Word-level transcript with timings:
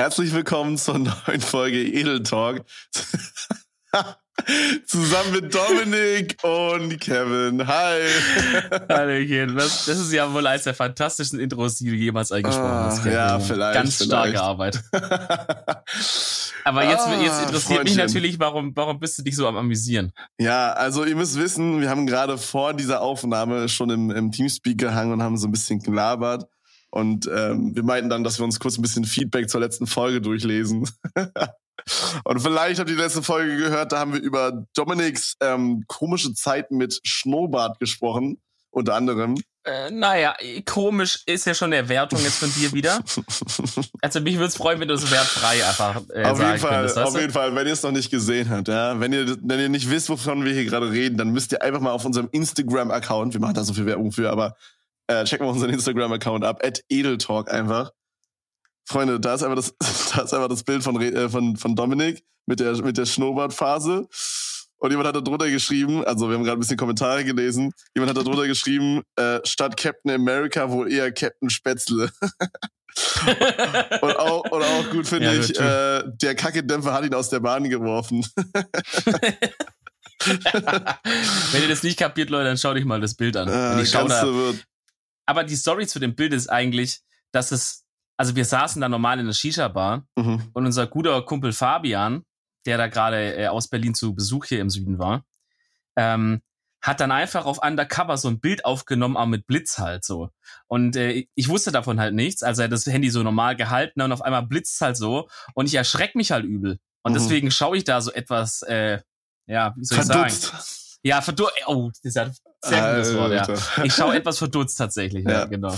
Herzlich 0.00 0.32
willkommen 0.32 0.78
zur 0.78 0.98
neuen 0.98 1.42
Folge 1.42 1.82
Edel 1.82 2.22
Talk. 2.22 2.64
Zusammen 4.86 5.32
mit 5.32 5.54
Dominik 5.54 6.38
und 6.42 6.98
Kevin. 6.98 7.66
Hi. 7.66 8.00
Hallöchen. 8.88 9.56
Das, 9.56 9.84
das 9.84 9.98
ist 9.98 10.10
ja 10.10 10.32
wohl 10.32 10.46
eines 10.46 10.64
der 10.64 10.72
fantastischsten 10.72 11.38
Intros, 11.38 11.76
die 11.76 11.90
du 11.90 11.96
jemals 11.96 12.32
eingesprochen 12.32 12.70
hast. 12.70 13.00
Ah, 13.00 13.02
Kevin. 13.02 13.12
ja, 13.12 13.38
vielleicht, 13.40 13.74
Ganz 13.74 14.02
starke 14.02 14.28
vielleicht. 14.30 14.42
Arbeit. 14.42 14.82
Aber 16.64 16.84
jetzt, 16.88 17.06
Ah, 17.06 17.20
jetzt 17.20 17.42
interessiert 17.42 17.84
mich 17.84 17.92
Freundchen. 17.92 17.96
natürlich, 17.98 18.40
warum, 18.40 18.74
warum 18.74 19.00
bist 19.00 19.18
du 19.18 19.22
dich 19.22 19.36
so 19.36 19.46
am 19.46 19.58
Amüsieren? 19.58 20.12
Ja, 20.38 20.72
also 20.72 21.04
ihr 21.04 21.14
müsst 21.14 21.38
wissen, 21.38 21.82
wir 21.82 21.90
haben 21.90 22.06
gerade 22.06 22.38
vor 22.38 22.72
dieser 22.72 23.02
Aufnahme 23.02 23.68
schon 23.68 23.90
im, 23.90 24.10
im 24.10 24.32
Teamspeak 24.32 24.78
gehangen 24.78 25.12
und 25.12 25.22
haben 25.22 25.36
so 25.36 25.46
ein 25.46 25.52
bisschen 25.52 25.80
gelabert. 25.80 26.48
Und 26.90 27.30
ähm, 27.32 27.74
wir 27.74 27.84
meinten 27.84 28.10
dann, 28.10 28.24
dass 28.24 28.38
wir 28.38 28.44
uns 28.44 28.58
kurz 28.58 28.76
ein 28.76 28.82
bisschen 28.82 29.04
Feedback 29.04 29.48
zur 29.48 29.60
letzten 29.60 29.86
Folge 29.86 30.20
durchlesen. 30.20 30.88
und 32.24 32.40
vielleicht 32.40 32.80
habt 32.80 32.90
ihr 32.90 32.96
die 32.96 33.02
letzte 33.02 33.22
Folge 33.22 33.56
gehört, 33.56 33.92
da 33.92 34.00
haben 34.00 34.12
wir 34.12 34.20
über 34.20 34.66
Dominiks 34.74 35.36
ähm, 35.40 35.84
komische 35.86 36.34
Zeit 36.34 36.72
mit 36.72 37.00
Schnurrbart 37.04 37.78
gesprochen, 37.78 38.40
unter 38.70 38.96
anderem. 38.96 39.36
Äh, 39.62 39.90
naja, 39.90 40.34
komisch 40.64 41.22
ist 41.26 41.44
ja 41.44 41.52
schon 41.54 41.72
eine 41.72 41.86
Wertung 41.88 42.18
jetzt 42.22 42.38
von 42.38 42.52
dir 42.52 42.72
wieder. 42.72 43.00
Also 44.02 44.20
mich 44.20 44.34
würde 44.34 44.46
es 44.46 44.56
freuen, 44.56 44.80
wenn 44.80 44.88
du 44.88 44.94
es 44.94 45.10
wertfrei 45.10 45.64
einfach 45.64 46.00
äh, 46.14 46.24
auf 46.24 46.38
jeden 46.38 46.58
Fall, 46.58 46.70
könntest. 46.70 46.98
auf 46.98 47.12
du? 47.12 47.20
jeden 47.20 47.32
Fall, 47.32 47.54
wenn 47.54 47.66
ihr 47.66 47.74
es 47.74 47.82
noch 47.82 47.92
nicht 47.92 48.10
gesehen 48.10 48.48
habt, 48.48 48.68
ja, 48.68 48.98
wenn 48.98 49.12
ihr, 49.12 49.36
wenn 49.42 49.60
ihr 49.60 49.68
nicht 49.68 49.90
wisst, 49.90 50.08
wovon 50.08 50.44
wir 50.44 50.54
hier 50.54 50.64
gerade 50.64 50.90
reden, 50.90 51.18
dann 51.18 51.30
müsst 51.30 51.52
ihr 51.52 51.60
einfach 51.62 51.80
mal 51.80 51.92
auf 51.92 52.04
unserem 52.06 52.28
Instagram-Account, 52.32 53.34
wir 53.34 53.40
machen 53.40 53.54
da 53.54 53.62
so 53.62 53.74
viel 53.74 53.84
Werbung 53.84 54.10
für, 54.10 54.30
aber 54.30 54.56
äh, 55.10 55.24
checken 55.24 55.46
wir 55.46 55.50
unseren 55.50 55.70
Instagram-Account 55.70 56.44
ab, 56.44 56.60
at 56.64 56.82
Edeltalk 56.88 57.52
einfach. 57.52 57.90
Freunde, 58.88 59.20
da 59.20 59.34
ist 59.34 59.42
einfach 59.42 59.56
das, 59.56 59.74
da 60.14 60.22
ist 60.22 60.32
einfach 60.32 60.48
das 60.48 60.62
Bild 60.62 60.82
von, 60.82 61.00
äh, 61.00 61.28
von, 61.28 61.56
von 61.56 61.74
Dominik 61.74 62.22
mit 62.46 62.60
der, 62.60 62.76
mit 62.82 62.96
der 62.96 63.06
Schnurrbartphase. 63.06 64.08
Und 64.78 64.90
jemand 64.90 65.08
hat 65.08 65.16
da 65.16 65.20
drunter 65.20 65.50
geschrieben, 65.50 66.04
also 66.04 66.28
wir 66.28 66.36
haben 66.36 66.44
gerade 66.44 66.56
ein 66.56 66.60
bisschen 66.60 66.78
Kommentare 66.78 67.22
gelesen, 67.24 67.72
jemand 67.94 68.10
hat 68.10 68.16
da 68.16 68.22
drunter 68.22 68.46
geschrieben, 68.48 69.02
äh, 69.16 69.40
statt 69.44 69.76
Captain 69.76 70.12
America 70.12 70.70
wohl 70.70 70.90
eher 70.90 71.12
Captain 71.12 71.50
Spätzle. 71.50 72.10
Und 74.00 74.16
auch, 74.16 74.50
und 74.50 74.62
auch 74.64 74.90
gut 74.90 75.06
finde 75.06 75.26
Ja, 75.26 75.40
ich, 75.40 75.58
äh, 75.58 76.02
der 76.20 76.34
Kackendämpfer 76.34 76.92
hat 76.92 77.04
ihn 77.04 77.14
aus 77.14 77.30
der 77.30 77.38
Bahn 77.38 77.70
geworfen. 77.70 78.26
wenn 81.52 81.62
ihr 81.62 81.68
das 81.68 81.84
nicht 81.84 81.98
kapiert, 81.98 82.30
Leute, 82.30 82.46
dann 82.46 82.58
schaut 82.58 82.76
euch 82.76 82.84
mal 82.84 83.00
das 83.00 83.14
Bild 83.14 83.36
an. 83.36 83.48
Äh, 83.48 83.82
ich 83.82 83.90
schau 83.90 84.06
ganz 84.06 84.20
da. 84.20 84.26
Aber 85.30 85.44
die 85.44 85.56
Story 85.56 85.86
zu 85.86 85.98
dem 86.00 86.14
Bild 86.14 86.32
ist 86.32 86.48
eigentlich, 86.48 87.00
dass 87.32 87.52
es, 87.52 87.84
also 88.16 88.34
wir 88.36 88.44
saßen 88.44 88.80
da 88.82 88.88
normal 88.88 89.18
in 89.20 89.26
der 89.26 89.32
Shisha-Bar 89.32 90.04
Mhm. 90.16 90.50
und 90.52 90.66
unser 90.66 90.86
guter 90.86 91.22
Kumpel 91.22 91.52
Fabian, 91.52 92.24
der 92.66 92.76
da 92.78 92.88
gerade 92.88 93.36
äh, 93.36 93.46
aus 93.48 93.68
Berlin 93.68 93.94
zu 93.94 94.14
Besuch 94.14 94.46
hier 94.46 94.60
im 94.60 94.68
Süden 94.70 94.98
war, 94.98 95.24
ähm, 95.96 96.42
hat 96.82 97.00
dann 97.00 97.12
einfach 97.12 97.44
auf 97.44 97.62
Undercover 97.62 98.16
so 98.16 98.28
ein 98.28 98.40
Bild 98.40 98.64
aufgenommen, 98.64 99.16
auch 99.16 99.26
mit 99.26 99.46
Blitz 99.46 99.78
halt 99.78 100.02
so. 100.04 100.30
Und 100.66 100.96
äh, 100.96 101.26
ich 101.34 101.48
wusste 101.48 101.72
davon 101.72 102.00
halt 102.00 102.14
nichts, 102.14 102.42
also 102.42 102.62
er 102.62 102.64
hat 102.64 102.72
das 102.72 102.86
Handy 102.86 103.10
so 103.10 103.22
normal 103.22 103.54
gehalten 103.54 104.00
und 104.00 104.12
auf 104.12 104.22
einmal 104.22 104.46
blitzt 104.46 104.80
halt 104.80 104.96
so 104.96 105.28
und 105.54 105.66
ich 105.66 105.74
erschreck 105.74 106.14
mich 106.14 106.32
halt 106.32 106.44
übel. 106.44 106.78
Und 107.02 107.12
Mhm. 107.12 107.16
deswegen 107.16 107.50
schaue 107.50 107.76
ich 107.76 107.84
da 107.84 108.00
so 108.00 108.10
etwas, 108.12 108.62
äh, 108.62 109.00
ja, 109.46 109.74
wie 109.76 109.84
soll 109.84 109.98
ich 109.98 110.04
sagen? 110.04 110.30
Verdutzt. 110.30 110.98
Ja, 111.02 111.20
verdutzt. 111.22 111.52
Oh, 111.66 111.90
das 112.02 112.16
ein 112.16 112.32
sehr 112.62 112.94
gutes 112.94 113.16
Wort, 113.16 113.32
ja. 113.32 113.46
Ich 113.84 113.94
schaue 113.94 114.14
etwas 114.14 114.38
verdutzt 114.38 114.76
tatsächlich, 114.78 115.24
ja, 115.24 115.30
Ja. 115.30 115.44
genau. 115.46 115.74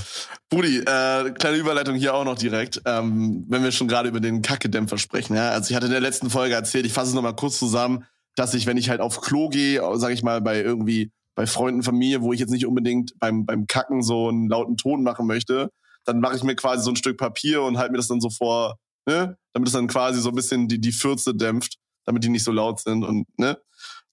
Brudi, 0.50 0.78
äh, 0.78 1.30
kleine 1.30 1.56
Überleitung 1.56 1.94
hier 1.94 2.14
auch 2.14 2.24
noch 2.24 2.36
direkt, 2.36 2.82
ähm, 2.84 3.44
wenn 3.48 3.62
wir 3.62 3.72
schon 3.72 3.88
gerade 3.88 4.08
über 4.08 4.20
den 4.20 4.42
Kackedämpfer 4.42 4.98
sprechen. 4.98 5.36
Ja? 5.36 5.50
Also 5.50 5.70
ich 5.70 5.76
hatte 5.76 5.86
in 5.86 5.92
der 5.92 6.00
letzten 6.00 6.30
Folge 6.30 6.54
erzählt, 6.54 6.86
ich 6.86 6.92
fasse 6.92 7.10
es 7.10 7.14
nochmal 7.14 7.36
kurz 7.36 7.58
zusammen, 7.58 8.04
dass 8.34 8.54
ich, 8.54 8.66
wenn 8.66 8.76
ich 8.76 8.90
halt 8.90 9.00
auf 9.00 9.20
Klo 9.20 9.48
gehe, 9.48 9.80
sage 9.98 10.14
ich 10.14 10.22
mal, 10.22 10.40
bei 10.40 10.60
irgendwie 10.60 11.12
bei 11.34 11.46
Freunden, 11.46 11.82
Familie, 11.82 12.22
wo 12.22 12.32
ich 12.32 12.40
jetzt 12.40 12.50
nicht 12.50 12.66
unbedingt 12.66 13.18
beim, 13.18 13.46
beim 13.46 13.66
Kacken 13.66 14.02
so 14.02 14.28
einen 14.28 14.48
lauten 14.48 14.76
Ton 14.76 15.02
machen 15.02 15.26
möchte, 15.26 15.70
dann 16.04 16.20
mache 16.20 16.36
ich 16.36 16.42
mir 16.42 16.56
quasi 16.56 16.82
so 16.82 16.90
ein 16.90 16.96
Stück 16.96 17.16
Papier 17.16 17.62
und 17.62 17.78
halte 17.78 17.92
mir 17.92 17.98
das 17.98 18.08
dann 18.08 18.20
so 18.20 18.28
vor, 18.28 18.76
ne? 19.06 19.36
damit 19.52 19.68
es 19.68 19.72
dann 19.72 19.86
quasi 19.86 20.20
so 20.20 20.30
ein 20.30 20.34
bisschen 20.34 20.68
die, 20.68 20.80
die 20.80 20.92
Fürze 20.92 21.34
dämpft, 21.34 21.76
damit 22.04 22.24
die 22.24 22.28
nicht 22.28 22.44
so 22.44 22.52
laut 22.52 22.80
sind 22.80 23.04
und, 23.04 23.26
ne? 23.38 23.58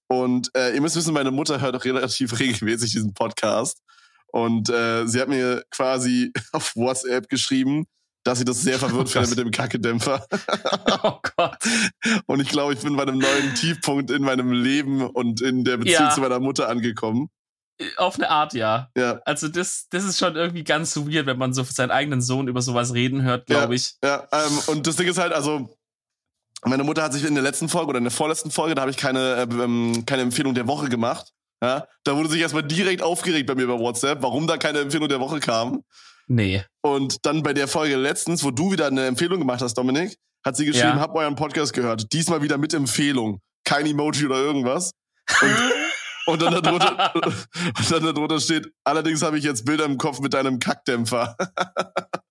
Und 0.09 0.49
äh, 0.55 0.73
ihr 0.73 0.81
müsst 0.81 0.95
wissen, 0.95 1.13
meine 1.13 1.31
Mutter 1.31 1.61
hört 1.61 1.75
auch 1.75 1.85
relativ 1.85 2.39
regelmäßig 2.39 2.91
diesen 2.91 3.13
Podcast. 3.13 3.79
Und 4.31 4.69
äh, 4.69 5.05
sie 5.07 5.21
hat 5.21 5.29
mir 5.29 5.63
quasi 5.71 6.31
auf 6.51 6.75
WhatsApp 6.75 7.29
geschrieben, 7.29 7.85
dass 8.23 8.39
sie 8.39 8.45
das 8.45 8.61
sehr 8.61 8.77
verwirrt 8.79 9.07
Oh 9.07 9.11
findet 9.11 9.29
mit 9.29 9.39
dem 9.39 9.51
Kackedämpfer. 9.51 10.25
Oh 11.03 11.19
Gott. 11.37 11.57
Und 12.25 12.41
ich 12.41 12.49
glaube, 12.49 12.73
ich 12.73 12.79
bin 12.79 12.95
bei 12.97 13.03
einem 13.03 13.17
neuen 13.19 13.55
Tiefpunkt 13.55 14.11
in 14.11 14.23
meinem 14.23 14.51
Leben 14.51 15.01
und 15.01 15.41
in 15.41 15.63
der 15.63 15.77
Beziehung 15.77 16.07
Ja. 16.07 16.09
zu 16.09 16.21
meiner 16.21 16.39
Mutter 16.39 16.67
angekommen. 16.67 17.29
Auf 17.95 18.15
eine 18.15 18.29
Art, 18.29 18.53
ja. 18.53 18.89
Ja, 18.97 19.21
Also 19.25 19.47
das, 19.47 19.87
das 19.89 20.03
ist 20.03 20.19
schon 20.19 20.35
irgendwie 20.35 20.65
ganz 20.65 20.91
so 20.91 21.09
weird, 21.09 21.25
wenn 21.27 21.37
man 21.37 21.53
so 21.53 21.63
seinen 21.63 21.91
eigenen 21.91 22.21
Sohn 22.21 22.49
über 22.49 22.61
sowas 22.61 22.93
reden 22.93 23.23
hört, 23.23 23.45
glaube 23.45 23.75
ich. 23.75 23.93
ja. 24.03 24.27
Ähm, 24.33 24.59
und 24.67 24.85
das 24.87 24.97
Ding 24.97 25.07
ist 25.07 25.17
halt, 25.17 25.31
also 25.31 25.78
meine 26.65 26.83
Mutter 26.83 27.03
hat 27.03 27.13
sich 27.13 27.25
in 27.25 27.33
der 27.35 27.43
letzten 27.43 27.69
Folge 27.69 27.89
oder 27.89 27.97
in 27.99 28.03
der 28.03 28.11
vorletzten 28.11 28.51
Folge, 28.51 28.75
da 28.75 28.81
habe 28.81 28.91
ich 28.91 28.97
keine, 28.97 29.35
äh, 29.35 29.41
ähm, 29.43 30.03
keine 30.05 30.23
Empfehlung 30.23 30.53
der 30.53 30.67
Woche 30.67 30.89
gemacht. 30.89 31.31
Ja, 31.61 31.85
da 32.05 32.15
wurde 32.15 32.29
sich 32.29 32.39
erstmal 32.41 32.63
direkt 32.63 33.01
aufgeregt 33.01 33.47
bei 33.47 33.55
mir 33.55 33.67
bei 33.67 33.77
WhatsApp, 33.77 34.21
warum 34.21 34.47
da 34.47 34.57
keine 34.57 34.79
Empfehlung 34.79 35.09
der 35.09 35.19
Woche 35.19 35.39
kam. 35.41 35.83
Nee. 36.27 36.63
Und 36.81 37.25
dann 37.25 37.43
bei 37.43 37.53
der 37.53 37.67
Folge 37.67 37.95
letztens, 37.97 38.43
wo 38.43 38.51
du 38.51 38.71
wieder 38.71 38.87
eine 38.87 39.07
Empfehlung 39.07 39.39
gemach 39.39 39.59
hast, 39.59 39.73
Dominik, 39.73 40.15
hat 40.45 40.55
sie 40.55 40.65
geschrieben, 40.65 40.95
Ja. 40.95 40.99
hab 40.99 41.15
euren 41.15 41.35
Podcast 41.35 41.73
gehört. 41.73 42.13
Diesmal 42.13 42.41
wieder 42.41 42.57
mit 42.57 42.73
Empfehlung. 42.73 43.41
Kein 43.65 43.85
Emoji 43.85 44.25
oder 44.27 44.37
irgendwas. 44.37 44.91
Und, 45.41 46.33
und, 46.33 46.41
dann 46.41 46.61
darunter, 46.63 47.13
und 47.15 47.91
dann 47.91 48.03
darunter 48.03 48.39
steht, 48.39 48.71
allerdings 48.85 49.21
habe 49.21 49.37
ich 49.37 49.43
jetzt 49.43 49.65
Bilder 49.65 49.85
im 49.85 49.97
Kopf 49.97 50.19
mit 50.21 50.33
deinem 50.33 50.59
Kackdämpfer. 50.59 51.35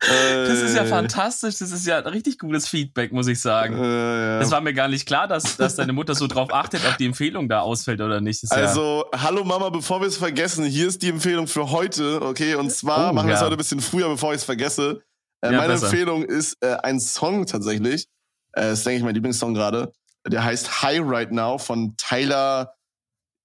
Das 0.00 0.58
ist 0.62 0.74
ja 0.76 0.82
Äh, 0.84 0.86
fantastisch. 0.86 1.56
Das 1.58 1.70
ist 1.72 1.86
ja 1.86 1.98
richtig 1.98 2.38
gutes 2.38 2.68
Feedback, 2.68 3.12
muss 3.12 3.26
ich 3.26 3.40
sagen. 3.40 3.76
Äh, 3.76 3.86
ja. 3.86 4.38
Das 4.40 4.50
war 4.50 4.60
mir 4.60 4.72
gar 4.72 4.88
nicht 4.88 5.06
klar, 5.06 5.28
dass, 5.28 5.56
dass 5.56 5.76
deine 5.76 5.92
Mutter 5.92 6.14
so 6.14 6.26
drauf 6.26 6.52
achtet, 6.52 6.80
ob 6.88 6.96
die 6.96 7.06
Empfehlung 7.06 7.48
da 7.48 7.60
ausfällt 7.60 8.00
oder 8.00 8.20
nicht. 8.20 8.42
Das 8.42 8.50
ist 8.50 8.56
ja, 8.56 8.64
Also, 8.64 9.04
hallo 9.14 9.44
Mama, 9.44 9.68
bevor 9.70 10.00
wir 10.00 10.08
es 10.08 10.16
vergessen, 10.16 10.64
hier 10.64 10.88
ist 10.88 11.02
die 11.02 11.08
Empfehlung 11.10 11.46
für 11.46 11.70
heute, 11.70 12.22
okay? 12.22 12.54
Und 12.54 12.70
zwar 12.72 13.10
Oh, 13.10 13.12
machen 13.12 13.28
wir 13.28 13.34
es 13.34 13.40
ja. 13.40 13.46
heute 13.46 13.56
ein 13.56 13.58
bisschen 13.58 13.80
früher, 13.80 14.08
bevor 14.08 14.32
ich 14.32 14.38
es 14.38 14.44
vergesse. 14.44 15.02
Äh, 15.42 15.52
meine 15.52 15.68
besser. 15.74 15.86
Empfehlung 15.86 16.22
ist 16.24 16.56
äh, 16.62 16.76
ein 16.82 16.98
Song 17.00 17.46
tatsächlich. 17.46 18.06
Äh, 18.52 18.72
ist, 18.72 18.84
denke 18.86 18.98
ich, 18.98 19.04
mein 19.04 19.14
Lieblingssong 19.14 19.54
gerade. 19.54 19.92
Der 20.26 20.44
heißt 20.44 20.82
High 20.82 21.00
Right 21.02 21.32
Now 21.32 21.58
von 21.58 21.94
Tyler 21.96 22.74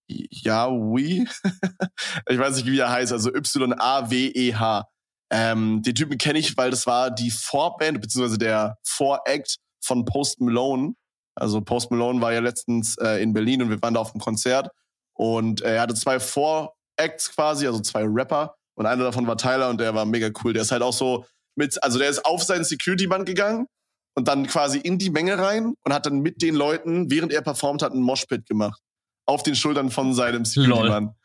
Yawi. 0.07 1.27
ich 2.29 2.37
weiß 2.39 2.55
nicht, 2.57 2.65
wie 2.67 2.79
er 2.79 2.91
heißt, 2.91 3.11
also 3.11 3.33
Y-A-W-E-H. 3.33 4.87
Ähm, 5.31 5.81
den 5.81 5.95
Typen 5.95 6.17
kenne 6.17 6.39
ich, 6.39 6.55
weil 6.57 6.69
das 6.69 6.85
war 6.85 7.11
die 7.11 7.31
Vorband, 7.31 7.99
beziehungsweise 8.01 8.37
der 8.37 8.77
Voract 8.83 9.57
von 9.83 10.05
Post 10.05 10.39
Malone. 10.41 10.93
Also 11.35 11.61
Post 11.61 11.91
Malone 11.91 12.21
war 12.21 12.31
ja 12.31 12.39
letztens 12.39 12.97
äh, 12.97 13.21
in 13.21 13.33
Berlin 13.33 13.61
und 13.61 13.69
wir 13.69 13.81
waren 13.81 13.93
da 13.93 13.99
auf 13.99 14.13
einem 14.13 14.21
Konzert. 14.21 14.69
Und 15.13 15.61
er 15.61 15.81
hatte 15.81 15.95
zwei 15.95 16.19
Voracts 16.19 17.31
quasi, 17.33 17.67
also 17.67 17.79
zwei 17.79 18.03
Rapper. 18.05 18.55
Und 18.75 18.85
einer 18.85 19.03
davon 19.03 19.27
war 19.27 19.37
Tyler 19.37 19.69
und 19.69 19.79
der 19.79 19.95
war 19.95 20.05
mega 20.05 20.29
cool. 20.43 20.53
Der 20.53 20.61
ist 20.61 20.71
halt 20.71 20.81
auch 20.81 20.93
so 20.93 21.25
mit, 21.55 21.81
also 21.83 21.97
der 21.97 22.09
ist 22.09 22.25
auf 22.25 22.43
sein 22.43 22.63
Security-Band 22.63 23.25
gegangen 23.25 23.67
und 24.15 24.27
dann 24.27 24.47
quasi 24.47 24.79
in 24.79 24.97
die 24.97 25.09
Menge 25.09 25.37
rein 25.37 25.73
und 25.83 25.93
hat 25.93 26.05
dann 26.05 26.19
mit 26.19 26.41
den 26.41 26.55
Leuten, 26.55 27.09
während 27.09 27.31
er 27.31 27.41
performt 27.41 27.81
hat, 27.81 27.93
einen 27.93 28.01
Moshpit 28.01 28.45
gemacht. 28.45 28.81
Auf 29.25 29.43
den 29.43 29.55
Schultern 29.55 29.91
von 29.91 30.13
seinem 30.13 30.45
Security-Mann. 30.45 31.15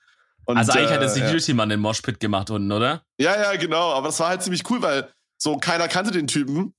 Also 0.46 0.72
eigentlich 0.72 0.90
hat 0.90 1.00
der 1.00 1.08
äh, 1.08 1.08
Security-Mann 1.08 1.68
den 1.68 1.80
Moshpit 1.80 2.18
gemacht 2.18 2.50
unten, 2.50 2.72
oder? 2.72 3.02
ja, 3.18 3.40
ja, 3.40 3.56
genau. 3.56 3.92
Aber 3.92 4.08
das 4.08 4.18
war 4.20 4.28
halt 4.28 4.42
ziemlich 4.42 4.68
cool, 4.70 4.82
weil 4.82 5.08
so 5.38 5.56
keiner 5.58 5.88
kannte 5.88 6.10
den 6.10 6.26
Typen. 6.26 6.74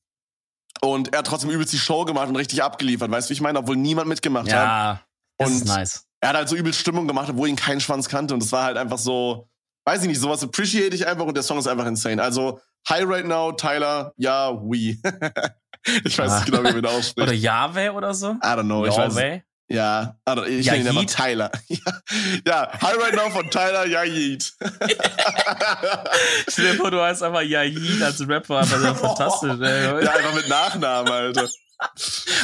Und 0.81 1.13
er 1.13 1.19
hat 1.19 1.27
trotzdem 1.27 1.51
übelst 1.51 1.73
die 1.73 1.77
Show 1.77 2.05
gemacht 2.05 2.27
und 2.27 2.35
richtig 2.35 2.63
abgeliefert. 2.63 3.11
Weißt 3.11 3.29
du, 3.29 3.31
wie 3.31 3.33
ich 3.33 3.41
meine? 3.41 3.59
Obwohl 3.59 3.75
niemand 3.75 4.07
mitgemacht 4.07 4.45
hat. 4.45 4.51
Ja, 4.51 5.01
das 5.37 5.49
Und 5.49 5.55
ist 5.57 5.65
nice. 5.67 6.07
Er 6.21 6.29
hat 6.29 6.35
halt 6.35 6.49
so 6.49 6.55
übelst 6.55 6.79
Stimmung 6.79 7.07
gemacht, 7.07 7.29
obwohl 7.29 7.49
ihn 7.49 7.55
kein 7.55 7.79
Schwanz 7.79 8.09
kannte. 8.09 8.33
Und 8.33 8.41
das 8.41 8.51
war 8.51 8.63
halt 8.63 8.77
einfach 8.77 8.97
so, 8.97 9.47
weiß 9.85 10.01
ich 10.03 10.07
nicht, 10.07 10.19
sowas 10.19 10.43
appreciate 10.43 10.95
ich 10.95 11.07
einfach 11.07 11.25
und 11.25 11.35
der 11.35 11.43
Song 11.43 11.57
ist 11.59 11.67
einfach 11.67 11.85
insane. 11.85 12.21
Also, 12.21 12.59
Hi 12.89 13.03
Right 13.03 13.27
Now, 13.27 13.51
Tyler, 13.51 14.13
ja, 14.17 14.51
we. 14.53 14.97
ich 16.03 16.17
weiß 16.17 16.31
nicht 16.39 16.45
genau, 16.45 16.59
wie 16.59 16.73
man 16.73 16.77
Oder 16.79 16.91
ausspricht. 16.91 17.33
Yahweh 17.33 17.89
oder 17.89 18.13
so? 18.13 18.31
I 18.31 18.37
don't 18.41 18.63
know, 18.63 18.85
ich 18.85 18.95
weiß. 18.95 19.15
Yahweh? 19.15 19.41
Ja, 19.71 20.17
don't- 20.25 20.45
ich 20.47 20.65
Ja, 20.65 20.73
nenne 20.73 20.89
ihn 20.89 20.97
Yeet? 20.99 21.15
Tyler. 21.15 21.51
ja, 21.67 22.01
ja, 22.45 22.81
Hi 22.81 22.93
Right 22.95 23.15
Now 23.15 23.29
von 23.29 23.49
Tyler, 23.49 23.85
Yeet. 24.05 24.53
Stell 26.49 26.71
dir 26.71 26.75
vor, 26.75 26.91
du 26.91 27.01
heißt 27.01 27.23
einfach 27.23 27.41
Yahid 27.41 28.01
als 28.01 28.27
Rapper, 28.27 28.59
aber 28.59 28.77
das 28.77 28.95
ist 28.95 28.99
fantastisch. 29.01 29.59
Ey. 29.61 29.83
ja, 30.03 30.11
einfach 30.11 30.35
mit 30.35 30.49
Nachnamen, 30.49 31.11
Alter. 31.11 31.49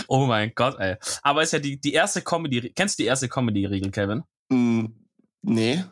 Oh 0.07 0.25
mein 0.25 0.53
Gott, 0.56 0.79
ey. 0.79 0.95
Aber 1.21 1.44
ist 1.44 1.53
ja 1.53 1.59
die, 1.59 1.79
die 1.79 1.94
erste 1.94 2.21
Comedy, 2.21 2.71
kennst 2.75 2.97
du 2.97 3.03
die 3.03 3.07
erste 3.07 3.27
Comedy-Regel, 3.27 3.91
Kevin? 3.91 4.24
Mm, 4.50 4.85
nee. 5.44 5.83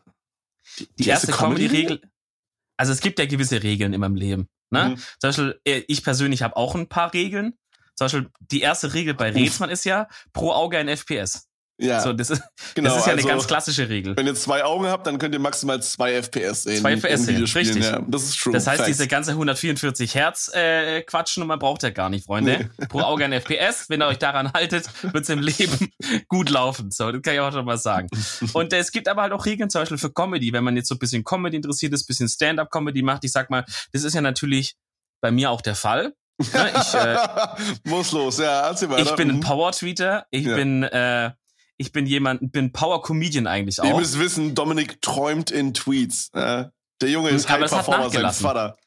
Die, 0.97 1.07
erste 1.07 1.31
Comedy-Regel, 1.31 2.01
also 2.77 2.91
es 2.91 3.01
gibt 3.01 3.19
ja 3.19 3.25
gewisse 3.25 3.61
Regeln 3.61 3.93
in 3.93 3.99
meinem 3.99 4.15
Leben. 4.15 4.47
Ne? 4.71 4.89
Mhm. 4.89 4.95
Zum 5.19 5.29
Beispiel, 5.29 5.61
äh, 5.65 5.83
ich 5.87 6.03
persönlich 6.03 6.41
habe 6.41 6.55
auch 6.57 6.75
ein 6.75 6.87
paar 6.87 7.13
Regeln. 7.13 7.55
Zum 7.95 8.05
Beispiel, 8.05 8.29
die 8.39 8.61
erste 8.61 8.93
Regel 8.93 9.13
bei 9.13 9.31
Rätsmann 9.31 9.69
ist 9.69 9.85
ja 9.85 10.07
pro 10.33 10.51
Auge 10.51 10.77
ein 10.77 10.87
FPS. 10.87 11.47
Ja. 11.77 11.99
So, 11.99 12.13
das 12.13 12.29
ist, 12.29 12.41
genau, 12.73 12.89
das 12.89 12.99
ist 12.99 13.05
ja 13.05 13.13
also, 13.13 13.25
eine 13.25 13.35
ganz 13.35 13.47
klassische 13.47 13.89
Regel. 13.89 14.15
Wenn 14.15 14.27
ihr 14.27 14.35
zwei 14.35 14.63
Augen 14.63 14.85
habt, 14.85 15.05
dann 15.07 15.17
könnt 15.17 15.33
ihr 15.33 15.41
maximal 15.41 15.81
zwei 15.83 16.13
FPS 16.13 16.63
sehen. 16.63 16.79
Zwei 16.79 16.95
FPS 16.95 17.25
sehen, 17.25 17.43
richtig. 17.43 17.83
Ja, 17.83 18.01
das 18.07 18.23
ist 18.23 18.39
true. 18.39 18.53
Das 18.53 18.65
heißt, 18.65 18.77
Facts. 18.77 18.87
diese 18.87 19.07
ganze 19.07 19.31
144 19.31 20.15
Hertz 20.15 20.49
äh, 20.53 21.01
Quatschen 21.01 21.43
und 21.43 21.47
man 21.47 21.59
braucht 21.59 21.83
ja 21.83 21.89
gar 21.89 22.09
nicht, 22.09 22.25
Freunde. 22.25 22.69
Nee. 22.77 22.85
Pro 22.89 23.01
Auge 23.01 23.25
ein 23.25 23.33
FPS. 23.33 23.89
Wenn 23.89 24.01
ihr 24.01 24.07
euch 24.07 24.19
daran 24.19 24.53
haltet, 24.53 24.89
wird's 25.01 25.27
im 25.27 25.39
Leben 25.41 25.91
gut 26.29 26.49
laufen. 26.49 26.91
So, 26.91 27.11
das 27.11 27.21
kann 27.21 27.33
ich 27.33 27.39
auch 27.41 27.51
schon 27.51 27.65
mal 27.65 27.77
sagen. 27.77 28.07
Und 28.53 28.71
äh, 28.71 28.77
es 28.77 28.91
gibt 28.91 29.09
aber 29.09 29.23
halt 29.23 29.33
auch 29.33 29.45
Regeln, 29.45 29.69
zum 29.69 29.81
Beispiel 29.81 29.97
für 29.97 30.13
Comedy. 30.13 30.53
Wenn 30.53 30.63
man 30.63 30.77
jetzt 30.77 30.87
so 30.87 30.95
ein 30.95 30.99
bisschen 30.99 31.25
Comedy 31.25 31.57
interessiert 31.57 31.93
ist, 31.93 32.05
bisschen 32.05 32.29
Stand-up-Comedy 32.29 33.01
macht, 33.01 33.25
ich 33.25 33.33
sag 33.33 33.49
mal, 33.49 33.65
das 33.91 34.03
ist 34.03 34.13
ja 34.13 34.21
natürlich 34.21 34.75
bei 35.21 35.31
mir 35.31 35.51
auch 35.51 35.61
der 35.61 35.75
Fall. 35.75 36.13
Ja, 36.53 36.67
ich, 36.67 36.93
äh, 36.93 37.17
Muss 37.89 38.11
los, 38.11 38.39
ja, 38.39 38.67
erzähl 38.67 38.87
mal. 38.87 38.99
Ich 38.99 39.15
bin 39.15 39.29
ein 39.29 39.39
Power-Tweeter. 39.39 40.25
Ich 40.31 40.45
ja. 40.45 40.55
bin 40.55 40.83
äh, 40.83 41.31
ich 41.77 41.91
bin 41.91 42.05
jemand, 42.05 42.51
bin 42.51 42.71
Power 42.71 43.01
Comedian 43.01 43.47
eigentlich 43.47 43.79
auch. 43.79 43.85
Ihr 43.85 43.95
müsst 43.95 44.17
wissen, 44.19 44.55
Dominik 44.55 45.01
träumt 45.01 45.51
in 45.51 45.73
Tweets. 45.73 46.29
Äh, 46.33 46.65
der 47.01 47.09
Junge 47.09 47.29
ist 47.29 47.49
High 47.49 47.69
Performer, 47.69 48.09
sein 48.09 48.31
Vater. 48.31 48.77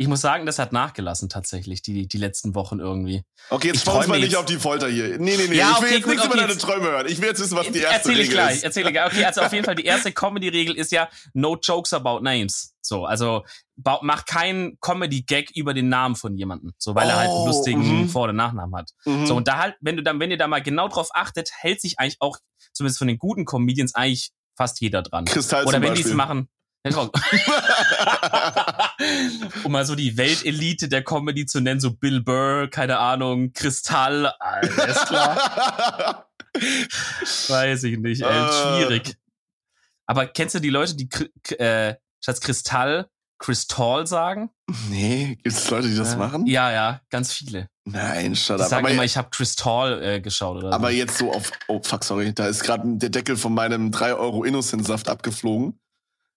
Ich 0.00 0.06
muss 0.06 0.20
sagen, 0.20 0.46
das 0.46 0.60
hat 0.60 0.72
nachgelassen 0.72 1.28
tatsächlich, 1.28 1.82
die, 1.82 2.06
die 2.06 2.18
letzten 2.18 2.54
Wochen 2.54 2.78
irgendwie. 2.78 3.24
Okay, 3.50 3.66
jetzt 3.68 3.80
spann 3.80 4.08
mal 4.08 4.20
nicht 4.20 4.36
auf 4.36 4.44
die 4.44 4.56
Folter 4.56 4.88
hier. 4.88 5.18
Nee, 5.18 5.36
nee, 5.36 5.48
nee. 5.48 5.56
Ja, 5.56 5.72
ich 5.72 5.80
will 5.80 5.86
okay, 5.86 5.94
jetzt 5.96 6.04
gut, 6.04 6.12
nichts 6.12 6.26
okay, 6.26 6.38
über 6.38 6.46
deine 6.46 6.56
Träume 6.56 6.84
hören. 6.84 7.06
Ich 7.08 7.20
will 7.20 7.28
jetzt 7.28 7.40
wissen, 7.40 7.56
was 7.56 7.66
die 7.66 7.80
erste 7.80 7.94
erzähl 7.94 8.12
Regel 8.12 8.24
ich 8.24 8.30
gleich, 8.30 8.56
ist. 8.58 8.62
Erzähl 8.62 8.86
ich 8.86 8.92
gleich. 8.92 9.06
Okay, 9.06 9.24
also 9.24 9.40
auf 9.40 9.52
jeden 9.52 9.64
Fall, 9.64 9.74
die 9.74 9.84
erste 9.84 10.12
Comedy-Regel 10.12 10.76
ist 10.76 10.92
ja 10.92 11.08
no 11.32 11.58
jokes 11.60 11.92
about 11.92 12.20
names. 12.20 12.76
So, 12.80 13.06
also 13.06 13.44
mach 14.02 14.24
keinen 14.24 14.78
Comedy-Gag 14.80 15.50
über 15.56 15.74
den 15.74 15.88
Namen 15.88 16.14
von 16.14 16.36
jemandem. 16.36 16.74
So, 16.78 16.94
weil 16.94 17.08
oh, 17.08 17.10
er 17.10 17.16
halt 17.16 17.30
einen 17.30 17.38
oh, 17.38 17.46
lustigen 17.48 18.04
mm. 18.04 18.08
Vor- 18.08 18.22
oder 18.22 18.32
Nachnamen 18.32 18.76
hat. 18.76 18.90
Mm 19.04 19.26
So, 19.26 19.34
und 19.34 19.48
da 19.48 19.58
halt, 19.58 19.74
wenn 19.80 19.96
du 19.96 20.04
dann, 20.04 20.20
wenn 20.20 20.30
ihr 20.30 20.38
da 20.38 20.46
mal 20.46 20.62
genau 20.62 20.86
drauf 20.86 21.08
achtet, 21.12 21.50
hält 21.58 21.80
sich 21.80 21.98
eigentlich 21.98 22.18
auch, 22.20 22.38
zumindest 22.72 22.98
von 22.98 23.08
den 23.08 23.18
guten 23.18 23.44
Comedians, 23.44 23.96
eigentlich 23.96 24.30
fast 24.56 24.80
jeder 24.80 25.02
dran. 25.02 25.24
Kristall 25.24 25.64
Oder 25.64 25.82
wenn 25.82 25.94
die 25.94 26.02
es 26.02 26.14
machen, 26.14 26.48
um 29.64 29.72
mal 29.72 29.84
so 29.84 29.94
die 29.94 30.16
Weltelite 30.16 30.88
der 30.88 31.04
Comedy 31.04 31.44
zu 31.44 31.60
nennen, 31.60 31.80
so 31.80 31.92
Bill 31.92 32.22
Burr, 32.22 32.68
keine 32.68 32.98
Ahnung, 32.98 33.52
Kristall, 33.52 34.32
alles 34.38 35.04
klar. 35.06 36.30
Weiß 37.48 37.84
ich 37.84 37.98
nicht, 37.98 38.22
ey, 38.22 38.28
uh. 38.28 38.52
schwierig. 38.52 39.16
Aber 40.06 40.26
kennst 40.26 40.54
du 40.54 40.60
die 40.60 40.70
Leute, 40.70 40.96
die 40.96 41.08
äh, 41.56 41.96
statt 42.20 42.40
Kristall 42.40 43.10
Kristall 43.38 44.06
sagen? 44.06 44.50
Nee, 44.90 45.38
gibt 45.42 45.56
es 45.56 45.70
Leute, 45.70 45.88
die 45.88 45.96
das 45.96 46.14
äh, 46.14 46.16
machen? 46.16 46.46
Ja, 46.46 46.72
ja, 46.72 47.00
ganz 47.08 47.32
viele. 47.32 47.68
Nein, 47.84 48.34
shut 48.34 48.56
up. 48.56 48.62
Ich 48.62 48.68
sag 48.68 48.90
immer, 48.90 49.04
ich 49.04 49.16
habe 49.16 49.30
Kristall 49.30 50.02
äh, 50.02 50.20
geschaut 50.20 50.58
oder 50.58 50.72
Aber 50.72 50.90
so. 50.90 50.96
jetzt 50.96 51.18
so 51.18 51.32
auf, 51.32 51.52
oh 51.68 51.80
fuck, 51.82 52.04
sorry, 52.04 52.34
da 52.34 52.48
ist 52.48 52.64
gerade 52.64 52.82
der 52.96 53.10
Deckel 53.10 53.36
von 53.36 53.54
meinem 53.54 53.92
3 53.92 54.14
Euro 54.14 54.44
Innocent-Saft 54.44 55.08
abgeflogen. 55.08 55.78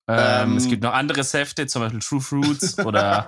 Ähm, 0.07 0.51
ähm, 0.51 0.57
es 0.57 0.67
gibt 0.67 0.83
noch 0.83 0.93
andere 0.93 1.23
Säfte, 1.23 1.67
zum 1.67 1.83
Beispiel 1.83 1.99
True 1.99 2.21
Fruits 2.21 2.79
oder, 2.79 3.27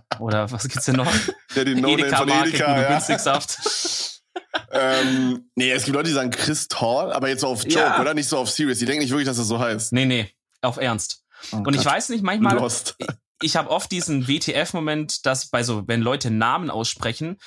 oder 0.20 0.50
was 0.50 0.68
gibt's 0.68 0.84
denn 0.86 0.96
noch? 0.96 1.12
Ja, 1.54 1.64
die 1.64 1.74
no 1.74 1.88
Edeka 1.88 2.18
von 2.18 2.28
Edeka, 2.28 2.80
ja. 2.80 2.88
Günstigsaft. 2.88 3.58
ähm, 4.72 5.50
nee, 5.54 5.70
es 5.70 5.84
gibt 5.84 5.96
Leute, 5.96 6.08
die 6.08 6.14
sagen 6.14 6.30
Chris 6.30 6.68
Tall, 6.68 7.12
aber 7.12 7.28
jetzt 7.28 7.40
so 7.40 7.48
auf 7.48 7.64
Joke, 7.64 7.78
ja. 7.78 8.00
oder? 8.00 8.14
Nicht 8.14 8.28
so 8.28 8.38
auf 8.38 8.50
Serious. 8.50 8.78
Die 8.78 8.86
denken 8.86 9.02
nicht 9.02 9.10
wirklich, 9.10 9.26
dass 9.26 9.38
das 9.38 9.48
so 9.48 9.58
heißt. 9.58 9.92
Nee, 9.92 10.04
nee, 10.04 10.30
auf 10.60 10.76
Ernst. 10.76 11.24
Oh, 11.52 11.56
Und 11.56 11.74
ich 11.74 11.84
weiß 11.84 12.10
nicht, 12.10 12.22
manchmal, 12.22 12.56
Lost. 12.56 12.96
ich, 12.98 13.06
ich 13.42 13.56
habe 13.56 13.70
oft 13.70 13.90
diesen 13.90 14.28
WTF-Moment, 14.28 15.26
dass 15.26 15.48
bei 15.48 15.62
so, 15.62 15.86
wenn 15.86 16.00
Leute 16.00 16.30
Namen 16.30 16.70
aussprechen, 16.70 17.38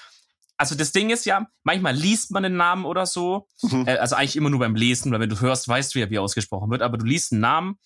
also 0.57 0.73
das 0.75 0.91
Ding 0.91 1.11
ist 1.11 1.25
ja, 1.25 1.47
manchmal 1.63 1.95
liest 1.95 2.31
man 2.31 2.43
einen 2.43 2.57
Namen 2.57 2.85
oder 2.85 3.05
so, 3.05 3.47
mhm. 3.61 3.87
äh, 3.87 3.97
also 3.97 4.15
eigentlich 4.15 4.35
immer 4.35 4.49
nur 4.49 4.59
beim 4.59 4.75
Lesen, 4.75 5.11
weil 5.11 5.19
wenn 5.19 5.29
du 5.29 5.39
hörst, 5.39 5.67
weißt 5.67 5.93
du 5.93 5.99
ja, 5.99 6.09
wie 6.09 6.15
er 6.15 6.23
ausgesprochen 6.23 6.69
wird, 6.71 6.81
aber 6.81 6.97
du 6.97 7.05
liest 7.05 7.31
einen 7.31 7.41
Namen 7.41 7.77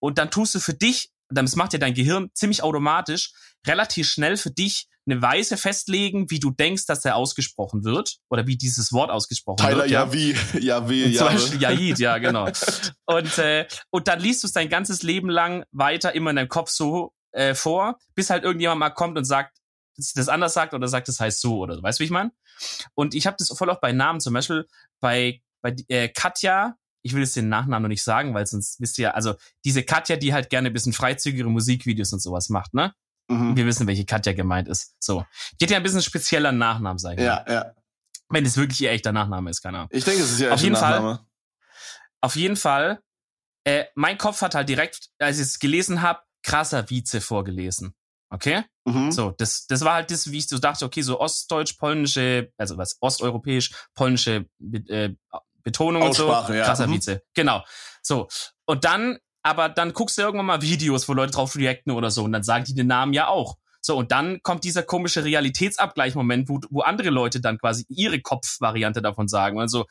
und 0.00 0.18
dann 0.18 0.30
tust 0.30 0.54
du 0.54 0.60
für 0.60 0.74
dich, 0.74 1.10
das 1.28 1.56
macht 1.56 1.72
ja 1.72 1.78
dein 1.78 1.94
Gehirn 1.94 2.30
ziemlich 2.34 2.62
automatisch, 2.62 3.32
relativ 3.66 4.08
schnell 4.08 4.36
für 4.36 4.50
dich 4.50 4.88
eine 5.06 5.22
Weise 5.22 5.56
festlegen, 5.56 6.30
wie 6.30 6.38
du 6.38 6.50
denkst, 6.50 6.86
dass 6.86 7.00
der 7.00 7.16
ausgesprochen 7.16 7.84
wird 7.84 8.18
oder 8.30 8.46
wie 8.46 8.56
dieses 8.56 8.92
Wort 8.92 9.10
ausgesprochen 9.10 9.56
Tyler 9.56 9.78
wird. 9.78 9.86
Tyler 9.86 10.00
ja. 10.00 10.04
Yavi, 10.04 10.36
Yavi, 10.60 11.14
Zum 11.14 11.26
Beispiel 11.28 11.62
Yaid, 11.62 11.98
ja, 11.98 12.18
genau. 12.18 12.46
und, 13.06 13.38
äh, 13.38 13.66
und 13.90 14.08
dann 14.08 14.20
liest 14.20 14.42
du 14.42 14.46
es 14.46 14.52
dein 14.52 14.68
ganzes 14.68 15.02
Leben 15.02 15.30
lang 15.30 15.64
weiter 15.72 16.14
immer 16.14 16.30
in 16.30 16.36
deinem 16.36 16.48
Kopf 16.48 16.70
so 16.70 17.12
äh, 17.32 17.54
vor, 17.54 17.98
bis 18.14 18.30
halt 18.30 18.44
irgendjemand 18.44 18.80
mal 18.80 18.90
kommt 18.90 19.16
und 19.16 19.24
sagt, 19.24 19.58
das, 19.96 20.12
das 20.12 20.28
anders 20.28 20.54
sagt 20.54 20.74
oder 20.74 20.88
sagt, 20.88 21.08
das 21.08 21.20
heißt 21.20 21.40
so 21.40 21.58
oder 21.58 21.74
so. 21.74 21.82
Weißt 21.82 21.98
du, 21.98 22.02
wie 22.02 22.06
ich 22.06 22.10
meine? 22.10 22.30
Und 22.94 23.14
ich 23.14 23.26
habe 23.26 23.36
das 23.38 23.48
voll 23.48 23.70
auch 23.70 23.80
bei 23.80 23.92
Namen, 23.92 24.20
zum 24.20 24.34
Beispiel 24.34 24.66
bei, 25.00 25.40
bei 25.62 25.74
äh, 25.88 26.08
Katja 26.08 26.76
ich 27.02 27.14
will 27.14 27.22
jetzt 27.22 27.36
den 27.36 27.48
Nachnamen 27.48 27.82
noch 27.84 27.88
nicht 27.88 28.02
sagen, 28.02 28.34
weil 28.34 28.46
sonst 28.46 28.80
wisst 28.80 28.98
ihr, 28.98 29.14
also 29.14 29.34
diese 29.64 29.82
Katja, 29.82 30.16
die 30.16 30.32
halt 30.32 30.50
gerne 30.50 30.68
ein 30.68 30.72
bisschen 30.72 30.92
freizügigere 30.92 31.48
Musikvideos 31.50 32.12
und 32.12 32.20
sowas 32.20 32.48
macht, 32.48 32.74
ne? 32.74 32.92
Mhm. 33.28 33.56
Wir 33.56 33.66
wissen, 33.66 33.86
welche 33.86 34.04
Katja 34.04 34.32
gemeint 34.32 34.68
ist. 34.68 34.94
So. 35.00 35.24
Die 35.60 35.64
hat 35.64 35.70
ja 35.70 35.76
ein 35.76 35.82
bisschen 35.82 36.02
spezieller 36.02 36.50
Nachnamen, 36.52 36.98
sag 36.98 37.18
ich 37.18 37.24
Ja, 37.24 37.44
mal. 37.46 37.52
ja. 37.52 37.74
Wenn 38.30 38.44
es 38.44 38.56
wirklich 38.56 38.80
ihr 38.80 38.90
echter 38.90 39.12
Nachname 39.12 39.50
ist, 39.50 39.62
keine 39.62 39.78
Ahnung. 39.78 39.90
Ich 39.92 40.04
denke, 40.04 40.22
es 40.22 40.32
ist 40.32 40.40
ja 40.40 40.52
auf 40.52 40.60
jeden 40.60 40.74
Nachname. 40.74 41.16
Fall. 41.16 41.26
Auf 42.20 42.36
jeden 42.36 42.56
Fall. 42.56 43.00
Äh, 43.64 43.84
mein 43.94 44.18
Kopf 44.18 44.40
hat 44.42 44.54
halt 44.54 44.68
direkt, 44.68 45.08
als 45.18 45.36
ich 45.38 45.44
es 45.44 45.58
gelesen 45.58 46.00
habe, 46.02 46.20
krasser 46.42 46.88
Vize 46.88 47.20
vorgelesen. 47.20 47.94
Okay? 48.30 48.64
Mhm. 48.86 49.12
So, 49.12 49.30
das, 49.30 49.66
das 49.66 49.82
war 49.82 49.94
halt 49.94 50.10
das, 50.10 50.30
wie 50.30 50.38
ich 50.38 50.48
so 50.48 50.58
dachte, 50.58 50.84
okay, 50.84 51.02
so 51.02 51.20
ostdeutsch-polnische, 51.20 52.50
also 52.58 52.76
was, 52.76 52.96
osteuropäisch-polnische 53.00 54.46
äh, 54.88 55.14
Betonung 55.70 56.02
und 56.02 56.14
so. 56.14 56.28
Ja. 56.28 56.64
Krasser 56.64 56.86
mhm. 56.86 56.94
Vize. 56.94 57.22
Genau. 57.34 57.62
So. 58.02 58.28
Und 58.64 58.84
dann, 58.84 59.18
aber 59.42 59.68
dann 59.68 59.92
guckst 59.92 60.18
du 60.18 60.22
irgendwann 60.22 60.46
mal 60.46 60.62
Videos, 60.62 61.08
wo 61.08 61.12
Leute 61.12 61.32
drauf 61.32 61.56
reacten 61.56 61.90
oder 61.92 62.10
so 62.10 62.24
und 62.24 62.32
dann 62.32 62.42
sagen 62.42 62.64
die 62.64 62.74
den 62.74 62.86
Namen 62.86 63.12
ja 63.12 63.28
auch. 63.28 63.56
So, 63.80 63.96
und 63.96 64.10
dann 64.12 64.42
kommt 64.42 64.64
dieser 64.64 64.82
komische 64.82 65.24
Realitätsabgleichmoment, 65.24 66.48
wo, 66.48 66.60
wo 66.70 66.80
andere 66.80 67.10
Leute 67.10 67.40
dann 67.40 67.58
quasi 67.58 67.86
ihre 67.88 68.20
Kopfvariante 68.20 69.00
davon 69.00 69.28
sagen. 69.28 69.60
Also, 69.60 69.86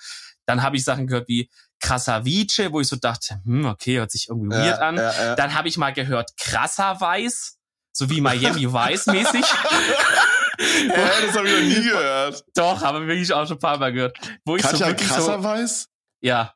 dann 0.46 0.62
habe 0.62 0.76
ich 0.76 0.84
Sachen 0.84 1.08
gehört 1.08 1.28
wie 1.28 1.50
Krasavice, 1.80 2.72
wo 2.72 2.82
ich 2.82 2.88
so 2.88 2.96
dachte, 2.96 3.42
hm, 3.44 3.66
okay, 3.66 3.98
hört 3.98 4.12
sich 4.12 4.28
irgendwie 4.30 4.56
weird 4.56 4.80
ja, 4.80 4.88
an. 4.88 4.98
Ja, 4.98 5.12
ja. 5.14 5.36
Dann 5.36 5.54
habe 5.54 5.68
ich 5.68 5.78
mal 5.78 5.94
gehört 5.94 6.32
Krasser 6.38 7.00
Weiß, 7.00 7.58
so 7.92 8.10
wie 8.10 8.22
Miami 8.22 8.72
Weiß 8.72 9.08
mäßig. 9.08 9.46
ja, 10.59 11.12
das 11.25 11.36
habe 11.36 11.48
ich 11.48 11.54
noch 11.54 11.62
nie 11.62 11.90
gehört. 11.90 12.44
Doch, 12.56 12.81
aber 12.81 13.06
wirklich 13.07 13.31
auch 13.33 13.47
schon 13.47 13.57
ein 13.57 13.59
paar 13.59 13.78
Mal 13.78 13.94
gehört. 13.94 14.18
Wo 14.45 14.56
ich 14.56 14.61
Katja 14.64 14.90
so 14.90 14.95
krasser 14.95 15.37
so, 15.37 15.44
weiß? 15.44 15.90
Ja. 16.21 16.54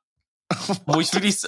wo 0.86 1.00
ich 1.00 1.14
wirklich, 1.14 1.44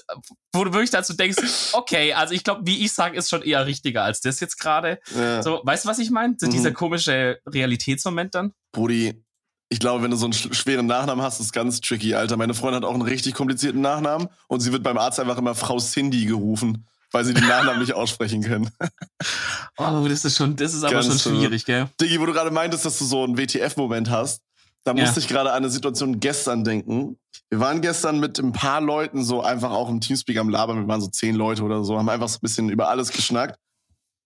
wo 0.53 0.63
du 0.63 0.71
wirklich 0.71 0.91
dazu 0.91 1.13
denkst, 1.13 1.37
okay, 1.73 2.13
also 2.13 2.33
ich 2.33 2.43
glaube, 2.43 2.61
wie 2.65 2.85
ich 2.85 2.93
sage, 2.93 3.17
ist 3.17 3.29
schon 3.29 3.41
eher 3.41 3.65
richtiger 3.65 4.03
als 4.03 4.21
das 4.21 4.39
jetzt 4.39 4.57
gerade. 4.57 4.99
Ja. 5.15 5.43
So, 5.43 5.61
weißt 5.63 5.85
du, 5.85 5.89
was 5.89 5.99
ich 5.99 6.09
meine? 6.09 6.35
So 6.37 6.47
mhm. 6.47 6.51
Dieser 6.51 6.71
komische 6.71 7.39
Realitätsmoment 7.45 8.33
dann? 8.35 8.53
Brudi, 8.71 9.23
ich 9.69 9.79
glaube, 9.79 10.03
wenn 10.03 10.11
du 10.11 10.17
so 10.17 10.25
einen 10.25 10.33
schweren 10.33 10.85
Nachnamen 10.85 11.23
hast, 11.23 11.39
ist 11.39 11.51
ganz 11.51 11.81
tricky, 11.81 12.13
Alter. 12.13 12.37
Meine 12.37 12.53
Freundin 12.53 12.83
hat 12.83 12.89
auch 12.89 12.93
einen 12.93 13.01
richtig 13.01 13.33
komplizierten 13.33 13.81
Nachnamen 13.81 14.29
und 14.47 14.59
sie 14.59 14.71
wird 14.71 14.83
beim 14.83 14.97
Arzt 14.97 15.19
einfach 15.19 15.37
immer 15.37 15.55
Frau 15.55 15.79
Cindy 15.79 16.25
gerufen 16.25 16.85
weil 17.13 17.23
sie 17.23 17.33
den 17.33 17.47
Nachnamen 17.47 17.79
nicht 17.79 17.93
aussprechen 17.93 18.41
können. 18.41 18.69
oh, 19.77 20.05
das 20.09 20.25
ist 20.25 20.35
schon, 20.35 20.55
das 20.55 20.73
ist 20.73 20.83
aber 20.83 20.95
Ganz 20.95 21.21
schon 21.23 21.37
schwierig, 21.37 21.63
gell? 21.63 21.87
Diggi, 22.01 22.19
wo 22.19 22.25
du 22.25 22.33
gerade 22.33 22.51
meintest, 22.51 22.85
dass 22.85 22.97
du 22.99 23.05
so 23.05 23.23
einen 23.23 23.37
WTF-Moment 23.37 24.09
hast, 24.09 24.41
da 24.83 24.93
musste 24.93 25.21
ich 25.21 25.29
gerade 25.29 25.51
an 25.51 25.57
eine 25.57 25.69
Situation 25.69 26.19
gestern 26.19 26.65
denken. 26.65 27.17
Wir 27.49 27.61
waren 27.61 27.81
gestern 27.81 28.19
mit 28.19 28.37
ein 28.39 28.51
paar 28.51 28.81
Leuten 28.81 29.23
so 29.23 29.41
einfach 29.41 29.71
auch 29.71 29.87
im 29.89 30.01
Teamspeak 30.01 30.37
am 30.37 30.49
Labern. 30.49 30.77
Wir 30.81 30.87
waren 30.87 30.99
so 30.99 31.07
zehn 31.07 31.35
Leute 31.35 31.63
oder 31.63 31.85
so, 31.85 31.97
haben 31.97 32.09
einfach 32.09 32.27
so 32.27 32.37
ein 32.37 32.41
bisschen 32.41 32.69
über 32.69 32.89
alles 32.89 33.11
geschnackt. 33.11 33.57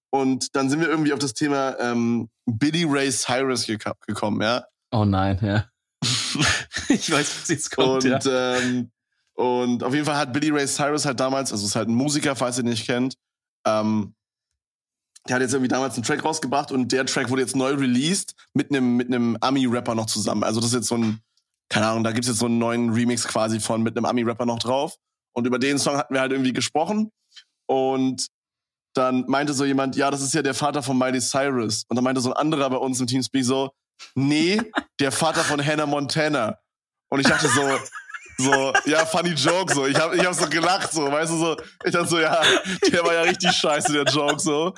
Und 0.10 0.56
dann 0.56 0.70
sind 0.70 0.80
wir 0.80 0.90
irgendwie 0.90 1.14
auf 1.14 1.20
das 1.20 1.34
Thema 1.34 1.78
ähm, 1.80 2.30
Billy 2.46 2.86
Ray 2.86 3.12
Cyrus 3.12 3.68
gekommen, 3.68 4.42
ja. 4.42 4.64
Oh 4.92 5.06
nein, 5.06 5.38
ja. 5.42 5.66
ich 6.90 7.12
weiß, 7.12 7.42
was 7.42 7.48
jetzt 7.50 7.76
kommt. 7.76 8.06
Und 8.06 8.26
ja. 8.26 8.58
ähm, 8.58 8.92
und 9.38 9.84
auf 9.84 9.94
jeden 9.94 10.06
Fall 10.06 10.18
hat 10.18 10.34
Billy 10.34 10.50
Ray 10.50 10.66
Cyrus 10.66 11.06
halt 11.06 11.20
damals, 11.20 11.52
also 11.52 11.66
ist 11.66 11.76
halt 11.76 11.90
ein 11.90 11.96
Musiker, 11.96 12.36
falls 12.36 12.58
ihr 12.58 12.64
ihn 12.64 12.70
nicht 12.70 12.88
kennt, 12.88 13.16
ähm, 13.68 14.16
der 15.28 15.36
hat 15.36 15.42
jetzt 15.42 15.54
irgendwie 15.54 15.68
damals 15.68 15.96
einen 15.96 16.04
Track 16.04 16.26
rausgebracht 16.26 16.72
und 16.72 16.92
der 16.92 17.06
Track 17.06 17.30
wurde 17.30 17.44
jetzt 17.44 17.56
neu 17.56 17.74
released 17.74 18.34
mit 18.54 18.72
einem 18.72 18.98
mit 18.98 19.10
Ami-Rapper 19.42 19.94
noch 19.94 20.08
zusammen. 20.08 20.44
Also 20.44 20.60
das 20.60 20.70
ist 20.70 20.76
jetzt 20.76 20.88
so 20.88 20.98
ein, 20.98 21.22
keine 21.70 21.88
Ahnung, 21.88 22.04
da 22.04 22.14
gibt's 22.14 22.28
jetzt 22.28 22.40
so 22.40 22.48
einen 22.48 22.58
neuen 22.58 22.92
Remix 22.92 23.28
quasi 23.28 23.60
von 23.60 23.84
mit 23.84 23.96
einem 23.96 24.06
Ami-Rapper 24.06 24.46
noch 24.46 24.60
drauf. 24.60 24.96
Und 25.34 25.46
über 25.46 25.60
den 25.60 25.78
Song 25.78 25.98
hatten 25.98 26.14
wir 26.16 26.22
halt 26.22 26.32
irgendwie 26.32 26.54
gesprochen. 26.54 27.12
Und 27.68 28.28
dann 28.96 29.26
meinte 29.28 29.54
so 29.54 29.66
jemand, 29.66 29.96
ja, 29.96 30.10
das 30.10 30.22
ist 30.22 30.34
ja 30.34 30.42
der 30.42 30.56
Vater 30.56 30.82
von 30.82 30.98
Miley 30.98 31.22
Cyrus. 31.22 31.84
Und 31.90 31.96
dann 31.96 32.04
meinte 32.04 32.22
so 32.22 32.34
ein 32.34 32.38
anderer 32.38 32.70
bei 32.72 32.78
uns 32.78 33.00
im 33.00 33.06
Teamspeak 33.06 33.46
so, 33.46 33.70
nee, 34.16 34.60
der 35.00 35.12
Vater 35.12 35.44
von 35.44 35.64
Hannah 35.64 35.86
Montana. 35.86 36.58
Und 37.10 37.20
ich 37.20 37.28
dachte 37.28 37.50
so, 37.50 37.62
So, 38.40 38.74
ja, 38.86 39.06
funny 39.06 39.32
Joke, 39.32 39.74
so. 39.74 39.88
Ich 39.88 39.98
hab, 39.98 40.14
ich 40.14 40.24
hab 40.24 40.34
so 40.34 40.48
gelacht, 40.48 40.94
so, 40.94 41.12
weißt 41.12 41.32
du, 41.32 41.38
so. 41.38 41.58
Ich 41.84 41.92
dachte 41.92 42.08
so, 42.08 42.20
ja, 42.20 42.40
der 42.92 43.04
war 43.04 43.14
ja 43.14 43.22
richtig 43.22 43.52
scheiße, 43.52 43.92
der 43.92 44.04
Joke, 44.04 44.40
so. 44.40 44.74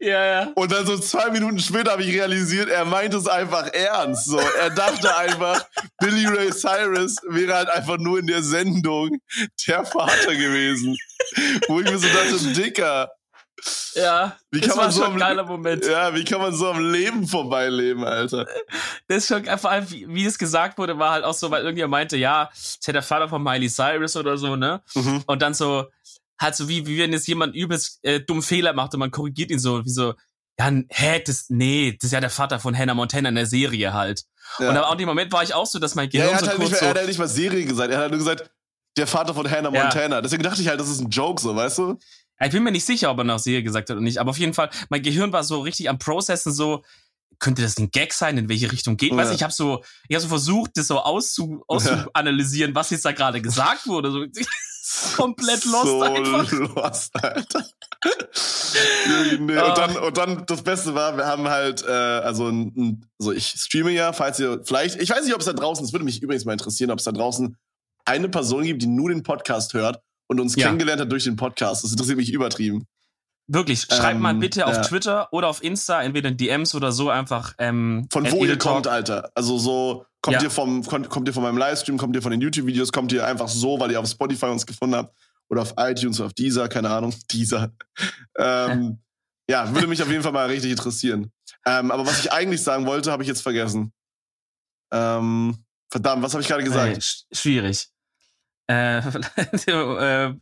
Ja, 0.00 0.24
ja. 0.24 0.52
Und 0.56 0.72
dann 0.72 0.84
so 0.84 0.98
zwei 0.98 1.30
Minuten 1.30 1.58
später 1.60 1.92
habe 1.92 2.02
ich 2.02 2.12
realisiert, 2.12 2.68
er 2.68 2.84
meint 2.84 3.14
es 3.14 3.28
einfach 3.28 3.68
ernst, 3.72 4.26
so. 4.26 4.38
Er 4.38 4.70
dachte 4.70 5.16
einfach, 5.16 5.64
Billy 6.00 6.26
Ray 6.26 6.50
Cyrus 6.50 7.16
wäre 7.28 7.54
halt 7.54 7.70
einfach 7.70 7.98
nur 7.98 8.18
in 8.18 8.26
der 8.26 8.42
Sendung 8.42 9.18
der 9.66 9.84
Vater 9.84 10.34
gewesen. 10.34 10.96
Wo 11.68 11.80
ich 11.80 11.90
mir 11.90 11.98
so 11.98 12.08
dachte, 12.08 12.36
Dicker, 12.54 13.10
ja, 13.94 14.36
wie 14.50 14.60
das 14.60 14.68
kann 14.68 14.78
war 14.78 14.84
man 14.84 14.92
so 14.92 15.04
ein 15.04 15.18
geiler 15.18 15.44
Moment. 15.44 15.84
Ja, 15.86 16.14
wie 16.14 16.24
kann 16.24 16.40
man 16.40 16.54
so 16.54 16.68
am 16.68 16.92
Leben 16.92 17.26
vorbeileben, 17.26 18.04
Alter? 18.04 18.46
Das 19.08 19.18
ist 19.18 19.28
schon, 19.28 19.44
vor 19.58 19.70
allem, 19.70 19.90
wie, 19.90 20.06
wie 20.08 20.26
es 20.26 20.38
gesagt 20.38 20.78
wurde, 20.78 20.98
war 20.98 21.12
halt 21.12 21.24
auch 21.24 21.34
so, 21.34 21.50
weil 21.50 21.62
irgendjemand 21.62 21.92
meinte, 21.92 22.16
ja, 22.16 22.50
ist 22.54 22.86
ja 22.86 22.92
der 22.92 23.02
Vater 23.02 23.28
von 23.28 23.42
Miley 23.42 23.68
Cyrus 23.68 24.16
oder 24.16 24.36
so, 24.36 24.56
ne? 24.56 24.82
Mhm. 24.94 25.24
Und 25.26 25.42
dann 25.42 25.54
so, 25.54 25.86
halt 26.38 26.54
so 26.54 26.68
wie, 26.68 26.86
wie 26.86 26.98
wenn 26.98 27.12
jetzt 27.12 27.26
jemand 27.28 27.54
übelst 27.54 28.00
äh, 28.02 28.20
dumm 28.20 28.42
Fehler 28.42 28.74
macht 28.74 28.92
und 28.94 29.00
man 29.00 29.10
korrigiert 29.10 29.50
ihn 29.50 29.58
so, 29.58 29.84
wie 29.84 29.90
so, 29.90 30.14
ja, 30.58 30.70
hä, 30.88 31.22
das, 31.24 31.46
nee, 31.48 31.96
das 31.98 32.08
ist 32.08 32.12
ja 32.12 32.20
der 32.20 32.30
Vater 32.30 32.58
von 32.58 32.76
Hannah 32.76 32.94
Montana 32.94 33.28
in 33.28 33.34
der 33.34 33.46
Serie 33.46 33.92
halt. 33.92 34.22
Ja. 34.58 34.70
Und 34.70 34.76
aber 34.76 34.88
auch 34.88 34.92
in 34.92 34.98
dem 34.98 35.08
Moment 35.08 35.32
war 35.32 35.42
ich 35.42 35.54
auch 35.54 35.66
so, 35.66 35.78
dass 35.78 35.94
mein 35.94 36.10
Ja, 36.10 36.26
Gehirn 36.26 36.28
er 36.28 36.34
hat, 36.36 36.44
so 36.44 36.50
halt 36.50 36.58
nicht, 36.58 36.68
kurz 36.68 36.80
mehr, 36.80 36.82
er 36.82 36.88
hat 36.88 36.96
so, 36.96 37.00
halt 37.00 37.08
nicht 37.08 37.18
mal 37.18 37.28
Serie 37.28 37.64
gesagt. 37.64 37.90
Er 37.90 37.96
hat 37.96 38.02
halt 38.02 38.12
nur 38.12 38.18
gesagt, 38.18 38.50
der 38.96 39.06
Vater 39.06 39.34
von 39.34 39.50
Hannah 39.50 39.72
Ja. 39.72 39.82
Montana. 39.82 40.20
Deswegen 40.22 40.42
dachte 40.42 40.62
ich 40.62 40.68
halt, 40.68 40.80
das 40.80 40.88
ist 40.88 41.00
ein 41.00 41.10
Joke, 41.10 41.40
so, 41.40 41.54
weißt 41.54 41.78
du? 41.78 41.98
Ich 42.40 42.52
bin 42.52 42.62
mir 42.62 42.72
nicht 42.72 42.84
sicher, 42.84 43.10
ob 43.10 43.18
er 43.18 43.24
noch 43.24 43.38
Serie 43.38 43.62
gesagt 43.62 43.88
hat 43.88 43.96
oder 43.96 44.04
nicht, 44.04 44.18
aber 44.18 44.30
auf 44.30 44.38
jeden 44.38 44.54
Fall, 44.54 44.70
mein 44.88 45.02
Gehirn 45.02 45.32
war 45.32 45.44
so 45.44 45.60
richtig 45.60 45.88
am 45.88 45.98
Processen 45.98 46.52
so, 46.52 46.82
könnte 47.38 47.62
das 47.62 47.76
ein 47.78 47.90
Gag 47.90 48.12
sein, 48.12 48.38
in 48.38 48.48
welche 48.48 48.72
Richtung 48.72 48.96
geht? 48.96 49.10
Ja. 49.10 49.16
Weißt 49.16 49.32
ich 49.32 49.42
habe 49.42 49.52
so, 49.52 49.82
ich 50.08 50.14
habe 50.14 50.22
so 50.22 50.28
versucht, 50.28 50.72
das 50.74 50.86
so 50.86 51.00
auszu, 51.00 51.62
auszuanalysieren, 51.66 52.74
was 52.74 52.90
jetzt 52.90 53.04
da 53.04 53.12
gerade 53.12 53.40
gesagt 53.42 53.86
wurde. 53.86 54.10
So, 54.10 54.24
komplett 55.16 55.64
lost 55.64 55.86
so 55.86 56.02
einfach. 56.02 56.52
lost, 56.52 57.24
Alter. 57.24 57.66
Nee. 59.38 59.58
Und, 59.58 59.78
dann, 59.78 59.96
und 59.96 60.16
dann, 60.16 60.46
das 60.46 60.62
Beste 60.62 60.94
war, 60.94 61.16
wir 61.16 61.26
haben 61.26 61.48
halt, 61.48 61.82
äh, 61.82 61.90
also, 61.90 62.48
ein, 62.48 62.72
ein, 62.76 63.06
also 63.18 63.32
ich 63.32 63.48
streame 63.48 63.90
ja, 63.90 64.12
falls 64.12 64.38
ihr 64.38 64.62
vielleicht, 64.64 65.00
ich 65.00 65.10
weiß 65.10 65.24
nicht, 65.24 65.34
ob 65.34 65.40
es 65.40 65.46
da 65.46 65.52
draußen, 65.52 65.84
es 65.84 65.92
würde 65.92 66.04
mich 66.04 66.22
übrigens 66.22 66.44
mal 66.44 66.52
interessieren, 66.52 66.90
ob 66.90 66.98
es 66.98 67.04
da 67.04 67.12
draußen 67.12 67.56
eine 68.04 68.28
Person 68.28 68.64
gibt, 68.64 68.82
die 68.82 68.86
nur 68.86 69.08
den 69.08 69.22
Podcast 69.22 69.74
hört 69.74 70.00
und 70.28 70.40
uns 70.40 70.56
Ja. 70.56 70.66
kennengelernt 70.66 71.00
hat 71.00 71.10
durch 71.12 71.24
den 71.24 71.36
Podcast. 71.36 71.84
Das 71.84 71.90
interessiert 71.92 72.16
mich 72.18 72.32
übertrieben. 72.32 72.86
Wirklich, 73.48 73.82
schreibt 73.82 74.16
Ähm, 74.16 74.22
mal 74.22 74.34
bitte 74.34 74.66
auf 74.66 74.74
ja. 74.74 74.82
Twitter 74.82 75.32
oder 75.32 75.46
auf 75.48 75.62
Insta, 75.62 76.02
entweder 76.02 76.30
in 76.30 76.36
DMs 76.36 76.74
oder 76.74 76.90
so 76.90 77.10
einfach. 77.10 77.54
Ähm, 77.58 78.08
Von 78.10 78.28
wo 78.32 78.44
ihr 78.44 78.58
kommt, 78.58 78.88
Alter. 78.88 79.30
Also 79.36 79.56
so, 79.58 80.04
kommt 80.20 80.38
Ja. 80.38 80.42
ihr 80.42 80.50
vom, 80.50 80.84
kommt, 80.84 81.08
kommt 81.10 81.28
ihr 81.28 81.32
von 81.34 81.44
meinem 81.44 81.56
Livestream, 81.58 81.96
kommt 81.96 82.16
ihr 82.16 82.22
von 82.22 82.32
den 82.32 82.40
YouTube-Videos, 82.40 82.90
kommt 82.90 83.12
ihr 83.12 83.24
einfach 83.24 83.46
so, 83.48 83.78
weil 83.78 83.92
ihr 83.92 84.00
auf 84.00 84.08
Spotify 84.08 84.46
uns 84.46 84.66
gefunden 84.66 84.96
habt 84.96 85.14
oder 85.48 85.62
auf 85.62 85.74
iTunes, 85.76 86.20
auf 86.20 86.32
Deezer, 86.32 86.68
keine 86.68 86.90
Ahnung, 86.90 87.14
Deezer. 87.32 87.70
Ähm, 88.36 88.98
ja, 89.48 89.72
würde 89.72 89.86
mich 89.86 90.02
auf 90.02 90.10
jeden 90.10 90.24
Fall 90.24 90.32
mal 90.32 90.46
richtig 90.46 90.72
interessieren. 90.72 91.30
Ähm, 91.64 91.92
aber 91.92 92.04
was 92.04 92.18
ich 92.18 92.32
eigentlich 92.32 92.64
sagen 92.64 92.84
wollte, 92.86 93.12
habe 93.12 93.22
ich 93.22 93.28
jetzt 93.28 93.42
vergessen. 93.42 93.92
Ähm, 94.92 95.56
verdammt, 95.88 96.22
was 96.24 96.32
habe 96.32 96.42
ich 96.42 96.48
gerade 96.48 96.62
Ey, 96.62 96.68
gesagt? 96.68 97.02
sch 97.02 97.24
schwierig. 97.32 97.88
Äh, 98.68 98.98
äh, 100.28 100.34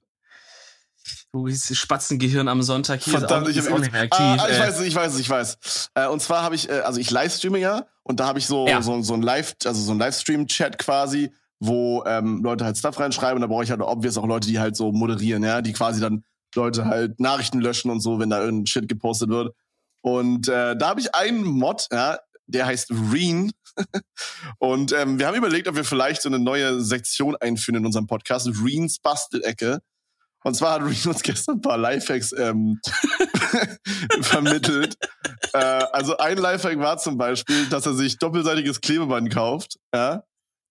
Spatzengehirn 1.72 2.48
am 2.48 2.62
Sonntag? 2.62 3.02
Hier 3.02 3.18
Verdammt, 3.18 3.48
ist 3.48 3.56
ich 3.56 3.62
auch, 3.62 3.66
habe 3.66 3.74
ist 3.74 3.76
auch 3.76 3.80
nicht 3.80 3.92
mehr 3.92 4.02
aktiv. 4.02 4.20
Ah, 4.20 4.48
ich 4.50 4.58
weiß 4.58 4.78
es, 4.78 4.86
ich 4.86 4.94
weiß 4.94 5.14
es, 5.14 5.20
ich 5.20 5.30
weiß. 5.30 5.90
Äh, 5.94 6.06
und 6.08 6.20
zwar 6.20 6.42
habe 6.42 6.54
ich, 6.54 6.68
äh, 6.68 6.80
also 6.80 7.00
ich 7.00 7.10
livestreame 7.10 7.58
ja 7.58 7.86
und 8.02 8.20
da 8.20 8.26
habe 8.26 8.38
ich 8.38 8.46
so, 8.46 8.66
Ja. 8.68 8.80
so, 8.82 9.02
so 9.02 9.14
ein 9.14 9.22
Live, 9.22 9.56
also 9.64 9.80
so 9.80 9.92
ein 9.92 9.98
Livestream-Chat 9.98 10.78
quasi, 10.78 11.32
wo 11.60 12.04
ähm, 12.06 12.42
Leute 12.42 12.64
halt 12.64 12.78
Stuff 12.78 12.98
reinschreiben 12.98 13.36
und 13.36 13.40
da 13.42 13.46
brauche 13.48 13.64
ich 13.64 13.70
halt 13.70 13.80
obvious 13.80 14.16
auch 14.16 14.26
Leute, 14.26 14.48
die 14.48 14.58
halt 14.58 14.76
so 14.76 14.92
moderieren, 14.92 15.42
ja, 15.42 15.60
die 15.60 15.72
quasi 15.72 16.00
dann 16.00 16.24
Leute 16.54 16.84
halt 16.86 17.18
Nachrichten 17.20 17.60
löschen 17.60 17.90
und 17.90 18.00
so, 18.00 18.20
wenn 18.20 18.30
da 18.30 18.40
irgendein 18.40 18.66
Shit 18.66 18.88
gepostet 18.88 19.28
wird. 19.28 19.54
Und 20.02 20.48
äh, 20.48 20.76
da 20.76 20.88
habe 20.88 21.00
ich 21.00 21.14
einen 21.14 21.42
Mod, 21.42 21.88
ja, 21.90 22.18
der 22.46 22.66
heißt 22.66 22.90
Reen. 23.12 23.52
und 24.58 24.92
ähm, 24.92 25.18
wir 25.18 25.26
haben 25.26 25.36
überlegt, 25.36 25.68
ob 25.68 25.76
wir 25.76 25.84
vielleicht 25.84 26.22
so 26.22 26.28
eine 26.28 26.38
neue 26.38 26.80
Sektion 26.80 27.36
einführen 27.36 27.76
in 27.76 27.86
unserem 27.86 28.06
Podcast, 28.06 28.48
Reens 28.64 28.98
Bastelecke. 28.98 29.80
Und 30.44 30.54
zwar 30.54 30.74
hat 30.74 30.82
Reen 30.82 31.08
uns 31.08 31.22
gestern 31.22 31.56
ein 31.56 31.60
paar 31.60 31.78
Lifehacks 31.78 32.32
ähm, 32.32 32.80
vermittelt. 34.20 34.96
Äh, 35.52 35.58
also 35.58 36.16
ein 36.18 36.36
Lifehack 36.36 36.78
war 36.78 36.98
zum 36.98 37.16
Beispiel, 37.16 37.66
dass 37.66 37.86
er 37.86 37.94
sich 37.94 38.18
doppelseitiges 38.18 38.80
Klebeband 38.80 39.32
kauft, 39.32 39.78
ja, 39.94 40.22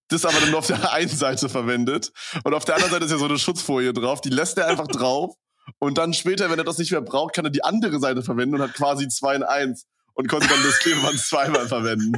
das 0.09 0.25
aber 0.25 0.39
dann 0.39 0.51
nur 0.51 0.59
auf 0.59 0.67
der 0.67 0.91
einen 0.93 1.09
Seite 1.09 1.49
verwendet. 1.49 2.11
Und 2.43 2.53
auf 2.53 2.65
der 2.65 2.75
anderen 2.75 2.91
Seite 2.91 3.05
ist 3.05 3.11
ja 3.11 3.17
so 3.17 3.25
eine 3.25 3.39
Schutzfolie 3.39 3.93
drauf, 3.93 4.21
die 4.21 4.29
lässt 4.29 4.57
er 4.57 4.67
einfach 4.67 4.87
drauf. 4.87 5.35
Und 5.79 5.97
dann 5.97 6.13
später, 6.13 6.49
wenn 6.51 6.59
er 6.59 6.65
das 6.65 6.77
nicht 6.77 6.91
mehr 6.91 7.01
braucht, 7.01 7.33
kann 7.33 7.45
er 7.45 7.51
die 7.51 7.63
andere 7.63 7.99
Seite 7.99 8.21
verwenden 8.21 8.55
und 8.55 8.61
hat 8.61 8.73
quasi 8.73 9.07
zwei 9.07 9.35
in 9.35 9.43
eins 9.43 9.85
und 10.13 10.27
konnte 10.27 10.47
dann 10.47 10.63
das 10.63 10.79
Klebeband 10.79 11.19
zweimal 11.25 11.67
verwenden. 11.67 12.13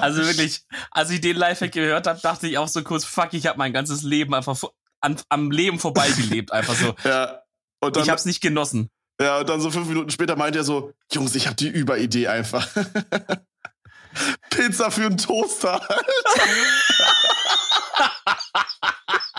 Also 0.00 0.22
wirklich, 0.24 0.62
als 0.92 1.10
ich 1.10 1.20
den 1.20 1.36
Lifehack 1.36 1.72
gehört 1.72 2.06
habe, 2.06 2.20
dachte 2.20 2.46
ich 2.46 2.58
auch 2.58 2.68
so 2.68 2.82
kurz, 2.84 3.04
fuck, 3.04 3.32
ich 3.32 3.46
habe 3.46 3.58
mein 3.58 3.72
ganzes 3.72 4.02
Leben 4.02 4.34
einfach 4.34 4.56
an, 5.00 5.16
am 5.28 5.50
Leben 5.50 5.78
vorbeigelebt, 5.80 6.52
einfach 6.52 6.74
so. 6.74 6.94
Ja. 7.04 7.40
Und 7.80 7.96
dann, 7.96 8.04
Ich 8.04 8.08
habe 8.08 8.18
es 8.18 8.24
nicht 8.24 8.40
genossen. 8.40 8.88
ja, 9.20 9.38
und 9.38 9.48
dann 9.48 9.60
so 9.60 9.70
fünf 9.70 9.86
Minuten 9.88 10.10
später 10.10 10.36
meint 10.36 10.56
er 10.56 10.64
so, 10.64 10.92
Jungs, 11.12 11.34
ich 11.34 11.46
habe 11.46 11.56
die 11.56 11.68
Überidee 11.68 12.28
einfach. 12.28 12.66
Pizza 14.50 14.90
für 14.90 15.06
einen 15.06 15.18
Toaster. 15.18 15.86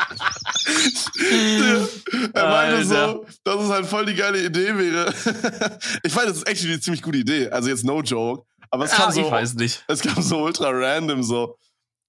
er 2.33 2.49
meinte 2.49 2.85
so, 2.85 3.25
dass 3.43 3.63
es 3.63 3.69
halt 3.69 3.85
voll 3.85 4.05
die 4.05 4.15
geile 4.15 4.43
Idee 4.45 4.77
wäre. 4.77 5.13
ich 6.03 6.15
meine, 6.15 6.29
das 6.29 6.37
ist 6.37 6.47
actually 6.47 6.73
eine 6.73 6.81
ziemlich 6.81 7.01
gute 7.01 7.17
Idee. 7.19 7.49
Also 7.49 7.69
jetzt 7.69 7.83
no 7.83 8.01
joke. 8.01 8.45
Aber 8.69 8.85
es 8.85 8.91
kam 8.91 9.09
Ah, 9.09 9.11
so, 9.11 9.21
ich 9.21 9.31
weiß 9.31 9.53
nicht. 9.55 9.83
es 9.87 10.01
kam 10.01 10.21
so 10.21 10.43
ultra 10.43 10.69
random 10.69 11.23
so. 11.23 11.57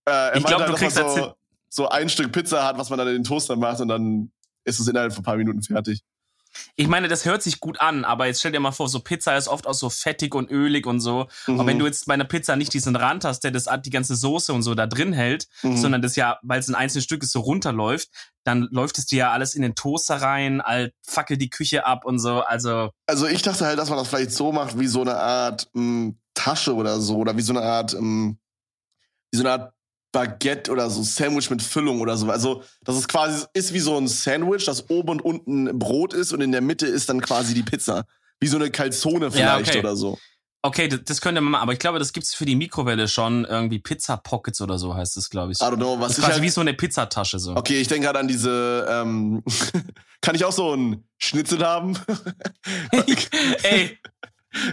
Äh, 0.08 0.10
er 0.10 0.36
Ich 0.36 0.44
glaub, 0.44 0.60
meinte 0.60 0.74
du 0.76 0.80
halt, 0.80 0.96
dass 0.96 1.04
man 1.04 1.04
kriegst 1.06 1.24
so, 1.24 1.34
so 1.84 1.88
ein 1.88 2.08
Stück 2.08 2.32
Pizza 2.32 2.64
hat, 2.64 2.78
was 2.78 2.90
man 2.90 2.98
dann 2.98 3.08
in 3.08 3.14
den 3.14 3.24
Toaster 3.24 3.56
macht 3.56 3.80
und 3.80 3.88
dann 3.88 4.32
ist 4.64 4.80
es 4.80 4.88
innerhalb 4.88 5.12
von 5.12 5.22
ein 5.22 5.24
paar 5.24 5.36
Minuten 5.36 5.62
fertig. 5.62 6.00
Ich 6.76 6.88
meine, 6.88 7.08
das 7.08 7.24
hört 7.24 7.42
sich 7.42 7.60
gut 7.60 7.80
an, 7.80 8.04
aber 8.04 8.26
jetzt 8.26 8.40
stell 8.40 8.52
dir 8.52 8.60
mal 8.60 8.72
vor, 8.72 8.88
so 8.88 9.00
Pizza 9.00 9.36
ist 9.36 9.48
oft 9.48 9.66
auch 9.66 9.74
so 9.74 9.90
fettig 9.90 10.34
und 10.34 10.50
ölig 10.50 10.86
und 10.86 11.00
so. 11.00 11.28
Mhm. 11.46 11.60
Und 11.60 11.66
wenn 11.66 11.78
du 11.78 11.86
jetzt 11.86 12.06
bei 12.06 12.14
einer 12.14 12.24
Pizza 12.24 12.56
nicht 12.56 12.72
diesen 12.74 12.96
Rand 12.96 13.24
hast, 13.24 13.40
der 13.44 13.50
das 13.50 13.66
die 13.84 13.90
ganze 13.90 14.16
Soße 14.16 14.52
und 14.52 14.62
so 14.62 14.74
da 14.74 14.86
drin 14.86 15.12
hält, 15.12 15.46
Mhm. 15.62 15.76
sondern 15.76 16.02
das 16.02 16.16
ja, 16.16 16.38
weil 16.42 16.60
es 16.60 16.68
ein 16.68 16.74
einzelnes 16.74 17.04
Stück 17.04 17.22
ist, 17.22 17.32
so 17.32 17.40
runterläuft, 17.40 18.08
dann 18.44 18.68
läuft 18.70 18.98
es 18.98 19.06
dir 19.06 19.18
ja 19.18 19.32
alles 19.32 19.54
in 19.54 19.62
den 19.62 19.74
Toaster 19.74 20.16
rein, 20.16 20.60
all, 20.60 20.92
fackelt 21.06 21.40
die 21.40 21.50
Küche 21.50 21.84
ab 21.86 22.04
und 22.04 22.18
so. 22.18 22.40
Also, 22.40 22.90
Also 23.06 23.26
ich 23.26 23.42
dachte 23.42 23.66
halt, 23.66 23.78
dass 23.78 23.88
man 23.90 23.98
das 23.98 24.08
vielleicht 24.08 24.32
so 24.32 24.52
macht, 24.52 24.78
wie 24.78 24.86
so 24.86 25.02
eine 25.02 25.16
Art 25.16 25.68
mh, 25.74 26.12
Tasche 26.34 26.74
oder 26.74 27.00
so, 27.00 27.16
oder 27.18 27.36
wie 27.36 27.42
so 27.42 27.52
eine 27.52 27.62
Art, 27.62 27.94
mh, 27.98 28.34
wie 29.32 29.36
so 29.36 29.42
eine 29.42 29.52
Art 29.52 29.72
Baguette 30.18 30.72
oder 30.72 30.90
so 30.90 31.02
Sandwich 31.02 31.48
mit 31.48 31.62
Füllung 31.62 32.00
oder 32.00 32.16
so. 32.16 32.28
Also 32.28 32.64
das 32.82 32.96
ist 32.96 33.06
quasi 33.06 33.46
ist 33.54 33.72
wie 33.72 33.78
so 33.78 33.96
ein 33.96 34.08
Sandwich, 34.08 34.64
das 34.64 34.90
oben 34.90 35.10
und 35.10 35.22
unten 35.22 35.78
Brot 35.78 36.12
ist 36.12 36.32
und 36.32 36.40
in 36.40 36.50
der 36.50 36.60
Mitte 36.60 36.86
ist 36.86 37.08
dann 37.08 37.20
quasi 37.20 37.54
die 37.54 37.62
Pizza, 37.62 38.04
wie 38.40 38.48
so 38.48 38.56
eine 38.56 38.70
Calzone 38.70 39.30
vielleicht 39.30 39.70
okay. 39.70 39.78
oder 39.78 39.94
so. 39.94 40.18
okay, 40.62 40.88
das, 40.88 41.04
das 41.04 41.20
könnte 41.20 41.40
man 41.40 41.52
machen, 41.52 41.62
aber 41.62 41.72
ich 41.72 41.78
glaube, 41.78 42.00
das 42.00 42.12
gibt's 42.12 42.34
für 42.34 42.46
die 42.46 42.56
Mikrowelle 42.56 43.06
schon 43.06 43.44
irgendwie 43.44 43.78
Pizza 43.78 44.16
Pockets 44.16 44.60
oder 44.60 44.76
so 44.76 44.92
heißt 44.96 45.16
das, 45.16 45.30
glaube 45.30 45.52
ich. 45.52 45.60
I 45.60 45.64
don't 45.64 45.76
know, 45.76 46.00
was 46.00 46.08
Das 46.08 46.18
ist 46.18 46.24
quasi 46.24 46.32
halt, 46.32 46.42
wie 46.42 46.48
so 46.48 46.62
eine 46.62 46.74
Pizzatasche 46.74 47.38
so. 47.38 47.54
Okay, 47.54 47.80
ich 47.80 47.86
denke 47.86 48.06
gerade 48.06 48.18
an 48.18 48.26
diese. 48.26 48.88
Ähm, 48.90 49.44
kann 50.20 50.34
ich 50.34 50.44
auch 50.44 50.52
so 50.52 50.72
einen 50.72 51.08
Schnitzel 51.18 51.64
haben? 51.64 51.96
Ey, 53.62 53.96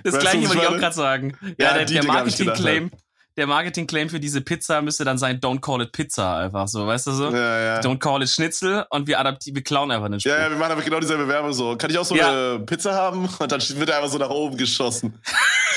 das 0.03 0.15
Weißt 0.15 0.21
gleiche 0.21 0.49
wollte 0.49 0.61
ich 0.63 0.67
auch 0.67 0.77
gerade 0.77 0.95
sagen. 0.95 1.37
Ja, 1.59 1.67
Ja, 1.67 1.73
der, 1.75 1.85
der 1.85 2.05
Marketing-Claim, 2.05 2.89
der 3.38 3.48
Marketing-Claim 3.48 4.10
für 4.10 4.20
diese 4.20 4.42
Pizza 4.42 4.82
müsste 4.82 5.04
dann 5.04 5.18
sein, 5.18 5.39
don't 5.39 5.60
call 5.60 5.82
it 5.82 5.92
Pizza, 5.92 6.38
einfach 6.38 6.68
so, 6.68 6.88
weißt 6.88 7.08
du 7.08 7.12
so? 7.12 7.32
Ja, 7.32 7.60
ja. 7.60 7.80
Don't 7.82 8.00
call 8.00 8.22
it 8.24 8.30
Schnitzel 8.30 8.86
und 8.89 9.08
wir 9.08 9.20
adaptieren, 9.20 9.56
wir 9.56 9.63
klauen 9.63 9.92
einfach 9.92 10.10
den 10.10 10.20
Spruch. 10.20 10.32
Ja, 10.32 10.39
ja, 10.44 10.50
wir 10.50 10.58
machen 10.58 10.72
aber 10.72 10.82
genau 10.82 11.00
dieselbe 11.00 11.27
Werbung 11.27 11.51
so. 11.54 11.75
Kann 11.75 11.89
ich 11.89 11.98
auch 11.98 12.06
so 12.06 12.15
Ja. 12.15 12.30
eine 12.30 12.60
Pizza 12.60 12.94
haben? 12.94 13.27
Und 13.39 13.51
dann 13.51 13.62
wird 13.62 13.89
er 13.89 13.98
einfach 13.98 14.10
so 14.10 14.18
nach 14.18 14.30
oben 14.30 14.58
geschossen. 14.58 15.20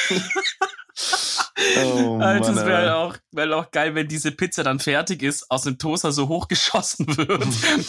oh, 1.85 2.19
Alter, 2.21 2.51
es 2.51 2.65
wäre 2.65 2.97
auch, 2.97 3.17
wär 3.33 3.57
auch 3.57 3.71
geil, 3.71 3.95
wenn 3.95 4.09
diese 4.09 4.33
Pizza 4.33 4.63
dann 4.63 4.81
fertig 4.81 5.23
ist, 5.23 5.51
aus 5.51 5.63
dem 5.63 5.79
Toaster 5.79 6.13
so 6.13 6.29
hochgeschossen 6.29 7.07
wird. 7.17 7.47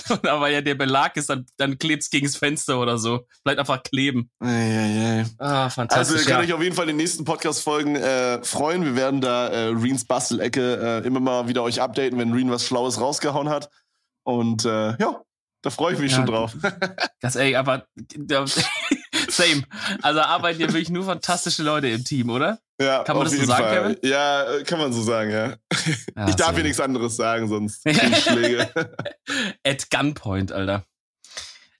Und 0.09 0.27
aber 0.27 0.49
ja 0.49 0.61
der 0.61 0.75
Belag 0.75 1.15
ist, 1.17 1.29
dann, 1.29 1.45
dann 1.57 1.77
klebt's 1.77 2.09
gegens 2.09 2.37
Fenster 2.37 2.79
oder 2.79 2.97
so. 2.97 3.25
Bleibt 3.43 3.59
einfach 3.59 3.83
kleben. 3.83 4.29
Ei, 4.39 4.47
ei, 4.47 5.19
ei. 5.21 5.25
Ah, 5.39 5.63
Also 5.65 5.75
fantastisch. 5.75 6.21
ihr 6.21 6.25
könnt 6.25 6.29
ja. 6.29 6.39
euch 6.39 6.53
auf 6.53 6.63
jeden 6.63 6.75
Fall 6.75 6.85
in 6.85 6.89
den 6.89 6.97
nächsten 6.97 7.25
Podcast-Folgen 7.25 7.95
äh, 7.95 8.43
freuen. 8.43 8.83
Wir 8.85 8.95
werden 8.95 9.21
da 9.21 9.47
äh, 9.47 9.67
Reens 9.69 10.05
Bastelecke 10.05 11.01
äh, 11.03 11.07
immer 11.07 11.19
mal 11.19 11.47
wieder 11.47 11.63
euch 11.63 11.81
updaten, 11.81 12.17
wenn 12.19 12.33
Reen 12.33 12.51
was 12.51 12.65
Schlaues 12.65 12.99
rausgehauen 12.99 13.49
hat. 13.49 13.69
Und 14.23 14.65
äh, 14.65 14.95
ja, 14.97 15.21
da 15.61 15.69
freue 15.69 15.93
ich 15.93 15.99
mich 15.99 16.11
Ja, 16.11 16.17
schon 16.17 16.25
drauf. 16.27 16.53
Das, 17.21 17.35
ey, 17.35 17.55
aber, 17.55 17.85
same. 19.29 19.63
Also 20.01 20.21
arbeiten 20.21 20.57
hier 20.57 20.67
wirklich 20.67 20.89
nur 20.89 21.03
fantastische 21.03 21.63
Leute 21.63 21.87
im 21.89 22.05
Team, 22.05 22.29
oder? 22.29 22.59
Ja, 22.81 23.03
Kann 23.03 23.17
man 23.17 23.25
das 23.25 23.35
so 23.35 23.45
sagen, 23.45 23.63
Fall. 23.63 23.95
Kevin? 23.95 24.09
Ja, 24.09 24.53
äh, 24.55 24.63
kann 24.63 24.79
man 24.79 24.93
so 24.93 25.01
sagen, 25.01 25.31
ja. 25.31 25.57
Ja, 26.15 26.29
ich 26.29 26.35
darf 26.35 26.55
hier 26.55 26.63
nichts 26.63 26.79
anderes 26.79 27.15
sagen, 27.17 27.47
sonst 27.49 27.81
ich 27.85 28.23
Schläge. 28.23 28.71
At 29.65 29.89
Gunpoint, 29.89 30.51
Alter. 30.53 30.85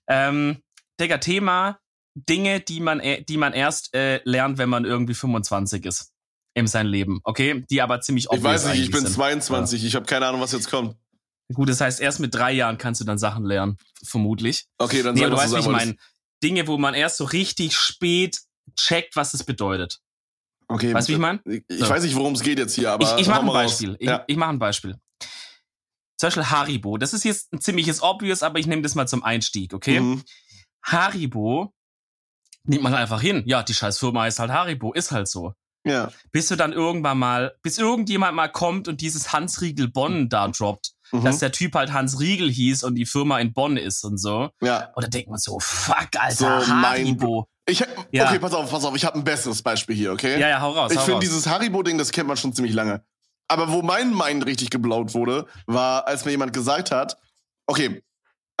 Ähm, 0.08 0.58
Digga, 1.00 1.18
Thema 1.18 1.78
Dinge, 2.14 2.60
die 2.60 2.80
man, 2.80 3.00
äh, 3.00 3.22
die 3.22 3.36
man 3.36 3.52
erst 3.52 3.94
äh, 3.94 4.20
lernt, 4.24 4.58
wenn 4.58 4.68
man 4.68 4.84
irgendwie 4.84 5.14
25 5.14 5.84
ist. 5.86 6.12
In 6.52 6.66
seinem 6.66 6.90
Leben, 6.90 7.20
okay? 7.22 7.64
Die 7.70 7.80
aber 7.80 8.00
ziemlich 8.00 8.24
Ich 8.24 8.30
obvious 8.30 8.44
weiß 8.44 8.66
nicht, 8.72 8.82
ich 8.82 8.90
bin 8.90 9.02
sind. 9.02 9.14
22, 9.14 9.84
ich 9.84 9.94
habe 9.94 10.04
keine 10.04 10.26
Ahnung, 10.26 10.40
was 10.40 10.50
jetzt 10.50 10.68
kommt. 10.68 10.96
Gut, 11.54 11.68
das 11.68 11.80
heißt, 11.80 12.00
erst 12.00 12.18
mit 12.18 12.34
drei 12.34 12.50
Jahren 12.50 12.76
kannst 12.76 13.00
du 13.00 13.04
dann 13.04 13.18
Sachen 13.18 13.44
lernen, 13.44 13.78
vermutlich. 14.04 14.66
Okay, 14.78 15.02
dann 15.02 15.14
Nee, 15.14 15.20
sag, 15.20 15.30
du 15.30 15.36
was 15.36 15.44
weißt, 15.44 15.52
wie 15.52 15.56
du 15.56 15.62
ich 15.62 15.76
meine. 15.76 15.96
Dinge, 16.42 16.66
wo 16.66 16.76
man 16.76 16.94
erst 16.94 17.18
so 17.18 17.24
richtig 17.24 17.76
spät 17.76 18.40
checkt, 18.76 19.14
was 19.14 19.32
es 19.32 19.44
bedeutet. 19.44 20.00
Okay, 20.70 20.94
Weißt 20.94 21.08
du, 21.08 21.12
wie 21.12 21.14
ich 21.16 21.20
meine? 21.20 21.40
ich, 21.44 21.64
So. 21.68 21.88
weiß 21.88 22.02
nicht, 22.04 22.14
worum 22.14 22.34
es 22.34 22.42
geht 22.42 22.58
jetzt 22.58 22.74
hier, 22.74 22.92
aber 22.92 23.04
Ich, 23.16 23.22
ich 23.22 23.26
mache 23.28 23.40
ein. 23.40 23.46
Beispiel. 23.46 23.96
Ich, 23.98 24.06
Ja. 24.08 24.24
ich 24.26 24.36
mache 24.36 24.50
ein 24.50 24.58
Beispiel. 24.58 24.96
Zum 26.16 26.26
Beispiel 26.28 26.44
Haribo. 26.44 26.96
Das 26.98 27.12
ist 27.12 27.24
jetzt 27.24 27.52
ein 27.52 27.60
ziemliches 27.60 28.02
Obvious, 28.02 28.42
aber 28.42 28.58
ich 28.58 28.66
nehme 28.66 28.82
das 28.82 28.94
mal 28.94 29.08
zum 29.08 29.24
Einstieg, 29.24 29.72
okay? 29.74 30.00
Mhm. 30.00 30.22
Haribo 30.84 31.72
nimmt 32.64 32.82
man 32.82 32.94
einfach 32.94 33.20
hin. 33.20 33.42
Ja, 33.46 33.62
die 33.62 33.74
scheiß 33.74 33.98
Firma 33.98 34.22
heißt 34.22 34.38
halt 34.38 34.50
Haribo, 34.50 34.92
ist 34.92 35.10
halt 35.10 35.28
so. 35.28 35.54
Ja. 35.84 36.10
Bis 36.30 36.48
du 36.48 36.56
dann 36.56 36.72
irgendwann 36.74 37.18
mal, 37.18 37.56
bis 37.62 37.78
irgendjemand 37.78 38.36
mal 38.36 38.48
kommt 38.48 38.86
und 38.86 39.00
dieses 39.00 39.32
Hans 39.32 39.62
Riegel 39.62 39.88
Bonn 39.88 40.28
da 40.28 40.46
droppt, 40.48 40.92
Mhm. 41.12 41.24
dass 41.24 41.38
der 41.38 41.50
Typ 41.52 41.74
halt 41.74 41.92
Hans 41.92 42.20
Riegel 42.20 42.50
hieß 42.50 42.84
und 42.84 42.94
die 42.96 43.06
Firma 43.06 43.40
in 43.40 43.52
Bonn 43.54 43.76
ist 43.78 44.04
und 44.04 44.18
so. 44.18 44.50
ja. 44.60 44.92
Oder 44.94 45.08
denkt 45.08 45.30
man 45.30 45.38
so, 45.38 45.58
fuck, 45.58 46.08
Alter, 46.18 46.60
So 46.60 46.72
mein- 46.74 46.82
Haribo. 46.84 47.48
Ich, 47.70 47.84
Ja. 48.10 48.26
Okay, 48.28 48.38
pass 48.38 48.52
auf, 48.54 48.70
pass 48.70 48.84
auf, 48.84 48.94
ich 48.96 49.04
habe 49.04 49.18
ein 49.18 49.24
besseres 49.24 49.62
Beispiel 49.62 49.94
hier, 49.96 50.12
okay? 50.12 50.38
Ja, 50.40 50.48
ja, 50.48 50.60
hau 50.60 50.72
raus. 50.72 50.92
ich 50.92 51.00
finde 51.00 51.20
dieses 51.20 51.46
Haribo-Ding, 51.46 51.98
das 51.98 52.10
kennt 52.12 52.28
man 52.28 52.36
schon 52.36 52.52
ziemlich 52.52 52.74
lange. 52.74 53.04
Aber 53.48 53.70
wo 53.72 53.82
mein 53.82 54.14
Mind 54.16 54.46
richtig 54.46 54.70
geblaut 54.70 55.14
wurde, 55.14 55.46
war, 55.66 56.06
als 56.06 56.24
mir 56.24 56.30
jemand 56.32 56.52
gesagt 56.52 56.90
hat, 56.90 57.16
okay, 57.66 58.02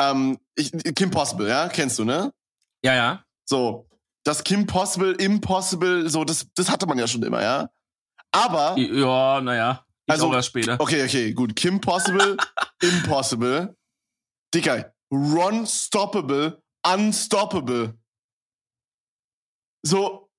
ähm, 0.00 0.38
ich, 0.56 0.72
Kim 0.94 1.10
Possible, 1.10 1.48
ja, 1.48 1.68
kennst 1.68 1.98
du, 1.98 2.04
ne? 2.04 2.32
Ja, 2.82 2.94
ja. 2.94 3.24
So, 3.44 3.88
das 4.24 4.42
Kim 4.44 4.66
Possible, 4.66 5.12
Impossible, 5.12 6.08
so, 6.08 6.24
das, 6.24 6.46
das 6.54 6.70
hatte 6.70 6.86
man 6.86 6.98
ja 6.98 7.06
schon 7.06 7.22
immer, 7.22 7.42
ja? 7.42 7.68
Aber, 8.32 8.76
Ja, 8.78 9.40
naja. 9.40 9.84
Also- 10.08 10.32
erst 10.34 10.48
später. 10.48 10.76
okay, 10.80 11.04
okay, 11.04 11.32
gut, 11.32 11.54
Kim 11.54 11.80
Possible, 11.80 12.36
Impossible, 12.82 13.76
Dicker, 14.54 14.92
Ron 15.12 15.66
Stoppable, 15.66 16.60
Unstoppable. 16.84 17.94
So, 19.82 20.30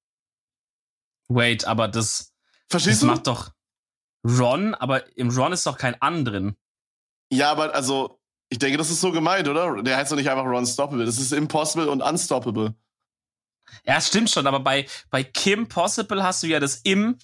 Wait, 1.30 1.66
aber 1.66 1.88
das, 1.88 2.18
das 2.18 2.34
verstehst 2.70 3.02
du? 3.04 3.06
macht 3.06 3.26
doch 3.28 3.52
Ron, 4.28 4.76
aber 4.76 5.16
im 5.18 5.30
Ron 5.30 5.54
ist 5.54 5.66
doch 5.66 5.78
kein 5.78 6.00
An 6.02 6.26
drin. 6.26 6.58
Ja, 7.32 7.52
aber 7.52 7.74
also, 7.74 8.20
ich 8.50 8.60
denke, 8.60 8.78
das 8.78 8.90
ist 8.92 9.00
so 9.02 9.12
gemeint, 9.14 9.48
oder? 9.48 9.82
Der 9.82 9.96
heißt 9.98 10.12
doch 10.12 10.18
nicht 10.18 10.30
einfach 10.30 10.44
Ron 10.44 10.66
Stoppable. 10.66 11.06
Das 11.06 11.18
ist 11.18 11.32
Impossible 11.32 11.88
und 11.88 12.02
Unstoppable. 12.02 12.76
Ja, 13.86 14.02
stimmt 14.02 14.30
schon, 14.30 14.46
aber 14.46 14.60
bei, 14.60 14.88
bei 15.10 15.24
Kim 15.24 15.68
Possible 15.70 16.22
hast 16.22 16.44
du 16.44 16.48
ja 16.48 16.60
das 16.60 16.78
Im 16.84 17.18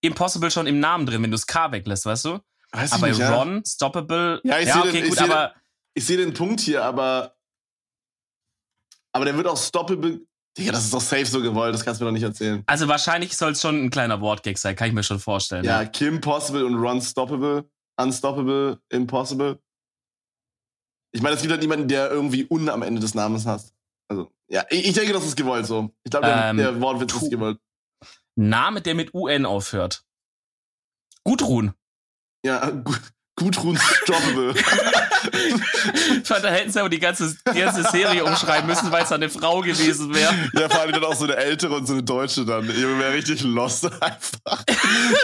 Impossible 0.00 0.50
schon 0.50 0.66
im 0.66 0.80
Namen 0.80 1.06
drin, 1.06 1.22
wenn 1.22 1.30
du 1.30 1.36
das 1.36 1.46
K 1.46 1.70
weglässt, 1.70 2.04
weißt 2.06 2.24
du? 2.24 2.40
Weiß 2.72 2.92
Aber 2.92 3.02
bei 3.02 3.08
nicht, 3.10 3.20
ja. 3.20 3.32
Ron, 3.38 3.62
Stoppable, 3.64 4.40
Ja, 4.42 4.58
ich 4.58 4.66
ja 4.66 4.74
seh 4.82 4.88
okay, 4.88 5.00
den- 5.02 5.08
gut, 5.10 5.18
aber 5.20 5.54
Ich 5.94 6.04
sehe 6.04 6.16
den 6.16 6.34
Punkt 6.34 6.60
hier, 6.60 6.82
aber. 6.84 7.36
Aber 9.12 9.24
der 9.26 9.36
wird 9.36 9.46
auch 9.46 9.56
Stoppable. 9.56 10.26
Digga, 10.58 10.72
das 10.72 10.84
ist 10.84 10.92
doch 10.92 11.00
safe 11.00 11.24
so 11.24 11.40
gewollt, 11.40 11.74
das 11.74 11.84
kannst 11.84 12.00
du 12.00 12.04
mir 12.04 12.10
doch 12.10 12.14
nicht 12.14 12.22
erzählen. 12.24 12.62
also 12.66 12.86
wahrscheinlich 12.88 13.34
soll 13.36 13.52
es 13.52 13.60
schon 13.62 13.84
ein 13.86 13.90
kleiner 13.90 14.20
Wortgag 14.20 14.58
sein, 14.58 14.76
kann 14.76 14.88
ich 14.88 14.92
mir 14.94 15.02
schon 15.02 15.18
vorstellen. 15.18 15.64
Ja, 15.64 15.84
Kim 15.86 16.20
Possible 16.20 16.64
und 16.66 16.74
Ron 16.74 17.00
Stoppable, 17.00 17.64
Unstoppable, 17.98 18.78
Impossible. 18.90 19.58
Ich 21.14 21.22
meine, 21.22 21.34
es 21.36 21.40
gibt 21.42 21.52
halt 21.52 21.62
niemanden, 21.62 21.88
der 21.88 22.10
irgendwie 22.10 22.46
Un 22.50 22.68
am 22.68 22.82
Ende 22.82 23.00
des 23.00 23.14
Namens 23.14 23.46
hat. 23.46 23.62
Also, 24.08 24.30
ja, 24.48 24.64
ich, 24.70 24.88
ich 24.88 24.92
denke, 24.94 25.12
das 25.14 25.24
ist 25.24 25.36
gewollt 25.36 25.66
so. 25.66 25.90
Ich 26.04 26.10
glaube, 26.10 26.26
der, 26.26 26.36
Ähm, 26.50 26.56
der 26.58 26.80
Wortwitz 26.80 27.14
ist 27.14 27.30
gewollt. 27.30 27.58
Name, 28.34 28.80
der 28.82 28.94
mit 28.94 29.14
UN 29.14 29.46
aufhört. 29.46 30.04
Gudrun. 31.24 31.72
Ja, 32.44 32.68
Gu- 32.70 32.94
Gudrun 33.36 33.78
Stoppable. 33.78 34.54
da 36.28 36.48
hätten 36.50 36.70
sie 36.72 36.80
aber 36.80 36.88
die 36.88 36.98
ganze, 36.98 37.36
die 37.54 37.58
ganze 37.60 37.82
Serie 37.90 38.24
umschreiben 38.24 38.66
müssen, 38.68 38.90
weil 38.90 39.04
es 39.04 39.12
eine 39.12 39.28
Frau 39.30 39.60
gewesen 39.60 40.14
wäre. 40.14 40.34
Ja, 40.54 40.68
vor 40.68 40.80
allem 40.80 40.92
dann 40.92 41.04
auch 41.04 41.14
so 41.14 41.24
eine 41.24 41.36
ältere 41.36 41.74
und 41.74 41.86
so 41.86 41.92
eine 41.94 42.02
deutsche 42.02 42.44
dann. 42.44 42.66
Ihr 42.66 42.98
wäre 42.98 43.12
richtig 43.14 43.42
lost 43.42 43.84
einfach. 44.02 44.64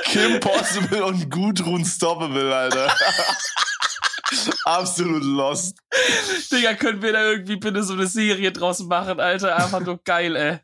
Kim 0.05 0.41
Possible 0.41 1.05
und 1.05 1.31
Gudrun 1.31 1.85
Stoppable, 1.85 2.55
Alter. 2.55 2.93
Absolut 4.65 5.23
lost. 5.25 5.79
Digga, 6.53 6.75
können 6.75 7.01
wir 7.03 7.13
da 7.13 7.23
irgendwie 7.23 7.57
bitte 7.57 7.83
so 7.83 7.95
eine 7.95 8.07
Serie 8.07 8.53
draus 8.53 8.81
machen, 8.81 9.19
Alter? 9.21 9.57
Einfach 9.57 9.81
nur 9.81 9.99
geil, 10.05 10.37
ey. 10.37 10.59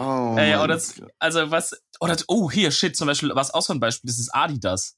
Oh, 0.00 0.36
Ey, 0.38 0.54
oder, 0.54 0.74
das- 0.74 0.94
also 1.18 1.50
was, 1.50 1.76
oder, 1.98 2.16
oh, 2.28 2.48
hier, 2.50 2.70
shit, 2.70 2.96
zum 2.96 3.08
Beispiel, 3.08 3.32
was 3.34 3.52
auch 3.52 3.62
so 3.62 3.72
ein 3.72 3.80
Beispiel, 3.80 4.08
das 4.08 4.20
ist 4.20 4.32
Adidas. 4.32 4.96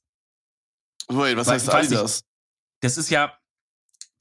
Wait, 1.07 1.35
was 1.35 1.47
Weiß- 1.47 1.53
heißt 1.53 1.67
weiß 1.67 1.85
ich- 1.91 1.97
Adidas? 1.97 2.21
Das 2.81 2.97
ist 2.97 3.09
ja 3.09 3.33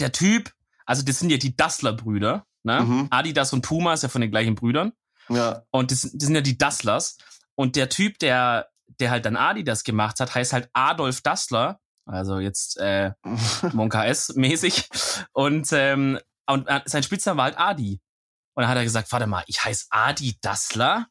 der 0.00 0.12
Typ, 0.12 0.52
also 0.86 1.02
das 1.02 1.18
sind 1.18 1.30
ja 1.30 1.36
die 1.36 1.56
Dassler-Brüder, 1.56 2.46
ne? 2.62 2.80
Mhm. 2.80 3.08
Adidas 3.10 3.52
und 3.52 3.62
Puma 3.62 3.94
ist 3.94 4.02
ja 4.02 4.08
von 4.08 4.20
den 4.20 4.30
gleichen 4.30 4.54
Brüdern. 4.54 4.92
Ja. 5.28 5.62
Und 5.70 5.92
das, 5.92 6.02
das 6.02 6.12
sind 6.12 6.34
ja 6.34 6.40
die 6.40 6.58
Dasslers. 6.58 7.16
Und 7.54 7.76
der 7.76 7.88
Typ, 7.88 8.18
der, 8.18 8.68
der 8.98 9.10
halt 9.10 9.24
dann 9.24 9.36
Adidas 9.36 9.84
gemacht 9.84 10.20
hat, 10.20 10.34
heißt 10.34 10.52
halt 10.52 10.68
Adolf 10.72 11.20
Dassler. 11.20 11.78
Also 12.06 12.38
jetzt 12.40 12.78
äh, 12.78 13.12
Monka 13.72 14.04
S-mäßig. 14.04 14.88
Und, 15.32 15.68
ähm, 15.72 16.18
und 16.46 16.66
äh, 16.66 16.80
sein 16.86 17.02
Spitzname 17.02 17.38
war 17.38 17.44
halt 17.44 17.58
Adi. 17.58 18.00
Und 18.54 18.62
dann 18.62 18.70
hat 18.70 18.76
er 18.76 18.84
gesagt, 18.84 19.12
warte 19.12 19.26
mal, 19.26 19.44
ich 19.46 19.64
heiße 19.64 19.86
Adi 19.90 20.36
Dassler. 20.40 21.06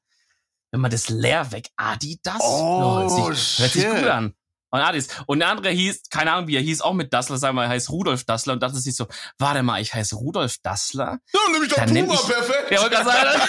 Wenn 0.71 0.81
man 0.81 0.91
das 0.91 1.09
leer 1.09 1.51
weg, 1.51 1.69
Adidas? 1.77 2.41
Oh, 2.41 2.99
hört 2.99 3.35
sich, 3.35 3.59
hört 3.59 3.71
sich 3.71 3.89
gut 3.89 4.05
an. 4.05 4.35
Und 4.71 4.79
Adis. 4.81 5.07
Und 5.25 5.39
der 5.39 5.47
andere 5.49 5.69
hieß, 5.69 6.03
keine 6.11 6.31
Ahnung 6.33 6.47
wie 6.47 6.55
er 6.55 6.61
hieß, 6.61 6.81
auch 6.81 6.93
mit 6.93 7.11
Dassler, 7.13 7.37
sagen 7.37 7.55
wir, 7.55 7.63
er 7.63 7.69
heißt 7.69 7.89
Rudolf 7.89 8.23
Dassler 8.23 8.53
und 8.53 8.61
dachte 8.63 8.77
sich 8.79 8.95
so, 8.95 9.07
warte 9.37 9.63
mal, 9.63 9.81
ich 9.81 9.93
heiße 9.93 10.15
Rudolf 10.15 10.57
Dassler? 10.61 11.19
Ja, 11.33 11.39
nimm 11.51 11.63
ich 11.63 11.69
doch 11.69 11.77
Dann 11.77 11.89
Puma, 11.93 12.13
ich- 12.13 12.27
perfekt. 12.27 12.71
Ja, 12.71 12.81
wollte 12.81 13.03
sagen, 13.03 13.41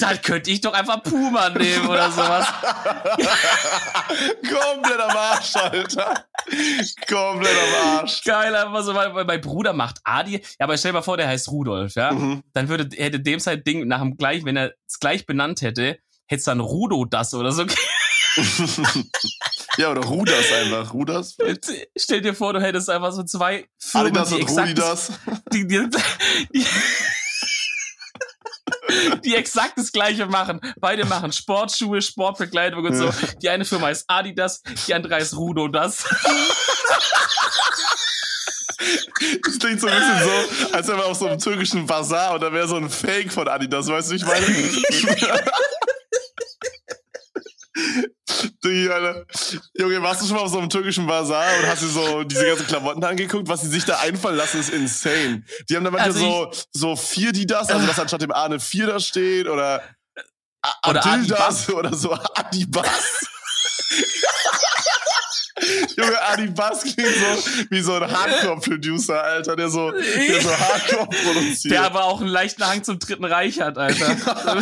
dann 0.00 0.22
könnte 0.22 0.50
ich 0.50 0.60
doch 0.60 0.72
einfach 0.74 1.02
Puma 1.02 1.48
nehmen 1.50 1.86
oder 1.86 2.10
sowas. 2.10 2.46
Komplett 4.42 5.00
am 5.00 5.16
Arsch, 5.16 5.56
Alter. 5.56 6.24
Komplett 7.08 7.56
am 7.56 7.98
Arsch. 7.98 8.22
Geil, 8.24 8.54
einfach 8.54 8.82
so, 8.82 8.94
weil, 8.94 9.14
weil 9.14 9.24
mein 9.24 9.40
Bruder 9.40 9.72
macht 9.72 9.98
Adi. 10.04 10.34
Ja, 10.58 10.64
aber 10.64 10.76
stell 10.76 10.90
dir 10.92 10.98
mal 10.98 11.02
vor, 11.02 11.16
der 11.16 11.28
heißt 11.28 11.48
Rudolf, 11.48 11.94
ja. 11.94 12.12
Mhm. 12.12 12.42
Dann 12.52 12.68
würde, 12.68 12.88
hätte 12.96 13.20
dem 13.20 13.40
sein 13.40 13.62
Ding 13.64 13.86
nach 13.86 14.00
dem 14.00 14.16
gleich, 14.16 14.44
wenn 14.44 14.56
er 14.56 14.72
es 14.88 14.98
gleich 14.98 15.26
benannt 15.26 15.62
hätte, 15.62 15.98
hätte 16.26 16.38
es 16.38 16.44
dann 16.44 16.60
Rudo 16.60 17.04
das 17.04 17.32
oder 17.34 17.52
so. 17.52 17.64
ja, 19.76 19.90
oder 19.90 20.02
Ruders 20.02 20.52
einfach. 20.52 20.92
Ruders? 20.92 21.36
Stell 21.96 22.20
dir 22.20 22.34
vor, 22.34 22.52
du 22.52 22.60
hättest 22.60 22.90
einfach 22.90 23.12
so 23.12 23.22
zwei 23.24 23.68
Firmen, 23.78 24.16
Adidas 24.16 24.28
die 24.28 24.34
und 24.34 24.40
exakt, 24.42 24.68
Rudidas. 24.68 25.12
die, 25.52 25.66
die, 25.66 25.88
die, 26.54 26.66
die 29.24 29.34
exakt 29.34 29.76
das 29.76 29.92
Gleiche 29.92 30.26
machen. 30.26 30.60
Beide 30.80 31.04
machen 31.04 31.32
Sportschuhe, 31.32 32.00
Sportbekleidung 32.02 32.84
und 32.84 32.94
so. 32.96 33.10
Die 33.42 33.48
eine 33.48 33.64
Firma 33.64 33.86
heißt 33.86 34.04
Adidas, 34.08 34.62
die 34.86 34.94
andere 34.94 35.16
heißt 35.16 35.36
Rudo 35.36 35.68
das. 35.68 36.04
Das 39.42 39.58
klingt 39.58 39.80
so 39.80 39.86
ein 39.86 39.98
bisschen 39.98 40.22
so, 40.22 40.74
als 40.74 40.86
wäre 40.86 40.98
man 40.98 41.06
auf 41.06 41.16
so 41.16 41.26
einem 41.26 41.38
türkischen 41.38 41.86
Bazar 41.86 42.34
und 42.34 42.42
da 42.42 42.52
wäre 42.52 42.68
so 42.68 42.76
ein 42.76 42.90
Fake 42.90 43.32
von 43.32 43.48
Adidas, 43.48 43.88
weißt 43.88 44.10
du, 44.10 44.14
ich 44.14 44.24
meine? 44.24 44.44
Alter. 48.68 49.26
Junge, 49.74 50.02
warst 50.02 50.22
du 50.22 50.26
schon 50.26 50.36
mal 50.36 50.42
auf 50.42 50.50
so 50.50 50.58
einem 50.58 50.68
türkischen 50.68 51.06
Bazar 51.06 51.44
und 51.60 51.66
hast 51.68 51.82
dir 51.82 51.88
so 51.88 52.22
diese 52.24 52.46
ganzen 52.46 52.66
Klamotten 52.66 53.02
angeguckt? 53.04 53.48
Was 53.48 53.62
sie 53.62 53.68
sich 53.68 53.84
da 53.84 53.98
einfallen 53.98 54.36
lassen, 54.36 54.60
ist 54.60 54.70
insane. 54.70 55.44
Die 55.68 55.76
haben 55.76 55.84
da 55.84 55.90
manchmal 55.90 56.12
Also 56.12 56.50
so, 56.52 56.62
so 56.72 56.96
vier 56.96 57.32
die 57.32 57.46
das, 57.46 57.68
also 57.70 57.86
dass 57.86 57.98
anstatt 57.98 58.22
dem 58.22 58.32
A 58.32 58.44
eine 58.44 58.60
vier 58.60 58.86
da 58.86 59.00
steht 59.00 59.48
oder, 59.48 59.82
Oder 60.88 61.04
Adildas 61.06 61.70
oder 61.70 61.94
so 61.94 62.12
Adibas. 62.34 63.26
Junge, 65.96 66.22
Adibas 66.22 66.82
klingt 66.82 66.98
so 66.98 67.66
wie 67.70 67.80
so 67.80 67.94
ein 67.94 68.10
Hardcore-Producer, 68.10 69.22
Alter, 69.22 69.56
der 69.56 69.68
so, 69.68 69.90
der 69.90 70.40
so 70.40 70.50
Hardcore 70.50 71.08
produziert. 71.08 71.72
Der 71.72 71.82
aber 71.84 72.04
auch 72.04 72.20
einen 72.20 72.28
leichten 72.28 72.66
Hang 72.66 72.82
zum 72.84 72.98
Dritten 72.98 73.24
Reich 73.24 73.60
hat, 73.60 73.78
Alter. 73.78 74.16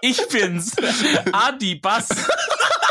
ich 0.00 0.28
bin's. 0.28 0.72
Adibas. 1.32 2.08
Ja. 2.08 2.81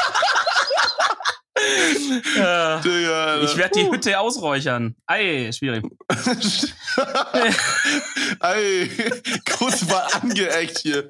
Digga, 2.83 3.41
ich 3.41 3.57
werde 3.57 3.79
die 3.79 3.89
Hütte 3.89 4.19
ausräuchern. 4.19 4.95
Ei, 5.05 5.51
schwierig. 5.51 5.83
Ey, 8.39 8.89
kurz 9.57 9.87
mal 9.87 10.07
angeeckt 10.21 10.79
hier. 10.79 11.09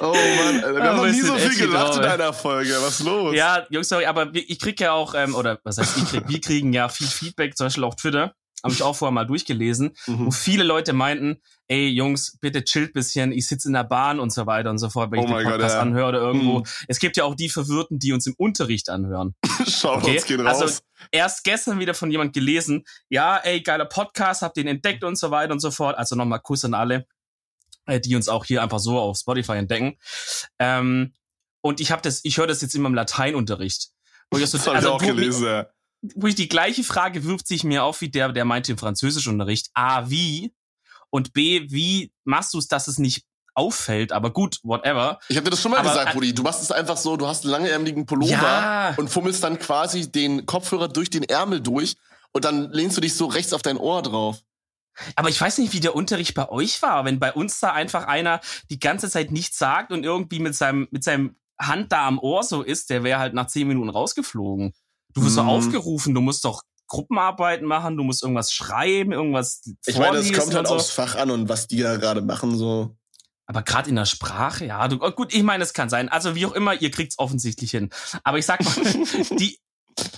Oh 0.00 0.12
Mann, 0.12 0.64
Alter, 0.64 0.74
wir 0.74 0.82
haben 0.82 0.96
noch 0.96 1.06
nie 1.06 1.20
so 1.20 1.36
viel 1.36 1.56
gelacht 1.56 1.96
in 1.96 2.04
einer 2.04 2.32
Folge. 2.32 2.74
Was 2.80 3.00
ist 3.00 3.06
los? 3.06 3.34
Ja, 3.34 3.66
Jungs, 3.70 3.88
sorry, 3.88 4.06
aber 4.06 4.30
ich 4.32 4.58
krieg 4.58 4.80
ja 4.80 4.92
auch, 4.92 5.14
ähm, 5.14 5.34
oder 5.34 5.58
was 5.64 5.78
heißt 5.78 5.96
ich 5.98 6.04
krieg, 6.06 6.24
wir 6.26 6.40
kriegen 6.40 6.72
ja 6.72 6.88
viel 6.88 7.06
Feedback, 7.06 7.56
zum 7.56 7.66
Beispiel 7.66 7.84
auf 7.84 7.96
Twitter, 7.96 8.34
habe 8.62 8.72
ich 8.74 8.82
auch 8.82 8.94
vorher 8.94 9.12
mal 9.12 9.24
durchgelesen, 9.26 9.92
wo 10.06 10.12
Mhm. 10.12 10.32
viele 10.32 10.64
Leute 10.64 10.92
meinten, 10.92 11.40
ey 11.68 11.88
Jungs, 11.88 12.38
bitte 12.40 12.64
chillt 12.64 12.92
bisschen, 12.92 13.32
ich 13.32 13.46
sitze 13.46 13.68
in 13.68 13.74
der 13.74 13.84
Bahn 13.84 14.20
und 14.20 14.30
so 14.32 14.46
weiter 14.46 14.70
und 14.70 14.78
so 14.78 14.88
fort, 14.90 15.10
wenn 15.10 15.20
Oh 15.20 15.22
ich 15.24 15.28
den 15.30 15.44
Podcast 15.44 15.74
ja. 15.74 15.80
anhöre 15.80 16.08
oder 16.08 16.18
irgendwo. 16.20 16.58
Mhm. 16.60 16.64
Es 16.88 16.98
gibt 16.98 17.16
ja 17.16 17.24
auch 17.24 17.34
die 17.34 17.48
Verwirrten, 17.48 17.98
die 17.98 18.12
uns 18.12 18.26
im 18.26 18.34
Unterricht 18.36 18.88
anhören. 18.90 19.34
Schaut 19.68 20.02
Okay, 20.02 20.16
uns 20.16 20.26
gehen 20.26 20.46
also- 20.46 20.64
raus. 20.64 20.82
Erst 21.10 21.42
gestern 21.42 21.80
wieder 21.80 21.94
von 21.94 22.10
jemand 22.12 22.32
gelesen, 22.32 22.84
ja, 23.08 23.36
ey, 23.38 23.60
geiler 23.60 23.86
Podcast, 23.86 24.42
habt 24.42 24.56
den 24.56 24.68
entdeckt 24.68 25.02
und 25.02 25.16
so 25.18 25.30
weiter 25.32 25.52
und 25.52 25.58
so 25.60 25.70
fort. 25.72 25.98
Also 25.98 26.14
nochmal 26.14 26.38
Kuss 26.40 26.64
an 26.64 26.74
alle, 26.74 27.06
äh, 27.86 27.98
die 28.00 28.14
uns 28.14 28.28
auch 28.28 28.44
hier 28.44 28.62
einfach 28.62 28.78
so 28.78 28.98
auf 29.00 29.18
Spotify 29.18 29.54
entdecken. 29.54 29.98
Ähm, 30.60 31.14
und 31.60 31.80
ich 31.80 31.90
habe 31.90 32.02
das, 32.02 32.20
ich 32.24 32.38
höre 32.38 32.46
das 32.46 32.60
jetzt 32.60 32.74
immer 32.74 32.88
im 32.88 32.94
Lateinunterricht. 32.94 33.88
Wo 34.30 34.38
so, 34.38 34.58
habe 34.58 34.68
ich 34.70 34.74
also, 34.76 34.92
auch 34.92 35.02
wo, 35.02 35.06
gelesen, 35.06 35.44
ja. 35.44 35.66
Wo 36.16 36.26
ich 36.26 36.34
die 36.34 36.48
gleiche 36.48 36.82
Frage 36.84 37.24
wirft 37.24 37.46
sich 37.46 37.64
mir 37.64 37.84
auf 37.84 38.00
wie 38.00 38.08
der, 38.10 38.32
der 38.32 38.44
meinte 38.44 38.72
im 38.72 38.78
Französischunterricht. 38.78 39.70
A, 39.74 40.10
wie? 40.10 40.52
Und 41.10 41.32
B, 41.32 41.66
wie 41.70 42.12
machst 42.24 42.54
du 42.54 42.58
es, 42.58 42.68
dass 42.68 42.88
es 42.88 42.98
nicht 42.98 43.24
auffällt? 43.54 44.12
Aber 44.12 44.32
gut, 44.32 44.58
whatever. 44.62 45.18
Ich 45.28 45.36
habe 45.36 45.44
dir 45.44 45.50
das 45.50 45.60
schon 45.62 45.70
mal 45.70 45.78
Aber- 45.80 45.90
gesagt, 45.90 46.14
Rudi. 46.14 46.34
Du 46.34 46.42
machst 46.42 46.62
es 46.62 46.72
einfach 46.72 46.96
so, 46.96 47.16
du 47.16 47.26
hast 47.26 47.44
einen 47.44 47.52
langärmeligen 47.52 48.06
Pullover 48.06 48.32
Ja. 48.32 48.94
und 48.96 49.08
fummelst 49.08 49.44
dann 49.44 49.58
quasi 49.58 50.10
den 50.10 50.46
Kopfhörer 50.46 50.88
durch 50.88 51.10
den 51.10 51.22
Ärmel 51.24 51.60
durch 51.60 51.96
und 52.32 52.44
dann 52.44 52.70
lehnst 52.72 52.96
du 52.96 53.00
dich 53.00 53.14
so 53.14 53.26
rechts 53.26 53.52
auf 53.52 53.62
dein 53.62 53.76
Ohr 53.76 54.02
drauf. 54.02 54.38
Aber 55.16 55.28
ich 55.28 55.40
weiß 55.40 55.58
nicht, 55.58 55.72
wie 55.72 55.80
der 55.80 55.94
Unterricht 55.94 56.34
bei 56.34 56.48
euch 56.50 56.82
war, 56.82 57.04
wenn 57.04 57.18
bei 57.20 57.32
uns 57.32 57.60
da 57.60 57.72
einfach 57.72 58.06
einer 58.06 58.40
die 58.70 58.78
ganze 58.80 59.08
Zeit 59.08 59.30
nichts 59.30 59.56
sagt 59.58 59.92
und 59.92 60.04
irgendwie 60.04 60.38
mit 60.38 60.54
seinem, 60.54 60.88
mit 60.90 61.04
seinem 61.04 61.36
Hand 61.60 61.92
da 61.92 62.06
am 62.08 62.18
Ohr 62.18 62.42
so 62.42 62.62
ist, 62.62 62.90
der 62.90 63.04
wäre 63.04 63.18
halt 63.20 63.34
nach 63.34 63.46
zehn 63.46 63.68
Minuten 63.68 63.88
rausgeflogen. 63.90 64.72
Du 65.14 65.22
wirst 65.24 65.34
so 65.36 65.42
Mhm. 65.42 65.48
aufgerufen, 65.48 66.14
du 66.14 66.20
musst 66.20 66.44
doch 66.44 66.62
Gruppenarbeiten 66.88 67.66
machen, 67.66 67.96
du 67.96 68.02
musst 68.04 68.22
irgendwas 68.22 68.52
schreiben, 68.52 69.12
irgendwas 69.12 69.62
Ich 69.86 69.96
meine, 69.98 70.18
es 70.18 70.26
vorlesen 70.26 70.34
kommt 70.36 70.54
halt 70.54 70.68
so. 70.68 70.74
aufs 70.74 70.90
Fach 70.90 71.14
an 71.16 71.30
und 71.30 71.48
was 71.48 71.66
die 71.66 71.78
da 71.80 71.96
gerade 71.96 72.20
machen, 72.22 72.56
so. 72.56 72.96
Aber 73.46 73.62
gerade 73.62 73.88
in 73.90 73.96
der 73.96 74.04
Sprache, 74.06 74.66
ja, 74.66 74.86
du, 74.88 74.98
oh, 75.00 75.10
gut, 75.10 75.34
ich 75.34 75.42
meine, 75.42 75.62
es 75.64 75.72
kann 75.72 75.88
sein. 75.90 76.08
Also 76.08 76.34
wie 76.34 76.46
auch 76.46 76.52
immer, 76.52 76.74
ihr 76.80 76.90
kriegt's 76.90 77.18
offensichtlich 77.18 77.70
hin. 77.70 77.90
Aber 78.24 78.38
ich 78.38 78.46
sag 78.46 78.62
mal, 78.64 78.74
die, 79.38 79.58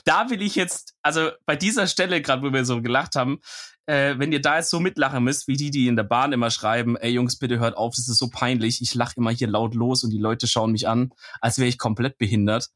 da 0.05 0.31
will 0.31 0.43
ich 0.43 0.55
jetzt, 0.57 0.95
also 1.03 1.31
bei 1.47 1.57
dieser 1.57 1.87
Stelle, 1.87 2.21
gerade 2.23 2.43
wo 2.43 2.53
wir 2.53 2.65
so 2.65 2.83
gelacht 2.83 3.15
haben, 3.17 3.39
äh, 3.87 4.15
wenn 4.19 4.33
ihr 4.33 4.41
da 4.41 4.57
jetzt 4.59 4.71
so 4.71 4.81
mitlachen 4.81 5.23
müsst, 5.25 5.47
wie 5.49 5.57
die, 5.57 5.71
die 5.71 5.89
in 5.89 5.97
der 5.97 6.05
Bahn 6.05 6.33
immer 6.33 6.51
schreiben, 6.51 6.97
ey 6.97 7.13
Jungs, 7.13 7.39
bitte 7.39 7.59
hört 7.59 7.77
auf, 7.77 7.95
das 7.97 8.09
ist 8.09 8.19
so 8.19 8.29
peinlich. 8.31 8.81
Ich 8.83 8.95
lache 8.95 9.15
immer 9.17 9.31
hier 9.31 9.49
laut 9.49 9.75
los 9.75 10.05
und 10.05 10.11
die 10.11 10.19
Leute 10.19 10.47
schauen 10.47 10.73
mich 10.73 10.87
an, 10.89 11.11
als 11.41 11.59
wäre 11.59 11.69
ich 11.69 11.79
komplett 11.79 12.19
behindert. 12.19 12.69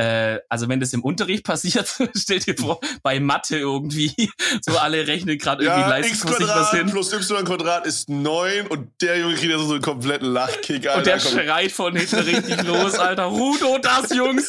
Äh, 0.00 0.40
also 0.48 0.66
wenn 0.68 0.80
das 0.80 0.94
im 0.94 1.02
Unterricht 1.04 1.44
passiert, 1.50 1.94
stellt 2.16 2.46
ihr 2.46 2.56
vor, 2.56 2.80
bei 3.02 3.20
Mathe 3.20 3.58
irgendwie, 3.58 4.30
so 4.62 4.78
alle 4.78 5.06
rechnen 5.06 5.36
gerade 5.36 5.62
irgendwie 5.64 5.82
Ja, 5.82 5.88
leistungsmäßig 5.88 6.46
was 6.48 6.70
hin. 6.70 6.90
plus 6.90 7.12
y 7.12 7.44
Quadrat 7.44 7.86
ist 7.86 8.08
9 8.08 8.66
und 8.68 8.88
der 9.02 9.18
Junge 9.18 9.34
kriegt 9.34 9.50
ja 9.52 9.58
so 9.58 9.72
einen 9.74 9.82
kompletten 9.82 10.32
Lachkick, 10.32 10.86
Alter. 10.86 10.98
Und 10.98 11.06
der 11.06 11.18
Komm. 11.18 11.32
schreit 11.32 11.72
von 11.72 11.96
hinten 11.96 12.16
richtig 12.20 12.62
los, 12.62 12.94
Alter. 12.94 13.24
Rudo, 13.24 13.76
das, 13.78 14.10
Jungs! 14.14 14.48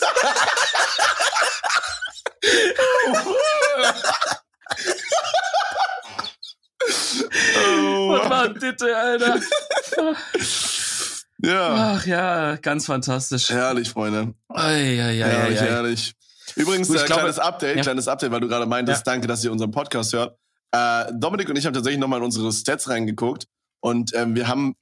Oh, 6.84 8.10
Was 8.12 8.30
war 8.30 8.50
bitte, 8.50 8.96
Alter? 8.98 9.40
Ja, 11.44 11.96
Ach 11.96 12.06
ja, 12.06 12.56
ganz 12.58 12.86
fantastisch. 12.86 13.50
herrlich, 13.50 13.90
Freunde. 13.90 14.34
Ei, 14.50 15.00
ei, 15.02 15.02
ei, 15.02 15.18
Herrlich, 15.18 15.60
ei, 15.60 15.64
ei. 15.64 15.70
herrlich. 15.70 16.14
Übrigens, 16.56 16.88
Gut, 16.88 16.98
ich 16.98 17.04
äh, 17.04 17.06
glaube- 17.06 17.22
kleines 17.22 17.40
Update, 17.40 17.76
Ja. 17.78 17.82
kleines 17.84 18.08
Update, 18.08 18.32
weil 18.32 18.40
du 18.42 18.48
gerade 18.48 18.66
meintest, 18.66 19.06
danke, 19.08 19.28
dass 19.28 19.44
ihr 19.44 19.52
unseren 19.52 19.72
Podcast 19.72 20.14
hört. 20.14 20.38
Äh, 20.72 21.12
Dominik 21.14 21.50
und 21.50 21.58
ich 21.58 21.66
haben 21.66 21.74
tatsächlich 21.74 22.00
nochmal 22.00 22.20
in 22.20 22.26
unsere 22.26 22.52
Stats 22.52 22.90
reingeguckt 22.90 23.46
und 23.82 24.14
ähm, 24.16 24.36
wir 24.36 24.48
haben 24.48 24.76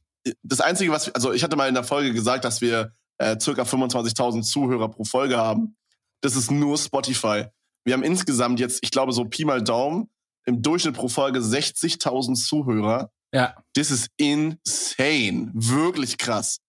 das 0.43 0.61
Einzige, 0.61 0.91
was 0.91 1.07
wir, 1.07 1.15
also 1.15 1.31
ich 1.33 1.43
hatte 1.43 1.55
mal 1.55 1.67
in 1.67 1.73
der 1.75 1.83
Folge 1.83 2.13
gesagt, 2.13 2.43
dass 2.45 2.61
wir 2.61 2.91
äh, 3.19 3.39
circa 3.39 3.63
25.000 3.63 4.43
Zuhörer 4.43 4.89
pro 4.89 5.03
Folge 5.03 5.37
haben. 5.37 5.75
Das 6.21 6.35
ist 6.35 6.51
nur 6.51 6.77
Spotify. 6.77 7.45
Wir 7.85 7.93
haben 7.93 8.03
insgesamt 8.03 8.59
jetzt, 8.59 8.79
ich 8.81 8.91
glaube, 8.91 9.13
so 9.13 9.25
Pi 9.25 9.45
mal 9.45 9.61
Daumen, 9.63 10.09
im 10.45 10.61
Durchschnitt 10.61 10.95
pro 10.95 11.07
Folge 11.07 11.39
60.000 11.39 12.35
Zuhörer. 12.35 13.11
Ja, 13.33 13.55
Das 13.73 13.91
ist 13.91 14.09
insane. 14.17 15.51
Wirklich 15.53 16.17
krass. 16.17 16.59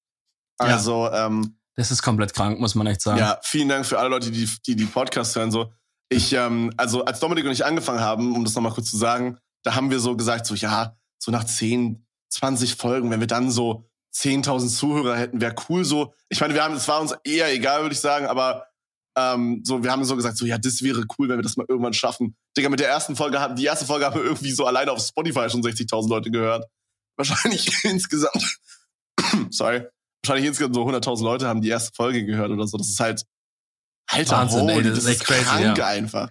Ja. 0.60 0.66
Also, 0.66 1.10
ähm, 1.10 1.56
das 1.76 1.90
ist 1.90 2.02
komplett 2.02 2.34
krank, 2.34 2.60
muss 2.60 2.74
man 2.74 2.86
echt 2.86 3.00
sagen. 3.00 3.18
ja, 3.18 3.38
vielen 3.42 3.68
Dank 3.68 3.86
für 3.86 3.98
alle 3.98 4.10
Leute, 4.10 4.30
die 4.30 4.48
die, 4.66 4.76
die 4.76 4.84
Podcasts 4.84 5.34
hören. 5.34 5.50
So, 5.50 5.72
ich, 6.10 6.32
ähm, 6.32 6.72
also 6.76 7.04
als 7.04 7.20
Dominik 7.20 7.46
und 7.46 7.52
ich 7.52 7.64
angefangen 7.64 8.00
haben, 8.00 8.34
um 8.36 8.44
das 8.44 8.54
nochmal 8.54 8.72
kurz 8.72 8.90
zu 8.90 8.98
sagen, 8.98 9.38
da 9.62 9.74
haben 9.74 9.90
wir 9.90 10.00
so 10.00 10.16
gesagt, 10.16 10.44
so 10.46 10.54
ja, 10.54 10.96
so 11.18 11.30
nach 11.30 11.44
10, 11.44 12.04
20 12.30 12.74
Folgen, 12.74 13.10
wenn 13.10 13.20
wir 13.20 13.26
dann 13.26 13.50
so 13.50 13.88
10.000 14.14 14.68
Zuhörer 14.76 15.16
hätten, 15.16 15.40
wäre 15.40 15.54
cool 15.68 15.84
so. 15.84 16.12
Ich 16.28 16.40
meine, 16.40 16.52
wir 16.54 16.64
haben, 16.64 16.74
es 16.74 16.88
war 16.88 17.00
uns 17.00 17.14
eher 17.24 17.52
egal, 17.52 17.82
würde 17.82 17.94
ich 17.94 18.00
sagen, 18.00 18.26
aber 18.26 18.66
ähm, 19.16 19.62
so, 19.64 19.82
wir 19.82 19.90
haben 19.90 20.04
so 20.04 20.16
gesagt, 20.16 20.36
so 20.36 20.46
ja, 20.46 20.58
das 20.58 20.82
wäre 20.82 21.04
cool, 21.18 21.28
wenn 21.28 21.38
wir 21.38 21.42
das 21.42 21.56
mal 21.56 21.66
irgendwann 21.68 21.92
schaffen. 21.94 22.36
Digga, 22.56 22.68
mit 22.68 22.80
der 22.80 22.88
ersten 22.88 23.16
Folge 23.16 23.40
haben, 23.40 23.54
die 23.56 23.64
erste 23.64 23.84
Folge 23.86 24.04
haben 24.06 24.16
wir 24.16 24.24
irgendwie 24.24 24.50
so 24.50 24.66
alleine 24.66 24.92
auf 24.92 25.00
Spotify 25.00 25.48
schon 25.48 25.62
60.000 25.62 26.08
Leute 26.08 26.30
gehört. 26.30 26.66
Wahrscheinlich 27.16 27.72
insgesamt, 27.84 28.58
sorry, 29.50 29.84
wahrscheinlich 30.22 30.48
insgesamt 30.48 30.74
so 30.74 30.86
100.000 30.86 31.22
Leute 31.22 31.46
haben 31.48 31.60
die 31.60 31.68
erste 31.68 31.92
Folge 31.94 32.24
gehört 32.24 32.50
oder 32.50 32.66
so. 32.66 32.76
Das 32.76 32.88
ist 32.88 32.98
halt, 32.98 33.24
alter 34.08 34.36
Wahnsinn, 34.38 34.68
ey, 34.68 34.74
Holy, 34.76 34.88
das 34.88 34.94
das, 34.98 35.04
ist 35.04 35.20
ist 35.20 35.24
crazy, 35.24 35.44
krank 35.44 35.78
ja. 35.78 35.86
einfach. 35.86 36.30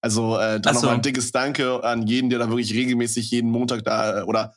Also 0.00 0.36
äh, 0.36 0.60
dann 0.60 0.74
Also- 0.74 0.80
nochmal 0.80 0.94
ein 0.96 1.02
dickes 1.02 1.32
Danke 1.32 1.84
an 1.84 2.06
jeden, 2.06 2.30
der 2.30 2.38
da 2.38 2.48
wirklich 2.48 2.72
regelmäßig 2.72 3.30
jeden 3.30 3.50
Montag 3.50 3.84
da 3.84 4.20
äh, 4.20 4.22
oder 4.22 4.54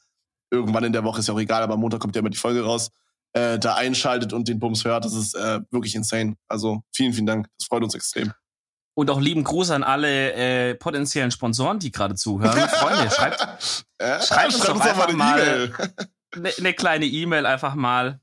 irgendwann 0.52 0.84
in 0.86 0.94
der 0.94 1.04
Woche 1.04 1.20
ist 1.20 1.28
ja 1.28 1.34
auch 1.34 1.40
egal, 1.40 1.62
aber 1.62 1.74
am 1.74 1.82
Montag 1.82 2.00
kommt 2.00 2.16
ja 2.16 2.20
immer 2.22 2.30
die 2.30 2.38
Folge 2.38 2.64
raus, 2.64 2.90
äh, 3.34 3.60
da 3.60 3.76
einschaltet 3.76 4.32
und 4.32 4.48
den 4.48 4.60
Bums 4.60 4.86
hört. 4.86 5.04
Das 5.06 5.14
ist 5.14 5.36
äh, 5.36 5.60
wirklich 5.72 5.96
insane. 5.96 6.36
Also 6.48 6.82
vielen, 6.96 7.14
vielen 7.14 7.26
Dank. 7.26 7.48
Das 7.60 7.68
freut 7.68 7.84
uns 7.84 7.94
extrem. 7.94 8.32
Und 8.96 9.10
auch 9.10 9.20
lieben 9.20 9.44
Gruß 9.44 9.72
an 9.72 9.84
alle 9.84 10.34
äh, 10.34 10.74
potenziellen 10.76 11.30
Sponsoren, 11.30 11.80
die 11.80 11.92
gerade 11.92 12.16
zuhören. 12.16 12.58
Freunde, 12.70 13.12
schreibt 13.16 13.86
Äh, 13.98 14.22
schreibt 14.22 14.56
uns 14.56 14.64
doch 14.64 14.80
einfach 14.80 15.12
mal- 15.14 15.72
eine 16.34 16.52
ne 16.60 16.74
kleine 16.74 17.06
E-Mail 17.06 17.46
einfach 17.46 17.76
mal. 17.76 18.20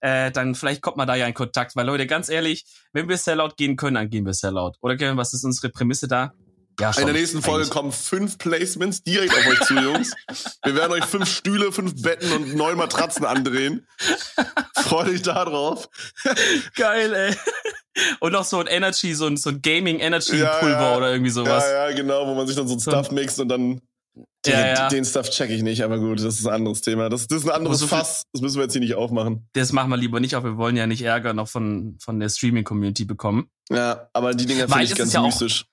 Äh, 0.00 0.30
dann 0.30 0.54
vielleicht 0.54 0.82
kommt 0.82 0.96
man 0.96 1.06
da 1.06 1.14
ja 1.14 1.26
in 1.26 1.34
Kontakt. 1.34 1.76
Weil 1.76 1.86
Leute, 1.86 2.06
ganz 2.06 2.28
ehrlich, 2.28 2.66
wenn 2.92 3.08
wir 3.08 3.16
Sellout 3.18 3.54
gehen 3.56 3.76
können, 3.76 3.94
dann 3.94 4.10
gehen 4.10 4.26
wir 4.26 4.34
Sellout. 4.34 4.72
Oder 4.80 4.96
Kevin, 4.96 5.16
was 5.16 5.32
ist 5.32 5.44
unsere 5.44 5.68
Prämisse 5.70 6.08
da? 6.08 6.32
Ja, 6.78 6.90
In 6.98 7.06
der 7.06 7.14
nächsten 7.14 7.40
Folge 7.42 7.60
eigentlich. 7.62 7.70
kommen 7.70 7.92
fünf 7.92 8.36
Placements 8.38 9.02
direkt 9.02 9.32
auf 9.32 9.46
euch 9.46 9.60
zu, 9.60 9.74
Jungs. 9.74 10.12
Wir 10.64 10.74
werden 10.74 10.92
euch 10.92 11.04
fünf 11.04 11.28
Stühle, 11.28 11.72
fünf 11.72 12.02
Betten 12.02 12.30
und 12.32 12.54
neun 12.54 12.76
Matratzen 12.76 13.24
andrehen. 13.24 13.86
Freut 14.76 15.08
euch 15.08 15.22
da 15.22 15.44
drauf. 15.46 15.88
Geil, 16.74 17.14
ey. 17.14 17.34
Und 18.20 18.32
noch 18.32 18.44
so 18.44 18.58
ein 18.60 18.66
Energy, 18.66 19.14
so 19.14 19.26
ein, 19.26 19.38
so 19.38 19.48
ein 19.50 19.62
Gaming 19.62 20.00
Energy 20.00 20.36
Ja, 20.36 20.58
Pulver 20.58 20.80
ja. 20.90 20.96
oder 20.98 21.12
irgendwie 21.12 21.30
sowas. 21.30 21.64
Ja, 21.64 21.88
ja, 21.88 21.96
genau, 21.96 22.26
wo 22.26 22.34
man 22.34 22.46
sich 22.46 22.56
dann 22.56 22.68
so 22.68 22.74
ein 22.74 22.78
So- 22.78 22.90
Stuff 22.90 23.10
mixt 23.10 23.40
und 23.40 23.48
dann 23.48 23.80
den, 24.44 24.52
Ja, 24.52 24.66
ja. 24.66 24.88
den 24.88 25.04
Stuff 25.06 25.30
check 25.30 25.48
ich 25.50 25.62
nicht, 25.62 25.82
aber 25.82 25.98
gut, 25.98 26.18
das 26.20 26.38
ist 26.38 26.46
ein 26.46 26.52
anderes 26.54 26.82
Thema. 26.82 27.08
Das, 27.08 27.26
das 27.26 27.38
ist 27.42 27.48
ein 27.48 27.54
anderes 27.54 27.78
so 27.78 27.86
Fass, 27.86 28.24
das 28.34 28.42
müssen 28.42 28.56
wir 28.56 28.64
jetzt 28.64 28.72
hier 28.72 28.80
nicht 28.82 28.94
aufmachen. 28.96 29.48
Das 29.54 29.72
machen 29.72 29.88
wir 29.88 29.96
lieber 29.96 30.20
nicht, 30.20 30.36
auch 30.36 30.44
wir 30.44 30.58
wollen 30.58 30.76
ja 30.76 30.86
nicht 30.86 31.02
Ärger 31.02 31.32
noch 31.32 31.48
von, 31.48 31.96
von 32.02 32.20
der 32.20 32.28
Streaming-Community 32.28 33.06
bekommen. 33.06 33.48
Ja, 33.70 34.08
aber 34.12 34.34
die 34.34 34.44
Dinger 34.44 34.68
finde 34.68 34.84
ich 34.84 34.94
ganz 34.94 35.14
ja 35.14 35.20
auch- 35.20 35.26
mystisch. 35.26 35.64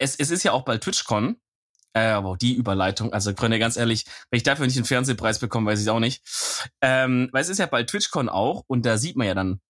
Es, 0.00 0.16
es 0.16 0.30
ist 0.30 0.42
ja 0.42 0.52
auch 0.52 0.64
bald 0.64 0.82
TwitchCon. 0.82 1.36
Äh, 1.92 2.06
aber 2.06 2.28
auch 2.30 2.36
die 2.36 2.54
Überleitung, 2.54 3.12
also 3.12 3.32
Freunde, 3.34 3.58
ganz 3.58 3.76
ehrlich, 3.76 4.04
wenn 4.30 4.36
ich 4.36 4.44
dafür 4.44 4.64
nicht 4.64 4.76
einen 4.76 4.84
Fernsehpreis 4.84 5.40
bekomme, 5.40 5.72
weiß 5.72 5.82
ich 5.82 5.90
auch 5.90 5.98
nicht. 5.98 6.22
Ähm, 6.80 7.28
weil 7.32 7.42
es 7.42 7.48
ist 7.48 7.58
ja 7.58 7.66
bald 7.66 7.90
TwitchCon 7.90 8.28
auch 8.28 8.62
und 8.68 8.86
da 8.86 8.96
sieht 8.96 9.16
man 9.16 9.26
ja 9.26 9.34
dann 9.34 9.60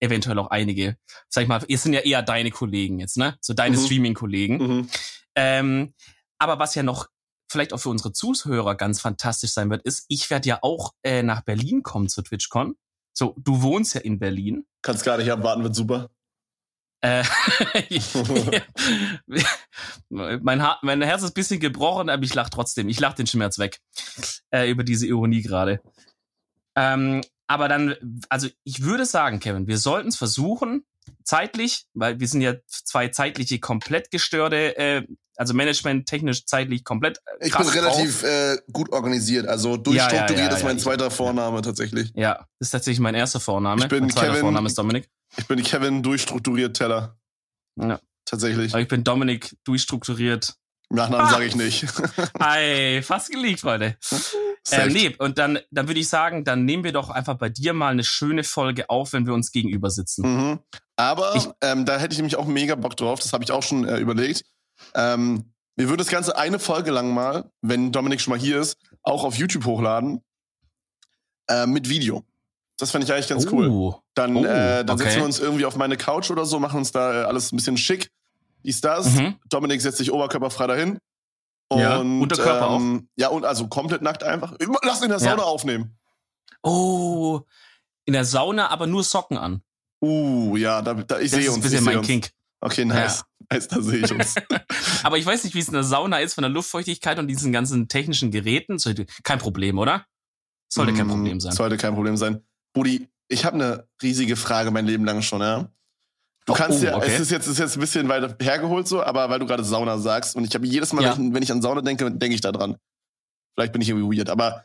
eventuell 0.00 0.38
auch 0.38 0.48
einige, 0.48 0.96
sag 1.28 1.42
ich 1.42 1.48
mal, 1.48 1.62
es 1.68 1.82
sind 1.82 1.92
ja 1.92 2.00
eher 2.00 2.22
deine 2.22 2.50
Kollegen 2.50 3.00
jetzt, 3.00 3.18
ne? 3.18 3.36
So 3.42 3.52
deine 3.52 3.76
Mhm. 3.76 3.84
Streaming-Kollegen. 3.84 4.56
Mhm. 4.56 4.90
Ähm, 5.34 5.94
aber 6.38 6.58
was 6.58 6.74
ja 6.74 6.82
noch 6.82 7.08
vielleicht 7.50 7.74
auch 7.74 7.80
für 7.80 7.90
unsere 7.90 8.12
Zuhörer 8.12 8.74
ganz 8.74 9.00
fantastisch 9.02 9.50
sein 9.52 9.68
wird, 9.68 9.82
ist, 9.82 10.06
ich 10.08 10.30
werde 10.30 10.48
ja 10.48 10.60
auch 10.62 10.94
äh, 11.02 11.22
nach 11.22 11.42
Berlin 11.42 11.82
kommen 11.82 12.08
zur 12.08 12.24
TwitchCon. 12.24 12.76
So, 13.12 13.34
du 13.38 13.60
wohnst 13.60 13.94
ja 13.94 14.00
in 14.00 14.18
Berlin. 14.18 14.64
Kannst 14.80 15.04
gar 15.04 15.18
nicht 15.18 15.30
abwarten, 15.30 15.62
wird 15.64 15.74
super. 15.74 16.08
Äh, 17.00 17.22
mein, 20.08 20.62
ha 20.62 20.78
mein 20.82 21.02
Herz 21.02 21.22
ist 21.22 21.30
ein 21.30 21.34
bisschen 21.34 21.60
gebrochen, 21.60 22.08
aber 22.08 22.22
ich 22.24 22.34
lach 22.34 22.50
trotzdem. 22.50 22.88
Ich 22.88 22.98
lach 22.98 23.14
den 23.14 23.26
Schmerz 23.26 23.58
weg. 23.58 23.78
Äh, 24.50 24.70
über 24.70 24.82
diese 24.82 25.06
Ironie 25.06 25.42
gerade. 25.42 25.80
Ähm, 26.76 27.22
aber 27.46 27.68
dann, 27.68 27.94
also 28.28 28.48
ich 28.64 28.82
würde 28.82 29.06
sagen, 29.06 29.40
Kevin, 29.40 29.66
wir 29.66 29.78
sollten 29.78 30.08
es 30.08 30.16
versuchen, 30.16 30.84
zeitlich, 31.24 31.86
weil 31.94 32.20
wir 32.20 32.28
sind 32.28 32.40
ja 32.40 32.54
zwei 32.66 33.08
zeitliche 33.08 33.58
komplett 33.58 34.10
gestörte 34.10 34.76
äh, 34.76 35.06
Also 35.36 35.54
Management 35.54 36.08
technisch 36.08 36.46
zeitlich 36.46 36.84
komplett. 36.84 37.18
Äh, 37.40 37.46
ich 37.48 37.56
bin 37.56 37.66
relativ 37.68 38.22
äh, 38.22 38.58
gut 38.72 38.92
organisiert, 38.92 39.46
also 39.46 39.76
durchstrukturiert 39.76 40.30
ja, 40.30 40.36
ja, 40.36 40.50
ja, 40.50 40.56
ist 40.56 40.64
mein 40.64 40.78
zweiter 40.78 41.10
Vorname 41.10 41.62
tatsächlich. 41.62 42.12
Ja, 42.14 42.46
ist 42.58 42.70
tatsächlich 42.70 43.00
mein 43.00 43.14
erster 43.14 43.40
Vorname. 43.40 43.82
Ich 43.82 43.88
bin 43.88 44.00
mein 44.00 44.14
Kevin. 44.14 44.40
Vorname 44.40 44.66
ist 44.66 44.76
Dominik. 44.76 45.08
Ich 45.38 45.46
bin 45.46 45.62
Kevin 45.62 46.02
durchstrukturiert 46.02 46.76
Teller. 46.76 47.16
Ja. 47.76 48.00
Tatsächlich. 48.24 48.74
Aber 48.74 48.82
ich 48.82 48.88
bin 48.88 49.04
Dominik 49.04 49.56
durchstrukturiert. 49.64 50.54
Nachnamen 50.90 51.26
ah. 51.26 51.30
sage 51.30 51.46
ich 51.46 51.54
nicht. 51.54 51.86
Ey, 52.40 53.02
fast 53.02 53.30
geleakt, 53.30 53.60
Freunde. 53.60 53.96
Ähm, 54.70 54.92
nee, 54.92 55.14
und 55.18 55.38
dann, 55.38 55.58
dann 55.70 55.86
würde 55.86 56.00
ich 56.00 56.08
sagen, 56.08 56.44
dann 56.44 56.64
nehmen 56.64 56.84
wir 56.84 56.92
doch 56.92 57.10
einfach 57.10 57.36
bei 57.36 57.48
dir 57.48 57.72
mal 57.72 57.90
eine 57.90 58.04
schöne 58.04 58.44
Folge 58.44 58.90
auf, 58.90 59.12
wenn 59.12 59.26
wir 59.26 59.32
uns 59.32 59.52
gegenüber 59.52 59.90
sitzen. 59.90 60.22
Mhm. 60.22 60.58
Aber 60.96 61.36
ich, 61.36 61.48
ähm, 61.62 61.84
da 61.84 61.98
hätte 61.98 62.12
ich 62.12 62.18
nämlich 62.18 62.36
auch 62.36 62.46
mega 62.46 62.74
Bock 62.74 62.96
drauf, 62.96 63.20
das 63.20 63.32
habe 63.32 63.44
ich 63.44 63.52
auch 63.52 63.62
schon 63.62 63.86
äh, 63.86 63.98
überlegt. 63.98 64.44
Ähm, 64.94 65.52
wir 65.76 65.88
würden 65.88 65.98
das 65.98 66.08
Ganze 66.08 66.36
eine 66.36 66.58
Folge 66.58 66.90
lang 66.90 67.14
mal, 67.14 67.50
wenn 67.62 67.92
Dominik 67.92 68.20
schon 68.20 68.32
mal 68.32 68.40
hier 68.40 68.60
ist, 68.60 68.78
auch 69.02 69.24
auf 69.24 69.36
YouTube 69.36 69.64
hochladen. 69.64 70.22
Äh, 71.48 71.66
mit 71.66 71.88
Video. 71.88 72.24
Das 72.78 72.92
fände 72.92 73.06
ich 73.06 73.12
eigentlich 73.12 73.28
ganz 73.28 73.46
oh. 73.46 73.52
cool. 73.52 73.94
Dann, 74.14 74.36
oh, 74.36 74.44
äh, 74.44 74.84
dann 74.84 74.90
okay. 74.90 75.04
setzen 75.04 75.18
wir 75.18 75.24
uns 75.24 75.40
irgendwie 75.40 75.64
auf 75.64 75.76
meine 75.76 75.96
Couch 75.96 76.30
oder 76.30 76.46
so, 76.46 76.60
machen 76.60 76.78
uns 76.78 76.92
da 76.92 77.22
äh, 77.22 77.24
alles 77.24 77.52
ein 77.52 77.56
bisschen 77.56 77.76
schick. 77.76 78.10
Dies, 78.64 78.80
das. 78.80 79.14
Mhm. 79.14 79.36
Dominik 79.48 79.80
setzt 79.80 79.98
sich 79.98 80.12
oberkörperfrei 80.12 80.66
dahin. 80.68 80.98
Und, 81.68 81.80
ja, 81.80 81.98
Unterkörper 81.98 82.76
ähm, 82.76 83.08
auch. 83.08 83.20
Ja, 83.20 83.28
und 83.28 83.44
also 83.44 83.68
komplett 83.68 84.00
nackt 84.00 84.22
einfach. 84.22 84.54
Lass 84.82 85.00
ihn 85.00 85.04
in 85.04 85.10
der 85.10 85.18
Sauna 85.18 85.42
ja. 85.42 85.42
aufnehmen. 85.42 85.98
Oh, 86.62 87.40
in 88.04 88.14
der 88.14 88.24
Sauna 88.24 88.70
aber 88.70 88.86
nur 88.86 89.04
Socken 89.04 89.36
an. 89.36 89.62
Uh, 90.00 90.56
ja, 90.56 90.80
da, 90.80 90.94
da 90.94 91.18
ich 91.18 91.30
sehe 91.30 91.50
uns. 91.50 91.62
Das 91.62 91.72
ist 91.72 91.80
ein 91.80 91.84
bisschen 91.84 91.84
mein 91.84 92.02
Kink. 92.02 92.30
Okay, 92.60 92.84
nice. 92.84 93.24
Ja. 93.50 93.56
nice 93.56 93.68
da 93.68 93.82
sehe 93.82 93.98
ich 93.98 94.12
uns. 94.12 94.34
aber 95.02 95.18
ich 95.18 95.26
weiß 95.26 95.44
nicht, 95.44 95.54
wie 95.54 95.60
es 95.60 95.68
in 95.68 95.74
der 95.74 95.84
Sauna 95.84 96.20
ist 96.20 96.34
von 96.34 96.42
der 96.42 96.50
Luftfeuchtigkeit 96.50 97.18
und 97.18 97.26
diesen 97.26 97.52
ganzen 97.52 97.88
technischen 97.88 98.30
Geräten. 98.30 98.78
Kein 99.22 99.38
Problem, 99.38 99.78
oder? 99.78 100.06
Sollte 100.68 100.92
kein 100.94 101.06
mm, 101.06 101.10
Problem 101.10 101.40
sein. 101.40 101.52
Sollte 101.52 101.76
kein 101.76 101.94
Problem 101.94 102.16
sein. 102.16 102.42
Budi, 102.78 103.08
ich 103.26 103.44
habe 103.44 103.56
eine 103.56 103.88
riesige 104.00 104.36
Frage 104.36 104.70
mein 104.70 104.86
Leben 104.86 105.04
lang 105.04 105.20
schon, 105.22 105.40
ja. 105.40 105.68
Du 106.46 106.52
kannst 106.52 106.80
oh, 106.80 106.86
ja, 106.86 106.96
okay. 106.96 107.10
es 107.12 107.18
ist 107.18 107.30
jetzt, 107.32 107.48
ist 107.48 107.58
jetzt 107.58 107.76
ein 107.76 107.80
bisschen 107.80 108.08
weiter 108.08 108.36
hergeholt 108.40 108.86
so, 108.86 109.02
aber 109.02 109.28
weil 109.28 109.40
du 109.40 109.46
gerade 109.46 109.64
Sauna 109.64 109.98
sagst 109.98 110.36
und 110.36 110.44
ich 110.44 110.54
habe 110.54 110.64
jedes 110.64 110.92
Mal, 110.92 111.02
ja. 111.02 111.16
wenn, 111.18 111.42
ich, 111.42 111.50
an 111.50 111.60
Sauna 111.60 111.80
denke, 111.80 112.08
denke 112.10 112.36
ich 112.36 112.40
da 112.40 112.52
dran. 112.52 112.76
Vielleicht 113.54 113.72
bin 113.72 113.82
ich 113.82 113.88
irgendwie 113.88 114.16
weird, 114.16 114.30
aber 114.30 114.64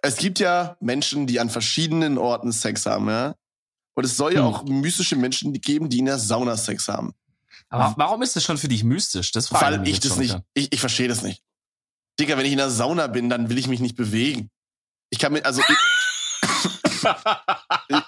es 0.00 0.16
gibt 0.16 0.38
ja 0.38 0.78
Menschen, 0.80 1.26
die 1.26 1.40
an 1.40 1.50
verschiedenen 1.50 2.16
Orten 2.16 2.52
Sex 2.52 2.86
haben, 2.86 3.08
ja. 3.08 3.34
Und 3.94 4.04
es 4.04 4.16
soll 4.16 4.32
ja 4.32 4.40
hm. 4.40 4.46
auch 4.46 4.64
mystische 4.64 5.16
Menschen 5.16 5.52
geben, 5.52 5.90
die 5.90 5.98
in 5.98 6.06
der 6.06 6.18
Sauna 6.18 6.56
Sex 6.56 6.88
haben. 6.88 7.12
Aber 7.68 7.92
warum 7.98 8.22
ist 8.22 8.34
das 8.34 8.44
schon 8.44 8.56
für 8.56 8.68
dich 8.68 8.82
mystisch? 8.82 9.30
Das 9.30 9.48
frage 9.48 9.80
Weil 9.80 9.88
ich 9.88 10.00
das 10.00 10.16
nicht, 10.16 10.38
ich, 10.54 10.72
ich 10.72 10.80
verstehe 10.80 11.08
das 11.08 11.22
nicht. 11.22 11.42
Digga, 12.18 12.38
wenn 12.38 12.46
ich 12.46 12.52
in 12.52 12.58
der 12.58 12.70
Sauna 12.70 13.08
bin, 13.08 13.28
dann 13.28 13.50
will 13.50 13.58
ich 13.58 13.68
mich 13.68 13.80
nicht 13.80 13.96
bewegen. 13.96 14.48
Ich 15.10 15.18
kann 15.18 15.34
mir, 15.34 15.44
also. 15.44 15.60
Ich, 17.88 17.98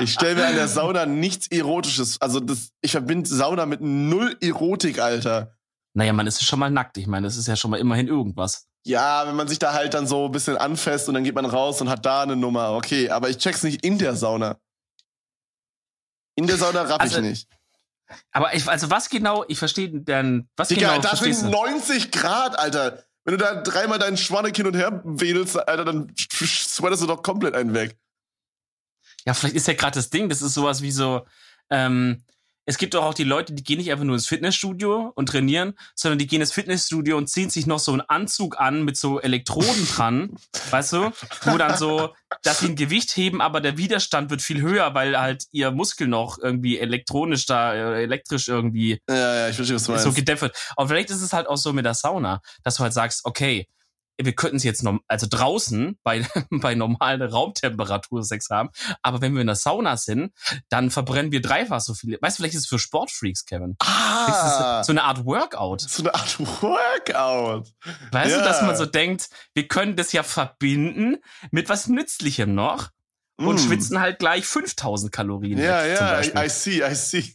ich 0.00 0.12
stelle 0.12 0.36
mir 0.36 0.46
an 0.46 0.54
der 0.54 0.68
Sauna 0.68 1.06
nichts 1.06 1.48
Erotisches. 1.48 2.20
Also 2.20 2.40
das, 2.40 2.70
ich 2.80 2.92
verbinde 2.92 3.28
Sauna 3.28 3.66
mit 3.66 3.80
null 3.80 4.36
Erotik, 4.40 4.98
Alter. 4.98 5.52
Naja, 5.94 6.12
man 6.12 6.26
ist 6.26 6.44
schon 6.44 6.58
mal 6.58 6.70
nackt. 6.70 6.98
Ich 6.98 7.06
meine, 7.06 7.26
das 7.26 7.36
ist 7.36 7.48
ja 7.48 7.56
schon 7.56 7.70
mal 7.70 7.80
immerhin 7.80 8.08
irgendwas. 8.08 8.66
Ja, 8.84 9.26
wenn 9.26 9.34
man 9.34 9.48
sich 9.48 9.58
da 9.58 9.72
halt 9.72 9.94
dann 9.94 10.06
so 10.06 10.26
ein 10.26 10.32
bisschen 10.32 10.56
anfasst 10.56 11.08
und 11.08 11.14
dann 11.14 11.24
geht 11.24 11.34
man 11.34 11.46
raus 11.46 11.80
und 11.80 11.88
hat 11.88 12.04
da 12.04 12.22
eine 12.22 12.36
Nummer. 12.36 12.72
Okay, 12.74 13.10
aber 13.10 13.30
ich 13.30 13.38
check's 13.38 13.62
nicht 13.62 13.84
in 13.84 13.98
der 13.98 14.14
Sauna. 14.14 14.58
In 16.36 16.46
der 16.46 16.56
Sauna 16.56 16.82
raff 16.82 17.00
also, 17.00 17.16
ich 17.16 17.22
nicht. 17.22 17.48
Aber 18.30 18.54
ich, 18.54 18.68
also 18.68 18.90
was 18.90 19.08
genau, 19.08 19.44
ich 19.48 19.58
verstehe 19.58 19.90
dann, 19.90 20.48
was 20.56 20.68
Digga, 20.68 20.96
genau 20.96 21.02
das 21.02 21.18
sind 21.18 21.50
90 21.50 22.12
Grad, 22.12 22.58
Alter. 22.58 23.02
Wenn 23.24 23.38
du 23.38 23.44
da 23.44 23.60
dreimal 23.62 23.98
deinen 23.98 24.16
Schwanneck 24.16 24.56
hin 24.56 24.66
und 24.66 24.76
her 24.76 25.00
wedelst, 25.04 25.56
Alter, 25.66 25.84
dann 25.84 26.14
sweatest 26.16 27.02
du 27.02 27.06
doch 27.06 27.22
komplett 27.22 27.54
einen 27.54 27.74
weg. 27.74 27.98
Ja, 29.26 29.34
vielleicht 29.34 29.56
ist 29.56 29.66
ja 29.66 29.74
gerade 29.74 29.94
das 29.94 30.10
Ding, 30.10 30.28
das 30.28 30.42
ist 30.42 30.54
sowas 30.54 30.82
wie 30.82 30.92
so, 30.92 31.26
ähm, 31.70 32.22
es 32.68 32.78
gibt 32.78 32.94
doch 32.94 33.04
auch 33.04 33.14
die 33.14 33.24
Leute, 33.24 33.52
die 33.52 33.62
gehen 33.62 33.78
nicht 33.78 33.92
einfach 33.92 34.04
nur 34.04 34.16
ins 34.16 34.26
Fitnessstudio 34.26 35.12
und 35.14 35.28
trainieren, 35.28 35.74
sondern 35.94 36.18
die 36.18 36.26
gehen 36.26 36.40
ins 36.40 36.52
Fitnessstudio 36.52 37.16
und 37.16 37.30
ziehen 37.30 37.48
sich 37.48 37.66
noch 37.66 37.78
so 37.78 37.92
einen 37.92 38.00
Anzug 38.00 38.58
an 38.58 38.84
mit 38.84 38.96
so 38.96 39.20
Elektroden 39.20 39.86
dran, 39.94 40.34
weißt 40.70 40.94
du? 40.94 41.12
Wo 41.44 41.58
dann 41.58 41.76
so, 41.76 42.12
dass 42.42 42.58
sie 42.58 42.66
ein 42.66 42.76
Gewicht 42.76 43.16
heben, 43.16 43.40
aber 43.40 43.60
der 43.60 43.78
Widerstand 43.78 44.30
wird 44.30 44.42
viel 44.42 44.60
höher, 44.60 44.94
weil 44.94 45.16
halt 45.16 45.44
ihr 45.52 45.70
Muskel 45.70 46.08
noch 46.08 46.38
irgendwie 46.38 46.78
elektronisch 46.78 47.46
da, 47.46 47.72
äh, 47.72 48.02
elektrisch 48.02 48.48
irgendwie 48.48 49.00
ja, 49.08 49.16
ja, 49.16 49.48
ich 49.48 49.54
verstehe, 49.54 49.76
was 49.76 49.84
du 49.84 49.92
meinst. 49.92 50.04
so 50.04 50.12
gedämpft 50.12 50.42
wird. 50.42 50.56
Und 50.76 50.88
vielleicht 50.88 51.10
ist 51.10 51.22
es 51.22 51.32
halt 51.32 51.46
auch 51.46 51.56
so 51.56 51.72
mit 51.72 51.84
der 51.84 51.94
Sauna, 51.94 52.40
dass 52.64 52.76
du 52.76 52.82
halt 52.82 52.92
sagst, 52.92 53.24
okay, 53.24 53.68
wir 54.18 54.34
könnten 54.34 54.56
es 54.56 54.64
jetzt 54.64 54.82
noch, 54.82 54.98
also 55.08 55.26
draußen 55.28 55.98
bei, 56.02 56.26
bei 56.50 56.74
normalen 56.74 57.22
Raumtemperatur 57.22 58.22
Sex 58.22 58.48
haben, 58.50 58.70
aber 59.02 59.20
wenn 59.20 59.34
wir 59.34 59.40
in 59.40 59.46
der 59.46 59.56
Sauna 59.56 59.96
sind, 59.96 60.32
dann 60.68 60.90
verbrennen 60.90 61.32
wir 61.32 61.42
dreifach 61.42 61.80
so 61.80 61.94
viel. 61.94 62.18
Weißt 62.20 62.38
du, 62.38 62.42
vielleicht 62.42 62.54
ist 62.54 62.62
es 62.62 62.68
für 62.68 62.78
Sportfreaks, 62.78 63.44
Kevin. 63.44 63.76
Ah, 63.80 64.82
so 64.82 64.92
eine 64.92 65.04
Art 65.04 65.24
Workout. 65.24 65.82
So 65.82 66.02
eine 66.02 66.14
Art 66.14 66.38
Workout. 66.38 67.68
Weißt 68.12 68.30
ja. 68.30 68.38
du, 68.38 68.44
dass 68.44 68.62
man 68.62 68.76
so 68.76 68.86
denkt, 68.86 69.28
wir 69.54 69.68
können 69.68 69.96
das 69.96 70.12
ja 70.12 70.22
verbinden 70.22 71.16
mit 71.50 71.68
was 71.68 71.88
Nützlichem 71.88 72.54
noch 72.54 72.90
und 73.36 73.56
mm. 73.56 73.58
schwitzen 73.58 74.00
halt 74.00 74.18
gleich 74.18 74.46
5000 74.46 75.12
Kalorien. 75.12 75.58
Ja, 75.58 75.84
weg, 75.84 75.98
ja, 75.98 76.42
I, 76.42 76.46
I 76.46 76.48
see, 76.48 76.82
I 76.82 76.94
see. 76.94 77.34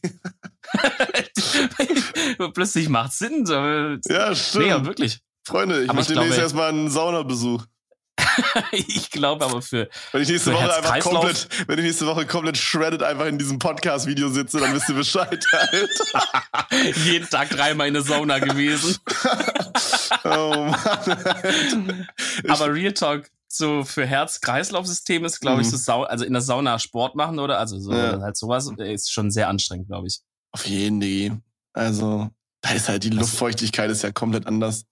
Plötzlich 2.53 2.89
macht 2.89 3.13
Sinn. 3.13 3.45
So. 3.45 3.53
Ja, 3.53 4.35
stimmt. 4.35 4.65
Nee, 4.65 4.85
wirklich. 4.85 5.21
Freunde, 5.45 5.83
ich 5.83 5.89
aber 5.89 5.99
mache 5.99 6.13
demnächst 6.13 6.39
erstmal 6.39 6.69
einen 6.69 6.89
Saunabesuch. 6.89 7.65
ich 8.71 9.09
glaube 9.09 9.45
aber 9.45 9.61
für. 9.61 9.89
Wenn 10.11 10.21
ich 10.21 10.29
nächste 10.29 10.53
Woche 10.53 10.75
einfach 10.75 10.99
komplett, 10.99 11.47
wenn 11.67 11.79
ich 11.79 11.85
nächste 11.85 12.05
Woche 12.05 12.25
komplett 12.25 12.57
shredded 12.57 13.03
einfach 13.03 13.25
in 13.25 13.37
diesem 13.37 13.59
Podcast-Video 13.59 14.29
sitze, 14.29 14.59
dann 14.59 14.73
wisst 14.73 14.89
ihr 14.89 14.95
Bescheid 14.95 15.43
halt. 15.51 15.89
Jeden 17.05 17.29
Tag 17.29 17.49
dreimal 17.49 17.87
in 17.87 17.93
der 17.93 18.03
Sauna 18.03 18.39
gewesen. 18.39 18.97
oh 20.23 20.71
Mann. 20.71 22.07
aber 22.47 22.73
Real 22.73 22.93
Talk, 22.93 23.29
so 23.47 23.83
für 23.83 24.05
Herz-Kreislauf-System 24.05 25.25
ist, 25.25 25.39
glaube 25.39 25.61
ich, 25.61 25.67
mhm. 25.67 25.71
so 25.71 25.77
Sau 25.77 26.03
also 26.03 26.25
in 26.25 26.33
der 26.33 26.41
Sauna 26.41 26.79
Sport 26.79 27.15
machen 27.15 27.39
oder 27.39 27.59
also 27.59 27.79
so 27.79 27.93
ja. 27.93 28.19
halt 28.21 28.37
sowas 28.37 28.69
ist 28.77 29.11
schon 29.11 29.31
sehr 29.31 29.47
anstrengend, 29.47 29.87
glaube 29.87 30.07
ich. 30.07 30.19
Auf 30.51 30.65
jeden 30.65 31.01
Fall. 31.01 31.41
Also, 31.73 32.29
da 32.61 32.71
ist 32.71 32.89
halt 32.89 33.03
die 33.03 33.09
Luftfeuchtigkeit 33.09 33.89
ist 33.89 34.03
ja 34.03 34.11
komplett 34.11 34.45
anders. 34.45 34.85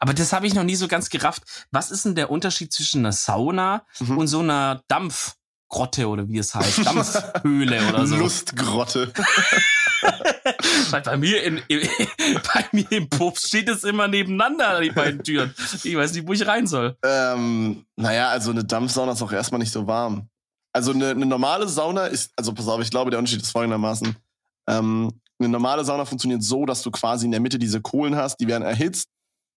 Aber 0.00 0.14
das 0.14 0.32
habe 0.32 0.46
ich 0.46 0.54
noch 0.54 0.64
nie 0.64 0.76
so 0.76 0.88
ganz 0.88 1.10
gerafft. 1.10 1.42
Was 1.70 1.90
ist 1.90 2.04
denn 2.04 2.14
der 2.14 2.30
Unterschied 2.30 2.72
zwischen 2.72 3.00
einer 3.00 3.12
Sauna 3.12 3.84
mhm. 4.00 4.18
und 4.18 4.26
so 4.26 4.40
einer 4.40 4.82
Dampfgrotte 4.88 6.08
oder 6.08 6.28
wie 6.28 6.38
es 6.38 6.54
heißt? 6.54 6.78
Dampfhöhle 6.86 7.88
oder 7.88 8.06
so. 8.06 8.16
Lustgrotte. 8.16 9.12
bei 11.04 11.16
mir 11.16 11.42
in, 11.42 11.60
im, 11.68 11.80
bei 12.54 12.64
mir 12.72 12.90
im 12.92 13.08
Puff 13.08 13.38
steht 13.38 13.68
es 13.68 13.84
immer 13.84 14.08
nebeneinander, 14.08 14.80
die 14.80 14.90
beiden 14.90 15.22
Türen. 15.22 15.54
Ich 15.82 15.96
weiß 15.96 16.12
nicht, 16.12 16.26
wo 16.26 16.32
ich 16.32 16.46
rein 16.46 16.66
soll. 16.66 16.96
Ähm, 17.02 17.84
naja, 17.96 18.28
also 18.28 18.50
eine 18.50 18.64
Dampfsauna 18.64 19.12
ist 19.12 19.22
auch 19.22 19.32
erstmal 19.32 19.58
nicht 19.58 19.72
so 19.72 19.86
warm. 19.86 20.28
Also 20.72 20.92
eine, 20.92 21.10
eine 21.10 21.26
normale 21.26 21.68
Sauna 21.68 22.06
ist, 22.06 22.32
also 22.36 22.52
pass 22.52 22.66
auf, 22.68 22.80
ich 22.80 22.90
glaube, 22.90 23.10
der 23.10 23.18
Unterschied 23.18 23.42
ist 23.42 23.52
folgendermaßen. 23.52 24.16
Ähm, 24.66 25.12
eine 25.38 25.48
normale 25.48 25.84
Sauna 25.84 26.04
funktioniert 26.04 26.42
so, 26.42 26.66
dass 26.66 26.82
du 26.82 26.90
quasi 26.90 27.26
in 27.26 27.30
der 27.30 27.40
Mitte 27.40 27.58
diese 27.58 27.80
Kohlen 27.80 28.16
hast, 28.16 28.38
die 28.38 28.46
werden 28.46 28.62
erhitzt 28.62 29.08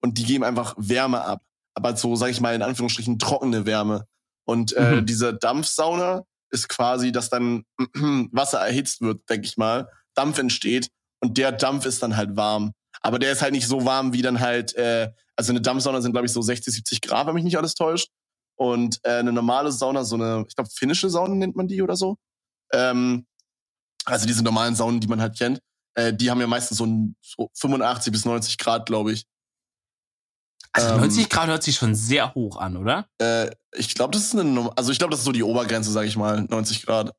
und 0.02 0.18
die 0.18 0.24
geben 0.24 0.44
einfach 0.44 0.76
Wärme 0.78 1.24
ab. 1.24 1.42
Aber 1.74 1.96
so, 1.96 2.16
sag 2.16 2.30
ich 2.30 2.42
mal, 2.42 2.56
in 2.56 2.62
Anführungsstrichen 2.62 3.20
trockene 3.20 3.66
Wärme. 3.66 4.06
Und 4.46 4.74
äh, 4.74 4.96
mhm. 4.96 5.06
diese 5.06 5.34
Dampfsauna 5.34 6.24
ist 6.50 6.70
quasi, 6.70 7.12
dass 7.12 7.30
dann 7.30 7.64
Wasser 8.32 8.60
erhitzt 8.60 9.02
wird, 9.02 9.30
denke 9.30 9.46
ich 9.46 9.58
mal, 9.58 9.90
Dampf 10.16 10.40
entsteht 10.40 10.90
und 11.20 11.38
der 11.38 11.52
Dampf 11.52 11.86
ist 11.86 12.02
dann 12.02 12.18
halt 12.18 12.36
warm. 12.36 12.74
Aber 13.02 13.20
der 13.20 13.32
ist 13.32 13.42
halt 13.42 13.52
nicht 13.52 13.68
so 13.68 13.86
warm 13.86 14.14
wie 14.14 14.22
dann 14.22 14.40
halt, 14.40 14.76
äh, 14.76 15.12
also 15.36 15.52
eine 15.52 15.62
Dampfsauna 15.62 16.02
sind, 16.02 16.14
glaube 16.14 16.26
ich, 16.26 16.34
so 16.34 16.42
60, 16.42 16.74
70 16.74 17.02
Grad, 17.02 17.28
wenn 17.28 17.36
mich 17.36 17.44
nicht 17.44 17.58
alles 17.58 17.76
täuscht. 17.76 18.10
Und 18.56 19.00
äh, 19.04 19.20
eine 19.20 19.32
normale 19.32 19.72
Sauna, 19.72 20.04
so 20.04 20.16
eine, 20.16 20.46
ich 20.48 20.56
glaube, 20.56 20.70
finnische 20.74 21.10
Sauna 21.10 21.36
nennt 21.36 21.56
man 21.56 21.68
die 21.68 21.82
oder 21.82 21.96
so. 21.96 22.18
Ähm, 22.74 23.28
also 24.06 24.26
diese 24.26 24.44
normalen 24.44 24.76
Saunen, 24.76 25.00
die 25.00 25.08
man 25.08 25.22
halt 25.22 25.38
kennt, 25.38 25.60
äh, 25.94 26.14
die 26.14 26.32
haben 26.32 26.42
ja 26.42 26.48
meistens 26.48 26.78
so, 26.78 26.86
ein, 26.86 27.16
so 27.22 27.52
85 27.54 28.12
bis 28.12 28.26
90 28.26 28.58
Grad, 28.58 28.86
glaube 28.88 29.12
ich. 29.12 29.26
Also 30.78 30.96
90 30.96 31.24
ähm, 31.24 31.30
Grad 31.30 31.48
hört 31.48 31.63
sich 31.63 31.76
schon 31.76 31.96
sehr 31.96 32.34
hoch 32.34 32.58
an, 32.58 32.78
oder? 32.78 33.08
Äh, 33.20 33.50
ich 33.76 33.96
glaube, 33.96 34.12
das 34.12 34.24
ist 34.24 34.36
eine, 34.38 34.72
also 34.76 34.92
ich 34.92 35.00
glaube, 35.00 35.12
das 35.12 35.22
ist 35.22 35.26
so 35.26 35.32
die 35.32 35.44
Obergrenze, 35.44 35.92
sage 35.92 36.08
ich 36.08 36.16
mal, 36.16 36.42
90 36.42 36.86
Grad. 36.86 37.13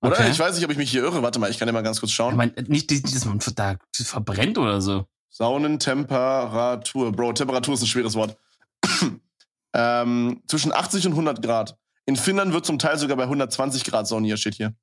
Oder? 0.00 0.12
Okay. 0.12 0.30
Ich 0.30 0.38
weiß 0.38 0.54
nicht, 0.56 0.64
ob 0.64 0.70
ich 0.70 0.76
mich 0.76 0.90
hier 0.90 1.02
irre. 1.02 1.22
Warte 1.22 1.38
mal, 1.38 1.50
ich 1.50 1.58
kann 1.58 1.68
ja 1.68 1.72
mal 1.72 1.82
ganz 1.82 2.00
kurz 2.00 2.12
schauen. 2.12 2.32
Ich 2.32 2.36
meine, 2.36 2.52
nicht, 2.68 2.90
dass 2.90 3.24
man 3.24 3.40
da 3.54 3.76
verbrennt 3.92 4.58
oder 4.58 4.80
so. 4.80 5.06
Saunentemperatur. 5.30 7.12
Bro, 7.12 7.32
Temperatur 7.32 7.74
ist 7.74 7.82
ein 7.82 7.86
schweres 7.86 8.14
Wort. 8.14 8.36
ähm, 9.74 10.42
zwischen 10.46 10.72
80 10.72 11.06
und 11.06 11.12
100 11.12 11.42
Grad. 11.42 11.76
In 12.06 12.16
Finnland 12.16 12.52
wird 12.52 12.66
zum 12.66 12.78
Teil 12.78 12.98
sogar 12.98 13.16
bei 13.16 13.24
120 13.24 13.84
Grad 13.84 14.06
sauniert, 14.06 14.38
steht 14.38 14.54
hier. 14.54 14.74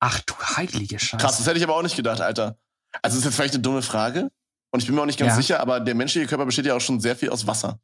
Ach 0.00 0.20
du 0.20 0.34
heilige 0.34 0.98
Scheiße. 0.98 1.16
Krass, 1.16 1.38
das 1.38 1.46
hätte 1.46 1.58
ich 1.58 1.64
aber 1.64 1.76
auch 1.76 1.82
nicht 1.82 1.96
gedacht, 1.96 2.20
Alter. 2.20 2.58
Also 3.00 3.16
ist 3.16 3.24
jetzt 3.24 3.36
vielleicht 3.36 3.54
eine 3.54 3.62
dumme 3.62 3.82
Frage. 3.82 4.30
Und 4.74 4.80
ich 4.80 4.86
bin 4.86 4.96
mir 4.96 5.02
auch 5.02 5.06
nicht 5.06 5.20
ganz 5.20 5.30
Ja. 5.34 5.36
sicher, 5.36 5.60
aber 5.60 5.78
der 5.78 5.94
menschliche 5.94 6.26
Körper 6.26 6.46
besteht 6.46 6.66
ja 6.66 6.74
auch 6.74 6.80
schon 6.80 6.98
sehr 6.98 7.14
viel 7.14 7.30
aus 7.30 7.46
Wasser. 7.46 7.78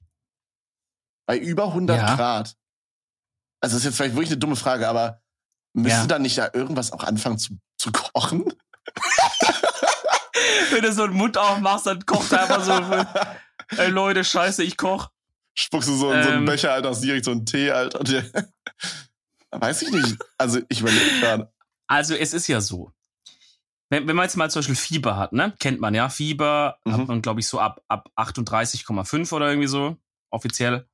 Bei 1.25 1.39
über 1.39 1.73
100 1.73 1.97
Ja. 1.97 2.17
Grad. 2.17 2.57
Also 3.61 3.77
das 3.77 3.83
ist 3.83 3.85
jetzt 3.85 3.97
vielleicht 3.97 4.17
wirklich 4.17 4.31
eine 4.31 4.39
dumme 4.39 4.57
Frage, 4.57 4.89
aber 4.89 5.23
müsste 5.73 6.01
Ja. 6.01 6.07
da 6.07 6.19
nicht 6.19 6.37
da 6.37 6.51
irgendwas 6.53 6.91
auch 6.91 7.05
anfangen 7.05 7.39
zu, 7.39 7.57
zu 7.79 7.93
kochen? 7.93 8.53
Wenn 10.73 10.83
du 10.83 10.93
so 10.93 11.05
einen 11.05 11.15
Mund 11.15 11.39
aufmachst, 11.39 11.87
dann 11.87 12.05
kocht 12.05 12.33
er 12.33 12.43
einfach 12.43 12.65
so, 12.65 13.77
ey 13.81 13.89
Leute, 13.89 14.25
scheiße, 14.25 14.65
ich 14.65 14.77
koch. 14.77 15.11
Spuckst 15.55 15.89
du 15.89 15.95
so 15.95 16.11
in 16.13 16.25
so 16.25 16.29
einen 16.31 16.39
Ähm. 16.39 16.45
Becher, 16.47 16.73
Alter, 16.73 16.89
hast 16.91 17.03
direkt 17.03 17.25
so 17.25 17.31
einen 17.31 17.47
Tee, 17.47 17.71
Alter. 17.71 18.01
Weiß 19.53 19.83
ich 19.83 19.93
nicht. 19.93 20.17
Also 20.39 20.59
ich 20.69 20.81
überlege 20.81 21.21
gerade. 21.21 21.53
Also 21.87 22.17
es 22.17 22.33
ist 22.35 22.49
ja 22.49 22.61
so. 22.61 22.91
Wenn, 23.91 24.07
wenn 24.09 24.17
man 24.17 24.25
jetzt 24.25 24.37
mal 24.37 24.51
zum 24.51 24.61
Beispiel 24.61 24.77
Fieber 24.77 25.17
hat, 25.17 25.33
ne? 25.33 25.53
Kennt 25.59 25.81
man 25.81 25.95
ja. 25.95 26.09
Fieber 26.09 26.79
Mhm. 26.85 26.93
hat 26.93 27.09
man, 27.09 27.23
glaube 27.23 27.41
ich, 27.41 27.49
so 27.49 27.59
ab, 27.61 27.83
ab 27.89 28.09
38,5 28.17 29.33
oder 29.33 29.49
irgendwie 29.49 29.69
so, 29.69 29.97
offiziell. 30.31 30.89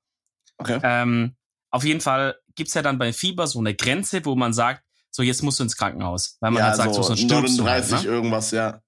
Okay. 0.59 0.81
Ähm, 0.83 1.37
auf 1.71 1.85
jeden 1.85 2.01
Fall 2.01 2.39
gibt's 2.55 2.75
ja 2.75 2.83
dann 2.83 2.99
bei 2.99 3.13
Fieber 3.13 3.47
so 3.47 3.59
eine 3.59 3.75
Grenze, 3.75 4.25
wo 4.25 4.35
man 4.35 4.53
sagt, 4.55 4.83
so 5.11 5.23
jetzt 5.23 5.43
musst 5.43 5.59
du 5.59 5.65
ins 5.65 5.77
Krankenhaus. 5.77 6.39
Weil 6.41 6.51
man 6.51 6.61
ja, 6.61 6.67
halt 6.69 6.77
sagt, 6.77 6.95
so, 6.95 7.03
so 7.03 7.09
sonst 7.09 7.21
stirbst 7.21 7.59
du 7.59 7.65
39 7.65 7.93
halt, 7.93 8.05
ne? 8.05 8.11
irgendwas, 8.11 8.51
ja. 8.51 8.81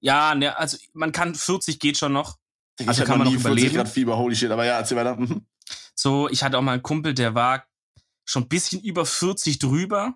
Ja, 0.00 0.34
ne, 0.34 0.56
also 0.58 0.76
man 0.92 1.12
kann 1.12 1.34
40 1.34 1.78
geht 1.78 1.96
schon 1.96 2.12
noch. 2.12 2.38
Ich 2.78 2.86
Also 2.88 3.04
kann 3.04 3.18
man 3.18 3.26
noch 3.26 3.32
40 3.32 3.46
überleben? 3.46 3.74
Grad 3.76 3.88
Fieber, 3.88 4.16
holy 4.18 4.36
shit. 4.36 4.50
Aber 4.50 4.64
ja, 4.64 4.78
erzähl 4.78 4.96
weiter. 4.96 5.16
Mhm. 5.16 5.46
So, 5.94 6.28
ich 6.28 6.42
hatte 6.42 6.58
auch 6.58 6.62
mal 6.62 6.72
einen 6.72 6.82
Kumpel, 6.82 7.14
der 7.14 7.34
war 7.34 7.64
schon 8.24 8.42
ein 8.44 8.48
bisschen 8.48 8.80
über 8.82 9.06
40 9.06 9.58
drüber. 9.58 10.14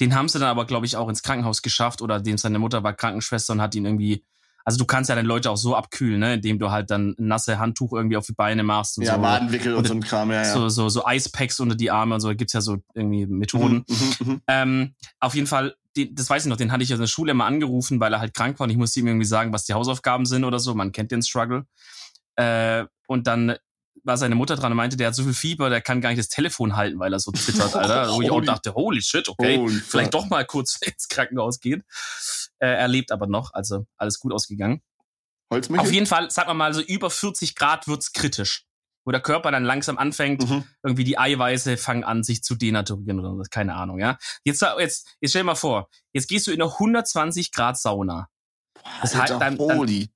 Den 0.00 0.14
haben 0.14 0.28
sie 0.28 0.38
dann 0.38 0.48
aber, 0.48 0.64
glaube 0.66 0.86
ich, 0.86 0.96
auch 0.96 1.08
ins 1.08 1.22
Krankenhaus 1.22 1.62
geschafft 1.62 2.02
oder 2.02 2.20
dem 2.20 2.38
seine 2.38 2.58
Mutter 2.58 2.82
war 2.82 2.92
Krankenschwester 2.92 3.52
und 3.52 3.60
hat 3.62 3.74
ihn 3.74 3.84
irgendwie. 3.84 4.24
Also 4.66 4.78
du 4.78 4.86
kannst 4.86 5.10
ja 5.10 5.14
dann 5.14 5.26
Leute 5.26 5.50
auch 5.50 5.58
so 5.58 5.76
abkühlen, 5.76 6.20
ne, 6.20 6.34
indem 6.34 6.58
du 6.58 6.70
halt 6.70 6.90
dann 6.90 7.14
ein 7.18 7.26
nasse 7.26 7.58
Handtuch 7.58 7.92
irgendwie 7.92 8.16
auf 8.16 8.24
die 8.24 8.32
Beine 8.32 8.62
machst 8.62 8.96
und 8.96 9.04
Ja, 9.04 9.16
so. 9.16 9.22
Wadenwickel 9.22 9.74
und 9.74 9.80
Und 9.80 9.88
so 9.88 9.94
ein 9.94 10.00
Kram, 10.00 10.30
ja, 10.30 10.42
ja. 10.42 10.52
So, 10.54 10.70
so, 10.70 10.88
so 10.88 11.04
Eispacks 11.04 11.60
unter 11.60 11.74
die 11.74 11.90
Arme 11.90 12.14
und 12.14 12.20
so, 12.22 12.28
da 12.28 12.34
gibt's 12.34 12.54
ja 12.54 12.62
so 12.62 12.78
irgendwie 12.94 13.26
Methoden. 13.26 13.84
Mhm, 13.86 13.96
mhm, 13.96 14.32
mhm. 14.32 14.42
Ähm, 14.48 14.94
auf 15.20 15.34
jeden 15.34 15.46
Fall, 15.46 15.74
die, 15.96 16.14
das 16.14 16.30
weiß 16.30 16.44
ich 16.46 16.48
noch, 16.48 16.56
den 16.56 16.72
hatte 16.72 16.82
ich 16.82 16.90
in 16.90 16.98
der 16.98 17.06
Schule 17.06 17.32
immer 17.32 17.44
angerufen, 17.44 18.00
weil 18.00 18.14
er 18.14 18.20
halt 18.20 18.32
krank 18.32 18.58
war 18.58 18.64
und 18.64 18.70
ich 18.70 18.78
musste 18.78 19.00
ihm 19.00 19.06
irgendwie 19.06 19.26
sagen, 19.26 19.52
was 19.52 19.66
die 19.66 19.74
Hausaufgaben 19.74 20.24
sind 20.24 20.44
oder 20.44 20.58
so. 20.58 20.74
Man 20.74 20.92
kennt 20.92 21.10
den 21.10 21.22
Struggle. 21.22 21.66
Äh, 22.36 22.86
und 23.06 23.26
dann 23.26 23.56
war 24.04 24.16
seine 24.18 24.34
Mutter 24.34 24.54
dran 24.56 24.70
und 24.72 24.76
meinte, 24.76 24.96
der 24.96 25.08
hat 25.08 25.14
so 25.14 25.24
viel 25.24 25.34
Fieber, 25.34 25.70
der 25.70 25.80
kann 25.80 26.00
gar 26.00 26.10
nicht 26.10 26.18
das 26.18 26.28
Telefon 26.28 26.76
halten, 26.76 26.98
weil 26.98 27.12
er 27.12 27.18
so 27.20 27.32
zittert, 27.32 27.74
Alter. 27.74 28.12
Wo 28.14 28.22
ich 28.22 28.30
auch 28.30 28.42
dachte, 28.42 28.74
holy 28.74 29.00
shit, 29.02 29.28
okay. 29.28 29.58
Holy 29.58 29.72
Vielleicht 29.80 30.12
fuck. 30.12 30.22
doch 30.22 30.28
mal 30.30 30.44
kurz 30.44 30.76
ins 30.82 31.08
Krankenhaus 31.08 31.58
gehen. 31.60 31.84
Äh, 32.58 32.68
er 32.68 32.88
lebt 32.88 33.10
aber 33.12 33.26
noch, 33.26 33.52
also 33.54 33.86
alles 33.96 34.18
gut 34.20 34.32
ausgegangen. 34.32 34.82
Holzmichel? 35.52 35.86
Auf 35.86 35.92
jeden 35.92 36.06
Fall, 36.06 36.30
sagen 36.30 36.48
wir 36.48 36.54
mal, 36.54 36.72
so 36.74 36.80
über 36.80 37.10
40 37.10 37.54
Grad 37.54 37.86
wird's 37.88 38.12
kritisch. 38.12 38.64
Wo 39.06 39.10
der 39.10 39.20
Körper 39.20 39.50
dann 39.50 39.64
langsam 39.64 39.98
anfängt, 39.98 40.48
Mhm. 40.48 40.64
irgendwie 40.82 41.04
die 41.04 41.18
Eiweiße 41.18 41.76
fangen 41.76 42.04
an, 42.04 42.22
sich 42.24 42.42
zu 42.42 42.54
denaturieren 42.54 43.20
oder 43.20 43.36
so, 43.36 43.42
keine 43.50 43.74
Ahnung, 43.74 43.98
ja. 43.98 44.16
Jetzt, 44.44 44.62
jetzt, 44.78 45.08
jetzt 45.20 45.30
stell 45.30 45.42
dir 45.42 45.46
mal 45.46 45.54
vor, 45.54 45.90
jetzt 46.14 46.26
gehst 46.28 46.46
du 46.46 46.52
in 46.52 46.62
eine 46.62 46.72
120 46.78 47.52
Grad 47.52 47.78
Sauna. 47.78 48.28
Das 49.02 49.14
heißt, 49.14 49.32
Alter, 49.32 49.38
dann- 49.38 49.58
dann- 49.58 49.76
holy. 49.78 50.08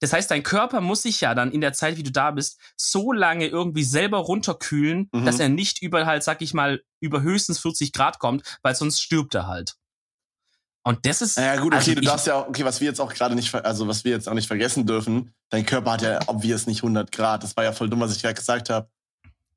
Das 0.00 0.12
heißt, 0.12 0.30
dein 0.30 0.42
Körper 0.42 0.80
muss 0.80 1.02
sich 1.02 1.20
ja 1.20 1.34
dann 1.34 1.52
in 1.52 1.60
der 1.60 1.72
Zeit, 1.72 1.96
wie 1.96 2.02
du 2.02 2.10
da 2.10 2.30
bist, 2.30 2.58
so 2.76 3.12
lange 3.12 3.46
irgendwie 3.46 3.84
selber 3.84 4.18
runterkühlen, 4.18 5.08
Mhm. 5.12 5.24
dass 5.26 5.38
er 5.38 5.48
nicht 5.48 5.82
über 5.82 6.06
halt, 6.06 6.22
sag 6.22 6.42
ich 6.42 6.54
mal, 6.54 6.82
über 7.00 7.20
höchstens 7.22 7.58
40 7.60 7.92
Grad 7.92 8.18
kommt, 8.18 8.42
weil 8.62 8.74
sonst 8.74 9.00
stirbt 9.00 9.34
er 9.34 9.46
halt. 9.46 9.74
Und 10.82 11.04
das 11.04 11.20
ist. 11.20 11.36
Ja 11.36 11.56
gut, 11.56 11.74
okay, 11.74 11.76
also 11.76 11.94
du 11.94 12.00
ich- 12.00 12.06
darfst 12.06 12.26
ja 12.26 12.34
auch, 12.36 12.48
okay, 12.48 12.64
was 12.64 12.80
wir 12.80 12.88
jetzt 12.88 13.00
auch 13.00 13.12
gerade 13.12 13.34
nicht, 13.34 13.54
also 13.54 13.86
was 13.86 14.04
wir 14.04 14.12
jetzt 14.12 14.28
auch 14.28 14.34
nicht 14.34 14.48
vergessen 14.48 14.86
dürfen, 14.86 15.34
dein 15.50 15.66
Körper 15.66 15.92
hat 15.92 16.02
ja 16.02 16.18
obvious 16.26 16.66
nicht 16.66 16.82
100 16.82 17.12
Grad. 17.12 17.42
Das 17.42 17.54
war 17.56 17.64
ja 17.64 17.72
voll 17.72 17.90
dumm, 17.90 18.00
was 18.00 18.16
ich 18.16 18.22
gerade 18.22 18.34
gesagt 18.34 18.70
habe. 18.70 18.88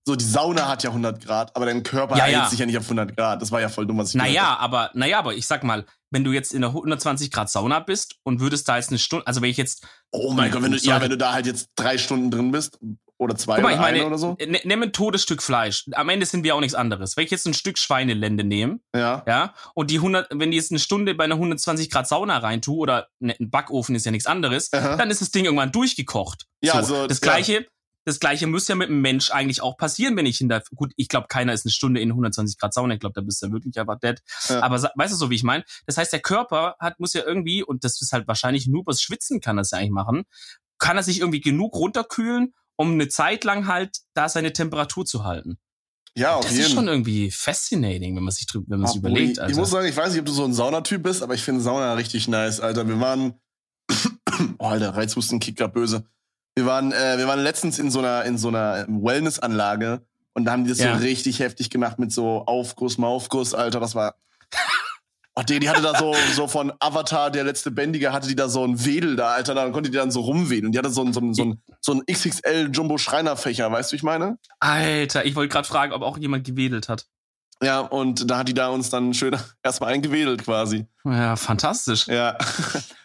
So, 0.06 0.16
die 0.18 0.26
Sauna 0.26 0.68
hat 0.68 0.84
ja 0.84 0.90
100 0.90 1.24
Grad, 1.26 1.56
aber 1.56 1.66
dein 1.66 1.82
Körper 1.82 2.18
Ja, 2.18 2.24
hält 2.26 2.34
ja. 2.34 2.46
sich 2.48 2.60
ja 2.60 2.66
nicht 2.66 2.78
auf 2.78 2.84
100 2.84 3.16
Grad. 3.16 3.42
Das 3.42 3.52
war 3.52 3.62
ja 3.62 3.70
voll 3.70 3.88
dumm, 3.88 3.98
was 4.00 4.10
ich 4.10 4.16
Naja, 4.16 4.58
aber, 4.60 4.92
naja, 4.94 5.18
aber 5.20 5.34
ich 5.34 5.48
sag 5.48 5.64
mal, 5.64 5.86
wenn 6.12 6.26
du 6.26 6.32
jetzt 6.34 6.54
in 6.54 6.62
einer 6.64 6.74
120 6.74 7.32
Grad 7.32 7.50
Sauna 7.50 7.80
bist 7.80 8.16
und 8.24 8.42
würdest 8.42 8.68
da 8.68 8.76
jetzt 8.76 8.90
eine 8.90 9.00
Stunde, 9.00 9.26
also 9.28 9.42
wenn 9.42 9.50
ich 9.50 9.58
jetzt, 9.58 9.88
Oh 10.12 10.34
mein 10.34 10.52
Gott, 10.52 10.62
wenn 10.62 10.72
du, 10.72 10.78
ja, 10.78 11.00
wenn 11.02 11.10
du 11.10 11.18
da 11.18 11.32
halt 11.32 11.46
jetzt 11.46 11.70
drei 11.76 11.98
Stunden 11.98 12.30
drin 12.32 12.52
bist 12.52 12.78
oder 13.18 13.36
zwei 13.38 13.62
mal, 13.62 13.66
oder 13.68 13.74
ich 13.76 13.80
meine, 13.80 13.98
eine 14.00 14.08
oder 14.08 14.18
so. 14.18 14.36
ne- 14.46 14.60
nimm 14.66 14.84
ein 14.84 14.92
totes 14.92 15.24
Stück 15.24 15.42
Fleisch. 15.42 15.86
Am 15.94 16.10
Ende 16.10 16.26
sind 16.26 16.44
wir 16.44 16.54
auch 16.56 16.60
nichts 16.60 16.76
anderes. 16.76 17.16
Wenn 17.16 17.24
ich 17.24 17.32
jetzt 17.32 17.48
ein 17.48 17.54
Stück 17.54 17.78
Schweinelende 17.80 18.44
nehme, 18.44 18.80
Ja. 18.94 19.24
ja, 19.26 19.54
und 19.74 19.90
die 19.90 20.00
100, 20.00 20.28
wenn 20.34 20.52
die 20.52 20.58
jetzt 20.58 20.72
eine 20.72 20.80
Stunde 20.80 21.16
bei 21.16 21.24
einer 21.24 21.36
120 21.36 21.90
Grad 21.90 22.10
Sauna 22.10 22.40
reintue 22.40 22.76
oder 22.78 23.08
ne, 23.20 23.36
ein 23.40 23.50
Backofen 23.50 23.96
ist 23.96 24.06
ja 24.06 24.12
nichts 24.12 24.28
anderes, 24.28 24.72
Aha. 24.74 24.98
dann 24.98 25.10
ist 25.10 25.22
das 25.22 25.32
Ding 25.32 25.46
irgendwann 25.46 25.72
durchgekocht. 25.72 26.46
Ja, 26.62 26.74
so, 26.74 26.78
also, 26.80 27.08
das 27.08 27.22
ja. 27.22 27.32
Das 28.06 28.20
gleiche 28.20 28.48
muss 28.48 28.68
ja 28.68 28.76
mit 28.76 28.90
einem 28.90 29.02
Mensch 29.02 29.32
eigentlich 29.32 29.62
auch 29.62 29.78
passieren, 29.78 30.18
wenn 30.18 30.26
ich 30.26 30.42
in 30.42 30.50
der, 30.50 30.64
gut, 30.76 30.92
ich 30.98 31.08
glaube, 31.08 31.28
keiner 31.28 31.54
ist 31.54 31.66
eine 31.66 31.72
Stunde 31.72 32.02
in 32.02 32.10
120 32.10 32.58
Grad 32.58 32.74
Sauna, 32.74 32.96
ich 32.96 33.00
glaube, 33.00 33.14
da 33.14 33.22
bist 33.22 33.42
du 33.42 33.52
wirklich 33.52 33.80
einfach 33.80 34.00
dead. 34.00 34.22
Ja. 34.50 34.62
Aber 34.62 34.82
weißt 34.82 35.14
du 35.14 35.18
so, 35.18 35.30
wie 35.30 35.36
ich 35.36 35.44
meine? 35.44 35.64
Das 35.86 35.98
heißt, 35.98 36.12
der 36.12 36.20
Körper 36.20 36.76
hat, 36.80 37.00
muss 37.00 37.14
ja 37.14 37.24
irgendwie, 37.26 37.64
und 37.64 37.84
das 37.84 38.02
ist 38.02 38.12
halt 38.12 38.28
wahrscheinlich 38.28 38.68
nur 38.68 38.82
übers 38.82 39.02
Schwitzen 39.02 39.40
kann 39.40 39.58
das 39.58 39.72
ja 39.72 39.78
eigentlich 39.78 39.92
machen, 39.92 40.24
kann 40.80 40.98
er 40.98 41.04
sich 41.04 41.20
irgendwie 41.20 41.42
genug 41.42 41.76
runterkühlen, 41.76 42.54
um 42.76 42.94
eine 42.94 43.08
Zeit 43.08 43.44
lang 43.44 43.68
halt 43.68 44.00
da 44.14 44.28
seine 44.28 44.52
Temperatur 44.52 45.06
zu 45.06 45.24
halten. 45.24 45.58
Ja, 46.16 46.36
auf 46.36 46.44
Das 46.44 46.52
jeden 46.52 46.66
ist 46.66 46.74
schon 46.74 46.88
irgendwie 46.88 47.32
fascinating, 47.32 48.16
wenn 48.16 48.24
man 48.24 48.32
sich 48.32 48.46
drüber, 48.46 48.66
wenn 48.70 48.82
man 48.82 48.90
Obwohl, 48.90 49.12
überlegt. 49.12 49.32
Ich, 49.32 49.38
ich 49.38 49.42
Alter. 49.42 49.60
muss 49.60 49.72
sagen, 49.72 49.88
ich 49.88 49.98
weiß 49.98 50.12
nicht, 50.12 50.20
ob 50.20 50.26
du 50.26 50.32
so 50.32 50.44
ein 50.44 50.54
Saunatyp 50.54 51.02
bist, 51.02 51.24
aber 51.24 51.34
ich 51.34 51.42
finde 51.42 51.62
Sauna 51.62 51.94
richtig 51.94 52.28
nice, 52.28 52.60
Alter. 52.60 52.88
Wir 52.88 53.00
waren, 53.00 53.40
oh, 54.60 54.68
Alter, 54.68 54.96
Reizhusten 54.96 55.40
kickt 55.40 55.58
grad 55.58 55.74
böse. 55.74 56.06
Wir 56.56 56.66
waren, 56.66 56.92
äh, 56.92 57.18
wir 57.18 57.28
waren 57.28 57.40
letztens 57.40 57.80
in 57.80 57.90
so 57.90 58.00
einer, 58.00 58.24
in 58.26 58.38
so 58.38 58.48
einer 58.50 58.86
Wellnessanlage 58.88 60.02
und 60.34 60.46
da 60.46 60.52
haben 60.52 60.64
die 60.64 60.70
das 60.70 60.80
Ja. 60.80 60.96
so 60.98 61.04
richtig 61.04 61.40
heftig 61.40 61.70
gemacht 61.70 61.98
mit 62.00 62.12
so 62.12 62.44
Aufguss, 62.46 62.98
Maufguss, 62.98 63.54
Alter, 63.54 63.80
das 63.80 63.96
war. 63.96 64.16
Oh, 65.36 65.42
die, 65.42 65.60
die 65.60 65.68
hatte 65.68 65.82
da 65.82 65.98
so, 65.98 66.14
so 66.36 66.48
von 66.48 66.72
Avatar, 66.80 67.32
der 67.32 67.44
letzte 67.44 67.72
Bändiger, 67.72 68.14
hatte 68.14 68.28
die 68.28 68.36
da 68.36 68.48
so 68.50 68.64
ein 68.64 68.86
Wedel 68.86 69.16
da, 69.16 69.32
Alter, 69.32 69.56
da 69.56 69.68
konnte 69.72 69.90
die 69.90 69.98
dann 69.98 70.12
so 70.12 70.22
rumwedeln. 70.22 70.72
Die 70.72 70.78
hatte 70.78 70.92
so 70.92 71.04
ein, 71.04 71.12
so 71.12 71.22
ein, 71.22 71.34
so 71.34 71.44
ein, 71.46 71.60
so 71.82 71.94
ein 71.94 72.04
XXL 72.06 72.70
Jumbo 72.72 73.00
Schreinerfächer, 73.00 73.72
weißt 73.72 73.90
du, 73.92 73.94
wie 73.94 73.96
ich 73.96 74.04
meine? 74.04 74.38
Alter, 74.60 75.26
ich 75.26 75.36
wollte 75.36 75.52
gerade 75.52 75.68
fragen, 75.68 75.92
ob 75.92 76.04
auch 76.04 76.20
jemand 76.20 76.46
gewedelt 76.46 76.88
hat. 76.88 77.08
Ja, 77.64 77.80
und 77.80 78.30
da 78.30 78.38
hat 78.38 78.48
die 78.48 78.54
da 78.54 78.68
uns 78.68 78.92
dann 78.92 79.16
schön 79.16 79.36
erstmal 79.64 79.94
eingewedelt 79.94 80.44
quasi. 80.44 80.86
Ja, 81.04 81.36
fantastisch. 81.36 82.06
Ja. 82.06 82.38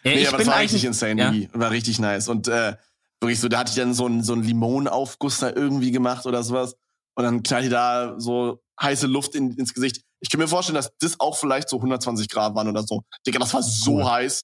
Ey, 0.03 0.13
nee, 0.13 0.21
ich 0.21 0.27
aber 0.27 0.37
das 0.37 0.45
war 0.45 0.59
richtig 0.59 0.85
insane, 0.85 1.19
ja. 1.19 1.33
War 1.59 1.71
richtig 1.71 1.97
nice. 1.97 2.27
Und 2.27 2.47
äh, 2.47 2.75
wirklich 3.21 3.39
so, 3.39 3.47
da 3.49 3.59
hatte 3.59 3.71
ich 3.71 3.75
dann 3.77 3.93
so 3.93 4.05
einen 4.05 4.23
so 4.23 4.33
einen 4.33 4.43
Limonenaufguss 4.43 5.39
da 5.39 5.49
irgendwie 5.49 5.91
gemacht 5.91 6.25
oder 6.25 6.43
sowas. 6.43 6.75
Und 7.15 7.23
dann 7.23 7.43
knallt 7.43 7.65
die 7.65 7.69
da 7.69 8.15
so 8.19 8.61
heiße 8.81 9.07
Luft 9.07 9.35
in, 9.35 9.51
ins 9.55 9.73
Gesicht. 9.73 10.01
Ich 10.21 10.29
kann 10.29 10.39
mir 10.39 10.47
vorstellen, 10.47 10.75
dass 10.75 10.91
das 10.99 11.19
auch 11.19 11.37
vielleicht 11.37 11.69
so 11.69 11.77
120 11.77 12.29
Grad 12.29 12.55
waren 12.55 12.67
oder 12.69 12.83
so. 12.83 13.03
Digga, 13.27 13.39
das 13.39 13.53
war 13.53 13.63
so 13.63 13.95
Cool. 13.97 14.05
heiß. 14.05 14.41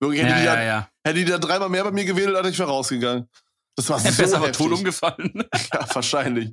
Wirklich, 0.00 0.22
hätte, 0.22 0.30
Ja, 0.32 0.38
die 0.38 0.44
ja, 0.44 0.54
da, 0.56 0.62
ja. 0.62 0.88
hätte 1.04 1.18
die 1.18 1.24
da 1.24 1.38
dreimal 1.38 1.68
mehr 1.68 1.84
bei 1.84 1.90
mir 1.90 2.04
gewedelt, 2.04 2.36
hätte 2.36 2.48
ich 2.50 2.58
wäre 2.58 2.68
rausgegangen. 2.68 3.28
Das 3.76 3.88
war 3.90 4.00
so 4.00 4.08
ist 4.08 4.34
aber 4.34 4.52
tot 4.52 4.72
umgefallen. 4.72 5.32
Ja, 5.72 5.86
wahrscheinlich. 5.94 6.52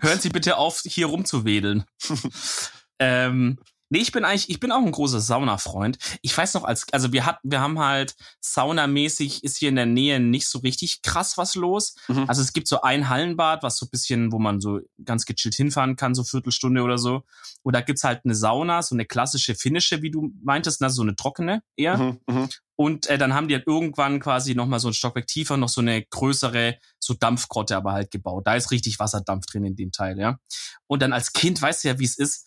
Hören 0.00 0.20
Sie 0.20 0.28
bitte 0.28 0.56
auf, 0.56 0.80
hier 0.84 1.06
rumzuwedeln. 1.06 1.84
ähm, 2.98 3.58
nee, 3.90 4.00
ich 4.00 4.12
bin 4.12 4.24
eigentlich, 4.24 4.50
ich 4.50 4.60
bin 4.60 4.72
auch 4.72 4.84
ein 4.84 4.92
großer 4.92 5.20
Sauna-Freund. 5.20 5.98
Ich 6.22 6.36
weiß 6.36 6.54
noch, 6.54 6.64
als, 6.64 6.86
also 6.92 7.12
wir 7.12 7.26
hatten, 7.26 7.50
wir 7.50 7.60
haben 7.60 7.78
halt 7.78 8.14
saunamäßig 8.40 9.44
ist 9.44 9.58
hier 9.58 9.68
in 9.68 9.76
der 9.76 9.86
Nähe 9.86 10.20
nicht 10.20 10.46
so 10.46 10.58
richtig 10.58 11.02
krass 11.02 11.36
was 11.38 11.54
los. 11.54 11.94
Mhm. 12.08 12.24
Also 12.28 12.42
es 12.42 12.52
gibt 12.52 12.68
so 12.68 12.80
ein 12.82 13.08
Hallenbad, 13.08 13.62
was 13.62 13.76
so 13.76 13.86
ein 13.86 13.90
bisschen, 13.90 14.32
wo 14.32 14.38
man 14.38 14.60
so 14.60 14.80
ganz 15.04 15.26
gechillt 15.26 15.54
hinfahren 15.54 15.96
kann, 15.96 16.14
so 16.14 16.24
Viertelstunde 16.24 16.82
oder 16.82 16.98
so. 16.98 17.22
Und 17.62 17.74
da 17.74 17.80
gibt's 17.80 18.04
halt 18.04 18.22
eine 18.24 18.34
Sauna, 18.34 18.82
so 18.82 18.94
eine 18.94 19.04
klassische 19.04 19.54
finnische, 19.54 20.02
wie 20.02 20.10
du 20.10 20.32
meintest, 20.42 20.80
ne, 20.80 20.90
so 20.90 21.02
eine 21.02 21.16
trockene 21.16 21.62
eher. 21.76 21.96
Mhm, 21.96 22.20
mhm. 22.26 22.48
Und 22.76 23.06
äh, 23.06 23.18
dann 23.18 23.34
haben 23.34 23.48
die 23.48 23.54
halt 23.54 23.66
irgendwann 23.66 24.18
quasi 24.18 24.54
nochmal 24.54 24.80
so 24.80 24.88
ein 24.88 24.94
Stockwerk 24.94 25.26
tiefer 25.26 25.56
noch 25.56 25.68
so 25.68 25.80
eine 25.80 26.04
größere, 26.04 26.76
so 26.98 27.14
Dampfgrotte 27.14 27.76
aber 27.76 27.92
halt 27.92 28.10
gebaut. 28.10 28.46
Da 28.46 28.56
ist 28.56 28.70
richtig 28.70 28.98
Wasserdampf 28.98 29.46
drin 29.46 29.64
in 29.64 29.76
dem 29.76 29.92
Teil, 29.92 30.18
ja. 30.18 30.38
Und 30.86 31.00
dann 31.02 31.12
als 31.12 31.32
Kind 31.32 31.60
weißt 31.62 31.84
du 31.84 31.88
ja, 31.88 31.98
wie 31.98 32.04
es 32.04 32.18
ist. 32.18 32.46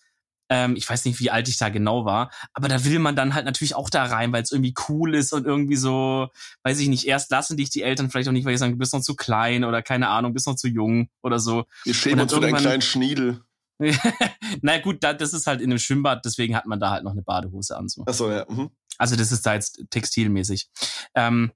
Ähm, 0.50 0.76
ich 0.76 0.88
weiß 0.88 1.04
nicht, 1.04 1.20
wie 1.20 1.30
alt 1.30 1.48
ich 1.48 1.58
da 1.58 1.68
genau 1.68 2.04
war, 2.04 2.30
aber 2.54 2.68
da 2.68 2.84
will 2.84 2.98
man 2.98 3.16
dann 3.16 3.34
halt 3.34 3.44
natürlich 3.44 3.74
auch 3.74 3.90
da 3.90 4.04
rein, 4.04 4.32
weil 4.32 4.42
es 4.42 4.52
irgendwie 4.52 4.74
cool 4.88 5.14
ist 5.14 5.32
und 5.32 5.46
irgendwie 5.46 5.76
so, 5.76 6.28
weiß 6.62 6.78
ich 6.80 6.88
nicht, 6.88 7.06
erst 7.06 7.30
lassen 7.30 7.56
dich 7.56 7.70
die 7.70 7.82
Eltern 7.82 8.10
vielleicht 8.10 8.28
auch 8.28 8.32
nicht, 8.32 8.44
weil 8.44 8.52
die 8.52 8.58
sagen, 8.58 8.72
du 8.72 8.78
bist 8.78 8.94
noch 8.94 9.02
zu 9.02 9.14
klein 9.14 9.64
oder 9.64 9.82
keine 9.82 10.08
Ahnung, 10.08 10.32
bist 10.32 10.46
noch 10.46 10.56
zu 10.56 10.68
jung 10.68 11.08
oder 11.22 11.38
so. 11.38 11.64
Wir 11.84 11.94
schämen 11.94 12.20
uns 12.20 12.32
für 12.32 12.40
deinen 12.40 12.56
kleinen 12.56 12.82
Schniedel. 12.82 13.42
naja 14.62 14.80
gut, 14.80 15.04
da, 15.04 15.12
das 15.12 15.32
ist 15.32 15.46
halt 15.46 15.60
in 15.60 15.70
einem 15.70 15.78
Schwimmbad, 15.78 16.24
deswegen 16.24 16.56
hat 16.56 16.66
man 16.66 16.80
da 16.80 16.90
halt 16.90 17.04
noch 17.04 17.12
eine 17.12 17.22
Badehose 17.22 17.76
an. 17.76 17.88
So. 17.88 18.04
Achso, 18.06 18.30
ja. 18.30 18.44
Mhm. 18.48 18.70
Also 18.96 19.16
das 19.16 19.30
ist 19.30 19.46
da 19.46 19.54
jetzt 19.54 19.84
textilmäßig. 19.90 20.68
Ähm, 21.14 21.52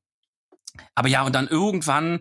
aber 0.95 1.09
ja, 1.09 1.23
und 1.25 1.35
dann 1.35 1.49
irgendwann 1.49 2.21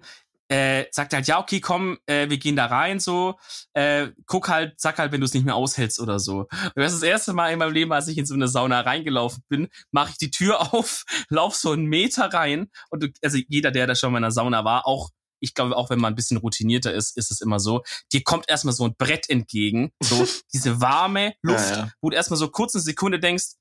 äh, 0.51 0.87
sagt 0.91 1.13
halt, 1.13 1.27
ja, 1.27 1.39
okay, 1.39 1.61
komm, 1.61 1.97
äh, 2.07 2.29
wir 2.29 2.37
gehen 2.37 2.57
da 2.57 2.65
rein, 2.65 2.99
so, 2.99 3.39
äh, 3.73 4.09
guck 4.25 4.49
halt, 4.49 4.73
sag 4.81 4.97
halt, 4.97 5.13
wenn 5.13 5.21
du 5.21 5.25
es 5.25 5.33
nicht 5.33 5.45
mehr 5.45 5.55
aushältst 5.55 5.97
oder 6.01 6.19
so. 6.19 6.39
Und 6.41 6.71
das 6.75 6.91
ist 6.91 7.01
das 7.01 7.09
erste 7.09 7.31
Mal 7.31 7.53
in 7.53 7.59
meinem 7.59 7.71
Leben, 7.71 7.93
als 7.93 8.09
ich 8.09 8.17
in 8.17 8.25
so 8.25 8.33
eine 8.33 8.49
Sauna 8.49 8.81
reingelaufen 8.81 9.43
bin, 9.47 9.69
mache 9.91 10.11
ich 10.11 10.17
die 10.17 10.29
Tür 10.29 10.59
auf, 10.73 11.05
lauf 11.29 11.55
so 11.55 11.71
einen 11.71 11.85
Meter 11.85 12.33
rein 12.33 12.69
und 12.89 13.03
du, 13.03 13.07
also 13.23 13.37
jeder, 13.47 13.71
der 13.71 13.87
da 13.87 13.95
schon 13.95 14.11
mal 14.11 14.17
in 14.17 14.25
einer 14.25 14.31
Sauna 14.31 14.65
war, 14.65 14.85
auch 14.85 15.09
ich 15.43 15.55
glaube, 15.55 15.75
auch 15.75 15.89
wenn 15.89 15.99
man 15.99 16.13
ein 16.13 16.15
bisschen 16.15 16.37
routinierter 16.37 16.93
ist, 16.93 17.17
ist 17.17 17.31
es 17.31 17.41
immer 17.41 17.59
so, 17.59 17.81
dir 18.11 18.21
kommt 18.23 18.47
erstmal 18.47 18.75
so 18.75 18.85
ein 18.85 18.93
Brett 18.95 19.27
entgegen, 19.27 19.91
so 20.03 20.27
diese 20.53 20.81
warme 20.81 21.33
Luft, 21.41 21.69
ja, 21.71 21.77
ja. 21.77 21.91
wo 22.01 22.09
du 22.09 22.15
erstmal 22.15 22.37
so 22.37 22.49
kurz 22.49 22.75
eine 22.75 22.83
Sekunde 22.83 23.19
denkst, 23.19 23.53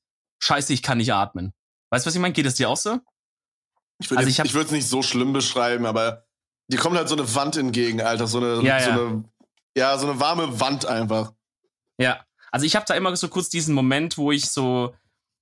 scheiße, 0.42 0.72
ich 0.72 0.82
kann 0.82 0.98
nicht 0.98 1.14
atmen. 1.14 1.54
Weißt 1.90 2.04
du, 2.04 2.08
was 2.08 2.14
ich 2.16 2.20
meine? 2.20 2.34
Geht 2.34 2.46
es 2.46 2.56
dir 2.56 2.68
auch 2.68 2.76
so? 2.76 2.98
Ich 3.98 4.10
würde 4.10 4.26
also 4.26 4.60
es 4.60 4.70
nicht 4.70 4.88
so 4.88 5.02
schlimm 5.02 5.32
beschreiben, 5.32 5.86
aber 5.86 6.26
dir 6.70 6.78
kommt 6.78 6.96
halt 6.96 7.08
so 7.08 7.16
eine 7.16 7.34
Wand 7.34 7.56
entgegen, 7.56 8.00
Alter. 8.00 8.26
So 8.26 8.38
eine, 8.38 8.62
ja, 8.62 8.80
so 8.80 8.90
eine, 8.90 9.24
ja, 9.76 9.98
so 9.98 10.08
eine 10.08 10.20
warme 10.20 10.60
Wand 10.60 10.86
einfach. 10.86 11.32
Ja. 11.98 12.24
Also 12.52 12.66
ich 12.66 12.74
habe 12.76 12.84
da 12.86 12.94
immer 12.94 13.14
so 13.16 13.28
kurz 13.28 13.48
diesen 13.48 13.74
Moment, 13.74 14.16
wo 14.16 14.32
ich 14.32 14.50
so, 14.50 14.94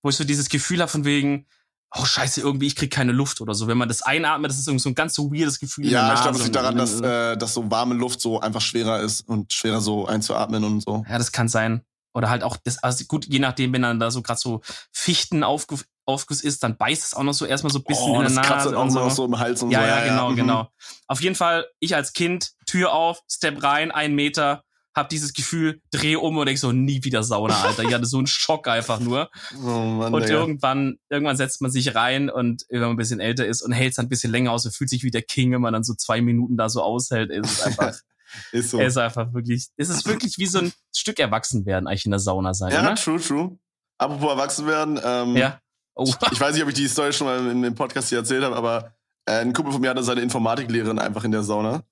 wo 0.02 0.10
ich 0.10 0.16
so 0.16 0.24
dieses 0.24 0.48
Gefühl 0.48 0.80
habe 0.80 0.90
von 0.90 1.04
wegen, 1.04 1.46
oh 1.94 2.04
scheiße, 2.04 2.40
irgendwie 2.40 2.66
ich 2.66 2.76
krieg 2.76 2.90
keine 2.90 3.12
Luft 3.12 3.40
oder 3.40 3.54
so. 3.54 3.66
Wenn 3.66 3.78
man 3.78 3.88
das 3.88 4.02
einatmet, 4.02 4.50
das 4.50 4.58
ist 4.58 4.68
irgendwie 4.68 4.82
so 4.82 4.90
ein 4.90 4.94
ganz 4.94 5.14
so 5.14 5.32
weirdes 5.32 5.58
Gefühl. 5.58 5.86
Ja, 5.86 6.14
ich 6.14 6.20
glaube, 6.20 6.36
es 6.36 6.44
liegt 6.44 6.56
daran, 6.56 6.76
dass, 6.76 7.00
äh, 7.00 7.36
dass 7.36 7.54
so 7.54 7.70
warme 7.70 7.94
Luft 7.94 8.20
so 8.20 8.40
einfach 8.40 8.60
schwerer 8.60 9.00
ist 9.00 9.26
und 9.26 9.52
schwerer 9.52 9.80
so 9.80 10.06
einzuatmen 10.06 10.64
und 10.64 10.82
so. 10.82 11.04
Ja, 11.08 11.18
das 11.18 11.32
kann 11.32 11.48
sein. 11.48 11.82
Oder 12.14 12.30
halt 12.30 12.42
auch, 12.42 12.56
das, 12.56 12.82
also 12.82 13.04
gut, 13.04 13.26
je 13.26 13.38
nachdem, 13.38 13.72
wenn 13.72 13.82
dann 13.82 14.00
da 14.00 14.10
so 14.10 14.22
gerade 14.22 14.40
so 14.40 14.60
Fichten 14.92 15.44
aufge 15.44 15.78
Aufguss 16.08 16.40
ist, 16.40 16.62
dann 16.62 16.76
beißt 16.76 17.04
es 17.04 17.14
auch 17.14 17.22
noch 17.22 17.34
so 17.34 17.44
erstmal 17.44 17.72
so 17.72 17.80
ein 17.80 17.84
bisschen 17.84 18.10
oh, 18.10 18.20
in 18.20 18.34
der 18.34 18.42
Nase. 18.42 18.76
auch 18.76 18.88
so. 18.88 18.98
noch 18.98 19.10
so 19.10 19.24
im 19.26 19.38
Hals 19.38 19.62
und 19.62 19.70
ja, 19.70 19.80
so. 19.80 19.86
Ja, 19.86 19.98
ja, 19.98 20.08
genau, 20.08 20.30
mhm. 20.30 20.36
genau. 20.36 20.68
Auf 21.06 21.20
jeden 21.20 21.34
Fall, 21.34 21.66
ich 21.80 21.94
als 21.94 22.12
Kind, 22.12 22.52
Tür 22.66 22.92
auf, 22.92 23.22
Step 23.28 23.62
rein, 23.62 23.90
ein 23.90 24.14
Meter, 24.14 24.64
hab 24.94 25.08
dieses 25.08 25.32
Gefühl, 25.32 25.80
dreh 25.90 26.16
um 26.16 26.36
und 26.36 26.46
denk 26.46 26.58
so, 26.58 26.72
nie 26.72 27.04
wieder 27.04 27.22
Sauna, 27.22 27.62
Alter. 27.62 27.84
Ich 27.84 27.94
hatte 27.94 28.06
so 28.06 28.18
einen 28.18 28.26
Schock 28.26 28.68
einfach 28.68 29.00
nur. 29.00 29.30
Oh 29.62 29.66
Mann, 29.66 30.12
und 30.12 30.24
Digga. 30.24 30.34
irgendwann, 30.34 30.98
irgendwann 31.08 31.36
setzt 31.36 31.60
man 31.60 31.70
sich 31.70 31.94
rein 31.94 32.30
und 32.30 32.64
wenn 32.68 32.80
man 32.80 32.90
ein 32.90 32.96
bisschen 32.96 33.20
älter 33.20 33.46
ist 33.46 33.62
und 33.62 33.72
hält 33.72 33.92
es 33.92 33.98
ein 33.98 34.08
bisschen 34.08 34.30
länger 34.30 34.52
aus 34.52 34.64
und 34.66 34.72
fühlt 34.72 34.90
sich 34.90 35.02
wie 35.04 35.10
der 35.10 35.22
King, 35.22 35.52
wenn 35.52 35.60
man 35.60 35.72
dann 35.72 35.84
so 35.84 35.94
zwei 35.94 36.20
Minuten 36.20 36.56
da 36.56 36.68
so 36.68 36.82
aushält, 36.82 37.30
ist 37.30 37.50
es 37.50 37.62
einfach. 37.62 37.94
ist 38.52 38.70
so. 38.70 38.80
ist 38.80 38.96
einfach 38.96 39.32
wirklich, 39.32 39.68
es 39.76 39.88
ist 39.88 40.06
wirklich 40.06 40.38
wie 40.38 40.46
so 40.46 40.58
ein 40.58 40.72
Stück 40.94 41.18
Erwachsenwerden 41.18 41.86
eigentlich 41.86 42.04
in 42.04 42.10
der 42.10 42.20
Sauna 42.20 42.54
sein. 42.54 42.72
Ja, 42.72 42.82
oder? 42.82 42.94
true, 42.94 43.20
true. 43.20 43.58
Apropos 43.98 44.30
Erwachsenwerden, 44.30 45.00
ähm, 45.02 45.36
ja. 45.36 45.60
Oh. 45.98 46.04
Ich 46.30 46.40
weiß 46.40 46.54
nicht, 46.54 46.62
ob 46.62 46.68
ich 46.68 46.76
die 46.76 46.86
Story 46.86 47.12
schon 47.12 47.26
mal 47.26 47.44
in 47.50 47.60
dem 47.60 47.74
Podcast 47.74 48.08
hier 48.08 48.18
erzählt 48.18 48.44
habe, 48.44 48.54
aber 48.54 48.94
äh, 49.26 49.40
ein 49.40 49.52
Kumpel 49.52 49.72
von 49.72 49.80
mir 49.80 49.90
hatte 49.90 50.04
seine 50.04 50.20
Informatiklehrerin 50.20 51.00
einfach 51.00 51.24
in 51.24 51.32
der 51.32 51.42
Sauna. 51.42 51.82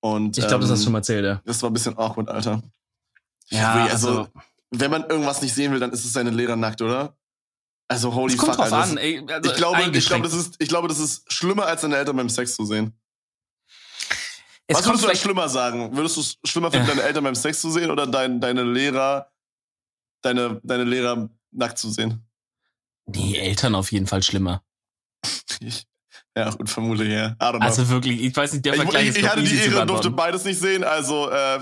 Und, 0.00 0.36
ich 0.36 0.46
glaube, 0.48 0.56
ähm, 0.56 0.60
das 0.62 0.70
hast 0.70 0.80
du 0.80 0.84
schon 0.84 0.92
mal 0.92 0.98
erzählt, 0.98 1.24
ja. 1.24 1.40
Das 1.44 1.62
war 1.62 1.70
ein 1.70 1.72
bisschen 1.72 1.96
awkward, 1.96 2.28
Alter. 2.28 2.60
Ja, 3.50 3.84
also, 3.84 4.08
also, 4.08 4.28
wenn 4.72 4.90
man 4.90 5.08
irgendwas 5.08 5.40
nicht 5.40 5.54
sehen 5.54 5.70
will, 5.70 5.78
dann 5.78 5.92
ist 5.92 6.04
es 6.04 6.12
seine 6.12 6.30
Lehrer 6.30 6.56
nackt, 6.56 6.82
oder? 6.82 7.16
Also 7.86 8.12
holy 8.12 8.36
fuck, 8.36 8.56
drauf 8.56 8.58
Alter. 8.58 8.82
An, 8.82 8.96
ey, 8.96 9.24
also 9.28 9.50
ich 9.50 9.56
glaube, 9.56 9.82
ich 9.96 10.06
glaube, 10.06 10.24
das 10.24 10.34
ist, 10.34 10.56
ich 10.58 10.68
glaube, 10.68 10.88
das 10.88 10.98
ist 10.98 11.32
schlimmer 11.32 11.66
als 11.66 11.82
deine 11.82 11.96
Eltern 11.96 12.16
beim 12.16 12.28
Sex 12.28 12.56
zu 12.56 12.64
sehen. 12.64 12.92
Es 14.66 14.78
Was 14.78 14.86
würdest 14.86 15.04
du 15.04 15.16
schlimmer 15.16 15.48
sagen? 15.48 15.94
Würdest 15.96 16.16
du 16.16 16.20
es 16.22 16.38
schlimmer 16.44 16.72
finden, 16.72 16.88
deine 16.88 17.02
Eltern 17.02 17.22
beim 17.22 17.34
Sex 17.36 17.60
zu 17.60 17.70
sehen 17.70 17.90
oder 17.90 18.06
dein, 18.06 18.40
deine 18.40 18.64
Lehrer, 18.64 19.30
deine, 20.22 20.60
deine 20.64 20.84
Lehrer 20.84 21.28
nackt 21.52 21.78
zu 21.78 21.90
sehen? 21.90 22.26
Die 23.06 23.38
Eltern 23.38 23.74
auf 23.74 23.92
jeden 23.92 24.06
Fall 24.06 24.22
schlimmer. 24.22 24.62
ja, 26.36 26.50
gut, 26.50 26.68
vermutlich, 26.68 27.10
ja. 27.10 27.34
Also 27.38 27.88
wirklich, 27.88 28.22
ich 28.22 28.36
weiß 28.36 28.52
nicht, 28.52 28.64
der 28.64 28.74
Vergleich 28.74 29.02
ich, 29.02 29.08
ich, 29.10 29.16
ist 29.16 29.22
Ich 29.22 29.28
hatte 29.28 29.42
die 29.42 29.56
Ehre, 29.56 29.86
durfte 29.86 30.10
beides 30.10 30.44
nicht 30.44 30.60
sehen, 30.60 30.84
also 30.84 31.30
äh, 31.30 31.60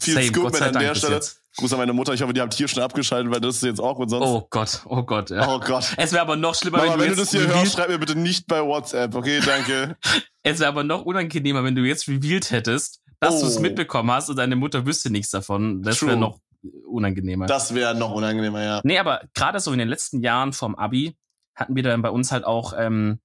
viel 0.00 0.14
Same, 0.14 0.26
Scoop 0.26 0.60
an 0.60 0.72
der 0.72 0.94
Stelle. 0.94 1.20
Gruß 1.56 1.72
an 1.72 1.78
meine 1.80 1.92
Mutter, 1.92 2.14
ich 2.14 2.22
hoffe, 2.22 2.32
die 2.32 2.40
habt 2.40 2.54
hier 2.54 2.68
schon 2.68 2.82
abgeschaltet, 2.82 3.32
weil 3.32 3.40
das 3.40 3.56
ist 3.56 3.64
jetzt 3.64 3.80
auch 3.80 3.98
und 3.98 4.08
sonst. 4.08 4.26
Oh 4.26 4.46
Gott, 4.48 4.82
oh 4.86 5.02
Gott, 5.02 5.30
ja. 5.30 5.48
Oh 5.48 5.58
Gott. 5.58 5.92
Es 5.96 6.12
wäre 6.12 6.22
aber 6.22 6.36
noch 6.36 6.54
schlimmer, 6.54 6.78
Mama, 6.78 6.92
wenn, 6.92 6.98
du, 6.98 7.04
wenn 7.04 7.10
du 7.12 7.16
das 7.16 7.30
hier 7.32 7.46
hörst, 7.46 7.74
schreib 7.74 7.88
mir 7.88 7.98
bitte 7.98 8.16
nicht 8.16 8.46
bei 8.46 8.64
WhatsApp, 8.64 9.14
okay, 9.14 9.40
danke. 9.44 9.96
es 10.42 10.60
wäre 10.60 10.68
aber 10.68 10.84
noch 10.84 11.04
unangenehmer, 11.04 11.64
wenn 11.64 11.74
du 11.74 11.82
jetzt 11.82 12.06
revealed 12.06 12.50
hättest, 12.52 13.00
dass 13.18 13.34
oh. 13.36 13.40
du 13.40 13.46
es 13.46 13.58
mitbekommen 13.58 14.10
hast 14.12 14.30
und 14.30 14.36
deine 14.36 14.54
Mutter 14.54 14.86
wüsste 14.86 15.10
nichts 15.10 15.30
davon. 15.30 15.82
Das 15.82 16.00
wäre 16.02 16.16
noch 16.16 16.38
unangenehmer. 16.86 17.46
Das 17.46 17.74
wäre 17.74 17.94
noch 17.94 18.12
unangenehmer, 18.12 18.62
ja. 18.62 18.80
Nee, 18.84 18.98
aber 18.98 19.22
gerade 19.34 19.60
so 19.60 19.72
in 19.72 19.78
den 19.78 19.88
letzten 19.88 20.20
Jahren 20.20 20.52
vom 20.52 20.74
Abi 20.74 21.16
hatten 21.54 21.76
wir 21.76 21.82
dann 21.82 22.02
bei 22.02 22.10
uns 22.10 22.32
halt 22.32 22.44
auch, 22.44 22.72
ähm, 22.76 23.20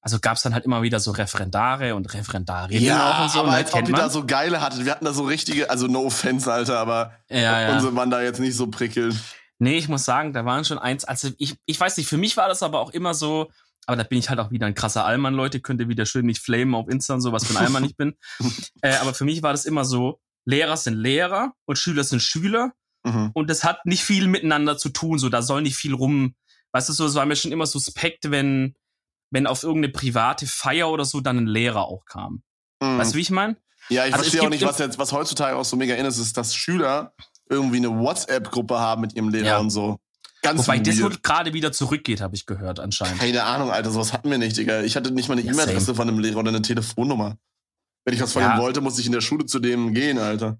also 0.00 0.18
gab 0.20 0.36
es 0.36 0.42
dann 0.42 0.54
halt 0.54 0.64
immer 0.64 0.82
wieder 0.82 1.00
so 1.00 1.10
Referendare 1.10 1.94
und 1.94 2.12
Referendarinnen 2.14 2.84
ja, 2.84 3.10
auch 3.10 3.22
und 3.24 3.30
so. 3.30 3.40
aber 3.40 3.50
ne, 3.50 3.56
als 3.56 3.74
ob 3.74 3.84
die 3.84 3.92
da 3.92 4.08
so 4.08 4.24
geile 4.24 4.60
hatte. 4.60 4.84
Wir 4.84 4.92
hatten 4.92 5.04
da 5.04 5.12
so 5.12 5.24
richtige, 5.24 5.68
also 5.68 5.86
no 5.86 6.04
offense, 6.06 6.52
Alter, 6.52 6.78
aber 6.78 7.12
ja, 7.28 7.60
ja. 7.60 7.74
unsere 7.74 7.94
waren 7.96 8.10
da 8.10 8.22
jetzt 8.22 8.40
nicht 8.40 8.56
so 8.56 8.68
prickelnd. 8.68 9.16
Nee, 9.58 9.78
ich 9.78 9.88
muss 9.88 10.04
sagen, 10.04 10.32
da 10.32 10.44
waren 10.44 10.64
schon 10.64 10.78
eins, 10.78 11.04
also 11.04 11.30
ich, 11.38 11.56
ich 11.64 11.80
weiß 11.80 11.96
nicht, 11.96 12.08
für 12.08 12.18
mich 12.18 12.36
war 12.36 12.48
das 12.48 12.62
aber 12.62 12.80
auch 12.80 12.90
immer 12.90 13.14
so, 13.14 13.50
aber 13.86 13.96
da 13.96 14.02
bin 14.02 14.18
ich 14.18 14.28
halt 14.28 14.38
auch 14.38 14.50
wieder 14.50 14.66
ein 14.66 14.74
krasser 14.74 15.04
Allmann, 15.04 15.34
Leute, 15.34 15.60
könnt 15.60 15.80
ihr 15.80 15.88
wieder 15.88 16.06
schön 16.06 16.26
nicht 16.26 16.42
flamen 16.42 16.74
auf 16.74 16.88
Insta 16.88 17.14
und 17.14 17.20
so, 17.20 17.32
was 17.32 17.46
für 17.46 17.58
ein 17.58 17.64
Allmann 17.64 17.84
ich 17.84 17.96
bin. 17.96 18.16
Äh, 18.82 18.96
aber 18.96 19.14
für 19.14 19.24
mich 19.24 19.42
war 19.42 19.52
das 19.52 19.64
immer 19.64 19.84
so, 19.84 20.20
Lehrer 20.46 20.76
sind 20.76 20.94
Lehrer 20.94 21.52
und 21.66 21.76
Schüler 21.76 22.04
sind 22.04 22.20
Schüler 22.20 22.72
mhm. 23.04 23.30
und 23.34 23.50
das 23.50 23.64
hat 23.64 23.84
nicht 23.84 24.04
viel 24.04 24.28
miteinander 24.28 24.78
zu 24.78 24.88
tun, 24.88 25.18
so, 25.18 25.28
da 25.28 25.42
soll 25.42 25.62
nicht 25.62 25.76
viel 25.76 25.92
rum, 25.92 26.34
weißt 26.72 26.88
du, 26.88 26.92
so, 26.92 27.06
es 27.06 27.14
war 27.14 27.26
mir 27.26 27.36
schon 27.36 27.52
immer 27.52 27.66
suspekt, 27.66 28.30
wenn, 28.30 28.74
wenn 29.30 29.46
auf 29.46 29.62
irgendeine 29.62 29.92
private 29.92 30.46
Feier 30.46 30.88
oder 30.90 31.04
so 31.04 31.20
dann 31.20 31.38
ein 31.38 31.46
Lehrer 31.46 31.86
auch 31.86 32.04
kam. 32.06 32.42
Mhm. 32.80 32.98
Weißt 32.98 33.12
du, 33.12 33.16
wie 33.18 33.22
ich 33.22 33.30
meine? 33.30 33.56
Ja, 33.88 34.06
ich 34.06 34.14
also 34.14 34.24
verstehe 34.24 34.42
auch 34.42 34.50
nicht, 34.50 34.64
was 34.64 34.78
jetzt, 34.78 34.98
was 34.98 35.12
heutzutage 35.12 35.56
auch 35.56 35.64
so 35.64 35.76
mega 35.76 35.94
in 35.94 36.06
ist, 36.06 36.18
ist, 36.18 36.36
dass 36.36 36.54
Schüler 36.54 37.12
irgendwie 37.48 37.76
eine 37.76 37.90
WhatsApp-Gruppe 37.90 38.78
haben 38.78 39.02
mit 39.02 39.14
ihrem 39.14 39.28
Lehrer 39.28 39.46
ja. 39.46 39.58
und 39.58 39.70
so. 39.70 39.98
Ganz 40.42 40.60
Wobei 40.60 40.78
das 40.78 40.96
gerade 41.22 41.54
wieder 41.54 41.72
zurückgeht, 41.72 42.20
habe 42.20 42.36
ich 42.36 42.46
gehört, 42.46 42.78
anscheinend. 42.78 43.18
Keine 43.18 43.42
Ahnung, 43.44 43.70
Alter, 43.70 43.90
sowas 43.90 44.12
hatten 44.12 44.30
wir 44.30 44.38
nicht, 44.38 44.56
Digga. 44.56 44.82
Ich 44.82 44.94
hatte 44.94 45.10
nicht 45.10 45.28
mal 45.28 45.36
eine 45.36 45.42
ja, 45.42 45.52
E-Mail-Adresse 45.52 45.94
von 45.94 46.08
einem 46.08 46.18
Lehrer 46.18 46.38
oder 46.38 46.50
eine 46.50 46.62
Telefonnummer. 46.62 47.36
Wenn 48.06 48.14
ich 48.14 48.22
was 48.22 48.32
von 48.32 48.42
ja. 48.42 48.54
ihm 48.54 48.62
wollte, 48.62 48.80
musste 48.80 49.00
ich 49.00 49.06
in 49.08 49.12
der 49.12 49.20
Schule 49.20 49.46
zu 49.46 49.58
dem 49.58 49.92
gehen, 49.92 50.18
Alter. 50.18 50.58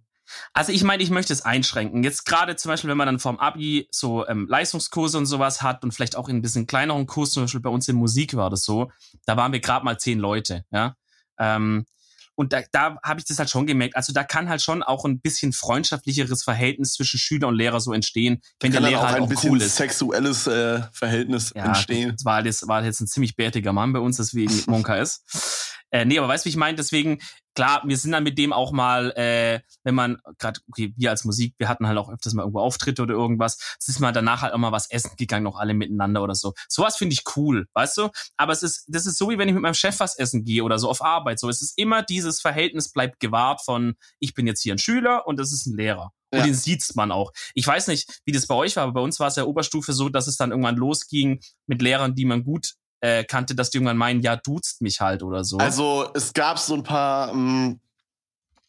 Also 0.52 0.72
ich 0.72 0.82
meine, 0.82 1.00
ich 1.00 1.10
möchte 1.10 1.32
es 1.32 1.42
einschränken. 1.42 2.02
Jetzt 2.02 2.26
gerade 2.26 2.56
zum 2.56 2.70
Beispiel, 2.70 2.90
wenn 2.90 2.96
man 2.96 3.06
dann 3.06 3.20
vom 3.20 3.38
Abi 3.38 3.86
so 3.92 4.26
ähm, 4.26 4.48
Leistungskurse 4.48 5.16
und 5.16 5.26
sowas 5.26 5.62
hat 5.62 5.84
und 5.84 5.92
vielleicht 5.92 6.16
auch 6.16 6.28
in 6.28 6.36
ein 6.36 6.42
bisschen 6.42 6.66
kleineren 6.66 7.06
Kurs, 7.06 7.30
zum 7.30 7.44
Beispiel 7.44 7.60
bei 7.60 7.70
uns 7.70 7.86
in 7.86 7.94
Musik 7.94 8.34
war 8.34 8.50
das 8.50 8.64
so, 8.64 8.90
da 9.26 9.36
waren 9.36 9.52
wir 9.52 9.60
gerade 9.60 9.84
mal 9.84 9.96
zehn 9.96 10.18
Leute, 10.18 10.64
ja. 10.72 10.96
Ähm, 11.38 11.86
und 12.34 12.52
da, 12.52 12.62
da 12.70 12.98
habe 13.02 13.18
ich 13.18 13.24
das 13.24 13.38
halt 13.38 13.48
schon 13.48 13.66
gemerkt. 13.66 13.96
Also 13.96 14.12
da 14.12 14.22
kann 14.22 14.48
halt 14.50 14.60
schon 14.60 14.82
auch 14.82 15.06
ein 15.06 15.20
bisschen 15.20 15.54
freundschaftlicheres 15.54 16.42
Verhältnis 16.42 16.92
zwischen 16.92 17.18
Schüler 17.18 17.48
und 17.48 17.54
Lehrer 17.54 17.80
so 17.80 17.94
entstehen, 17.94 18.42
wenn 18.60 18.72
der 18.72 18.82
Lehrer 18.82 19.00
auch 19.00 19.06
halt 19.06 19.22
ein 19.22 19.36
auch 19.36 19.44
cool 19.44 19.62
ist. 19.62 19.76
sexuelles 19.76 20.46
äh, 20.46 20.82
Verhältnis 20.92 21.52
ja, 21.56 21.64
entstehen. 21.64 22.12
Das 22.12 22.24
war, 22.26 22.42
das 22.42 22.68
war 22.68 22.84
jetzt 22.84 23.00
ein 23.00 23.06
ziemlich 23.06 23.36
bärtiger 23.36 23.72
Mann 23.72 23.94
bei 23.94 24.00
uns, 24.00 24.18
deswegen 24.18 24.52
Monka 24.66 24.96
ist. 24.96 25.75
Äh, 25.90 26.04
nee, 26.04 26.18
aber 26.18 26.28
weißt 26.28 26.44
du, 26.44 26.46
wie 26.46 26.50
ich 26.50 26.56
meine? 26.56 26.76
Deswegen, 26.76 27.20
klar, 27.54 27.82
wir 27.86 27.96
sind 27.96 28.12
dann 28.12 28.24
mit 28.24 28.38
dem 28.38 28.52
auch 28.52 28.72
mal, 28.72 29.12
äh, 29.12 29.60
wenn 29.84 29.94
man, 29.94 30.18
gerade, 30.38 30.60
okay, 30.68 30.92
wir 30.96 31.10
als 31.10 31.24
Musik, 31.24 31.54
wir 31.58 31.68
hatten 31.68 31.86
halt 31.86 31.98
auch 31.98 32.10
öfters 32.10 32.34
mal 32.34 32.42
irgendwo 32.42 32.60
Auftritte 32.60 33.02
oder 33.02 33.14
irgendwas, 33.14 33.76
es 33.80 33.88
ist 33.88 34.00
mal 34.00 34.12
danach 34.12 34.42
halt 34.42 34.52
auch 34.52 34.58
mal 34.58 34.72
was 34.72 34.90
essen 34.90 35.12
gegangen, 35.16 35.44
noch 35.44 35.56
alle 35.56 35.74
miteinander 35.74 36.22
oder 36.22 36.34
so. 36.34 36.54
Sowas 36.68 36.96
finde 36.96 37.14
ich 37.14 37.22
cool, 37.36 37.66
weißt 37.74 37.96
du? 37.98 38.10
Aber 38.36 38.52
es 38.52 38.62
ist, 38.62 38.84
das 38.88 39.06
ist 39.06 39.18
so, 39.18 39.30
wie 39.30 39.38
wenn 39.38 39.48
ich 39.48 39.54
mit 39.54 39.62
meinem 39.62 39.74
Chef 39.74 39.98
was 40.00 40.18
essen 40.18 40.44
gehe 40.44 40.62
oder 40.64 40.78
so 40.78 40.90
auf 40.90 41.02
Arbeit. 41.02 41.38
So, 41.38 41.48
es 41.48 41.62
ist 41.62 41.78
immer 41.78 42.02
dieses 42.02 42.40
Verhältnis 42.40 42.92
bleibt 42.92 43.20
gewahrt 43.20 43.62
von, 43.64 43.96
ich 44.18 44.34
bin 44.34 44.46
jetzt 44.46 44.62
hier 44.62 44.74
ein 44.74 44.78
Schüler 44.78 45.26
und 45.26 45.38
das 45.38 45.52
ist 45.52 45.66
ein 45.66 45.76
Lehrer. 45.76 46.12
Und 46.32 46.40
ja. 46.40 46.44
den 46.44 46.54
sieht's 46.54 46.94
man 46.96 47.12
auch. 47.12 47.32
Ich 47.54 47.66
weiß 47.66 47.86
nicht, 47.86 48.20
wie 48.24 48.32
das 48.32 48.46
bei 48.46 48.54
euch 48.54 48.76
war, 48.76 48.82
aber 48.82 48.94
bei 48.94 49.00
uns 49.00 49.20
war 49.20 49.28
es 49.28 49.36
ja 49.36 49.44
Oberstufe 49.44 49.92
so, 49.92 50.08
dass 50.08 50.26
es 50.26 50.36
dann 50.36 50.50
irgendwann 50.50 50.76
losging 50.76 51.40
mit 51.66 51.80
Lehrern, 51.80 52.14
die 52.14 52.24
man 52.24 52.42
gut 52.42 52.74
äh, 53.06 53.24
kannte, 53.24 53.54
dass 53.54 53.70
die 53.70 53.78
irgendwann 53.78 53.96
meinen, 53.96 54.20
ja, 54.20 54.36
duzt 54.36 54.82
mich 54.82 55.00
halt 55.00 55.22
oder 55.22 55.44
so. 55.44 55.58
Also 55.58 56.10
es 56.14 56.32
gab 56.32 56.58
so 56.58 56.74
ein 56.74 56.82
paar, 56.82 57.32
mh, 57.32 57.68
mm, 57.68 57.80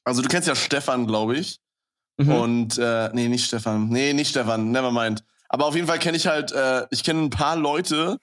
also 0.03 0.21
du 0.21 0.29
kennst 0.29 0.47
ja 0.47 0.55
Stefan, 0.55 1.07
glaube 1.07 1.37
ich. 1.37 1.59
Mhm. 2.17 2.31
Und 2.31 2.77
äh, 2.77 3.09
nee, 3.13 3.27
nicht 3.27 3.45
Stefan. 3.45 3.89
Nee, 3.89 4.13
nicht 4.13 4.29
Stefan, 4.29 4.71
never 4.71 4.91
mind. 4.91 5.23
Aber 5.49 5.65
auf 5.65 5.75
jeden 5.75 5.87
Fall 5.87 5.99
kenne 5.99 6.17
ich 6.17 6.27
halt, 6.27 6.51
äh, 6.51 6.85
ich 6.91 7.03
kenne 7.03 7.23
ein 7.23 7.29
paar 7.29 7.55
Leute. 7.55 8.19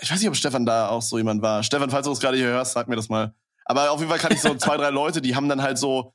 Ich 0.00 0.10
weiß 0.10 0.18
nicht, 0.18 0.28
ob 0.28 0.36
Stefan 0.36 0.66
da 0.66 0.88
auch 0.88 1.02
so 1.02 1.18
jemand 1.18 1.40
war. 1.40 1.62
Stefan, 1.62 1.90
falls 1.90 2.06
du 2.06 2.12
es 2.12 2.20
gerade 2.20 2.36
hier 2.36 2.46
hörst, 2.46 2.72
sag 2.72 2.88
mir 2.88 2.96
das 2.96 3.08
mal. 3.08 3.32
Aber 3.64 3.90
auf 3.90 4.00
jeden 4.00 4.10
Fall 4.10 4.20
kann 4.20 4.32
ich 4.32 4.40
so 4.40 4.54
zwei, 4.56 4.76
drei 4.76 4.90
Leute, 4.90 5.22
die 5.22 5.36
haben 5.36 5.48
dann 5.48 5.62
halt 5.62 5.78
so, 5.78 6.14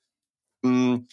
mh, 0.63 0.71
mm, 0.71 1.07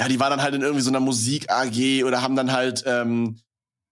ja, 0.00 0.08
die 0.08 0.20
waren 0.20 0.30
dann 0.30 0.42
halt 0.42 0.54
in 0.54 0.62
irgendwie 0.62 0.82
so 0.82 0.90
einer 0.90 1.00
Musik 1.00 1.50
AG 1.50 2.04
oder 2.04 2.22
haben 2.22 2.36
dann 2.36 2.52
halt 2.52 2.84
ähm, 2.86 3.40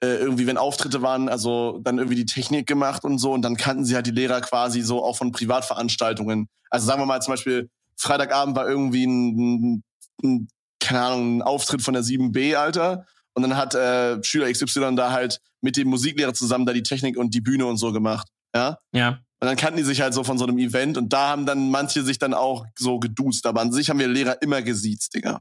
äh, 0.02 0.16
irgendwie, 0.16 0.46
wenn 0.46 0.58
Auftritte 0.58 1.02
waren, 1.02 1.28
also 1.28 1.80
dann 1.82 1.98
irgendwie 1.98 2.16
die 2.16 2.26
Technik 2.26 2.66
gemacht 2.66 3.04
und 3.04 3.18
so 3.18 3.32
und 3.32 3.42
dann 3.42 3.56
kannten 3.56 3.84
sie 3.84 3.94
halt 3.94 4.06
die 4.06 4.10
Lehrer 4.10 4.40
quasi 4.40 4.82
so 4.82 5.04
auch 5.04 5.16
von 5.16 5.32
Privatveranstaltungen. 5.32 6.48
Also 6.70 6.86
sagen 6.86 7.00
wir 7.00 7.06
mal 7.06 7.22
zum 7.22 7.32
Beispiel, 7.32 7.70
Freitagabend 7.96 8.56
war 8.56 8.68
irgendwie 8.68 9.06
ein, 9.06 9.82
ein 10.22 10.48
keine 10.80 11.00
Ahnung, 11.00 11.38
ein 11.38 11.42
Auftritt 11.42 11.82
von 11.82 11.94
der 11.94 12.02
7b, 12.02 12.54
Alter. 12.54 13.06
Und 13.34 13.42
dann 13.42 13.56
hat 13.56 13.74
äh, 13.74 14.22
Schüler 14.22 14.50
XY 14.50 14.96
da 14.96 15.12
halt 15.12 15.40
mit 15.60 15.76
dem 15.76 15.88
Musiklehrer 15.88 16.32
zusammen 16.32 16.66
da 16.66 16.72
die 16.72 16.82
Technik 16.82 17.16
und 17.16 17.34
die 17.34 17.40
Bühne 17.40 17.66
und 17.66 17.76
so 17.76 17.92
gemacht. 17.92 18.28
Ja? 18.54 18.78
Ja. 18.92 19.18
Und 19.40 19.48
dann 19.48 19.56
kannten 19.56 19.76
die 19.76 19.84
sich 19.84 20.00
halt 20.00 20.14
so 20.14 20.24
von 20.24 20.38
so 20.38 20.46
einem 20.46 20.58
Event 20.58 20.96
und 20.96 21.12
da 21.12 21.28
haben 21.28 21.44
dann 21.44 21.70
manche 21.70 22.02
sich 22.02 22.18
dann 22.18 22.32
auch 22.32 22.64
so 22.78 22.98
geduzt. 22.98 23.46
Aber 23.46 23.60
an 23.60 23.72
sich 23.72 23.90
haben 23.90 23.98
wir 23.98 24.08
Lehrer 24.08 24.40
immer 24.40 24.62
gesiezt, 24.62 25.14
Digga. 25.14 25.40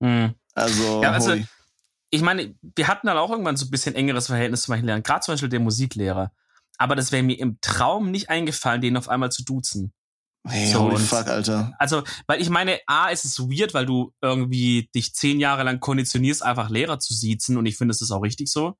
Mhm. 0.00 0.34
Also, 0.54 1.02
Ja, 1.02 1.12
also 1.12 1.30
holy. 1.30 1.46
Ich 2.12 2.20
meine, 2.20 2.54
wir 2.76 2.88
hatten 2.88 3.06
dann 3.06 3.16
auch 3.16 3.30
irgendwann 3.30 3.56
so 3.56 3.64
ein 3.64 3.70
bisschen 3.70 3.94
engeres 3.94 4.26
Verhältnis 4.26 4.62
zu 4.62 4.70
manchen 4.70 4.84
Lehrern, 4.84 5.02
gerade 5.02 5.20
zum 5.20 5.32
Beispiel 5.32 5.48
der 5.48 5.60
Musiklehrer. 5.60 6.30
Aber 6.76 6.94
das 6.94 7.10
wäre 7.10 7.22
mir 7.22 7.38
im 7.38 7.58
Traum 7.62 8.10
nicht 8.10 8.28
eingefallen, 8.28 8.82
den 8.82 8.98
auf 8.98 9.08
einmal 9.08 9.32
zu 9.32 9.44
duzen. 9.44 9.94
hey, 10.46 10.70
so, 10.70 10.80
holy 10.80 10.98
fuck, 10.98 11.28
Alter. 11.28 11.72
Also, 11.78 12.02
weil 12.26 12.42
ich 12.42 12.50
meine, 12.50 12.78
A, 12.86 13.08
ist 13.08 13.24
es 13.24 13.38
weird, 13.38 13.72
weil 13.72 13.86
du 13.86 14.12
irgendwie 14.20 14.90
dich 14.94 15.14
zehn 15.14 15.40
Jahre 15.40 15.62
lang 15.62 15.80
konditionierst, 15.80 16.42
einfach 16.42 16.68
Lehrer 16.68 16.98
zu 16.98 17.14
siezen 17.14 17.56
und 17.56 17.64
ich 17.64 17.78
finde, 17.78 17.92
das 17.92 18.02
ist 18.02 18.10
auch 18.10 18.22
richtig 18.22 18.50
so. 18.50 18.76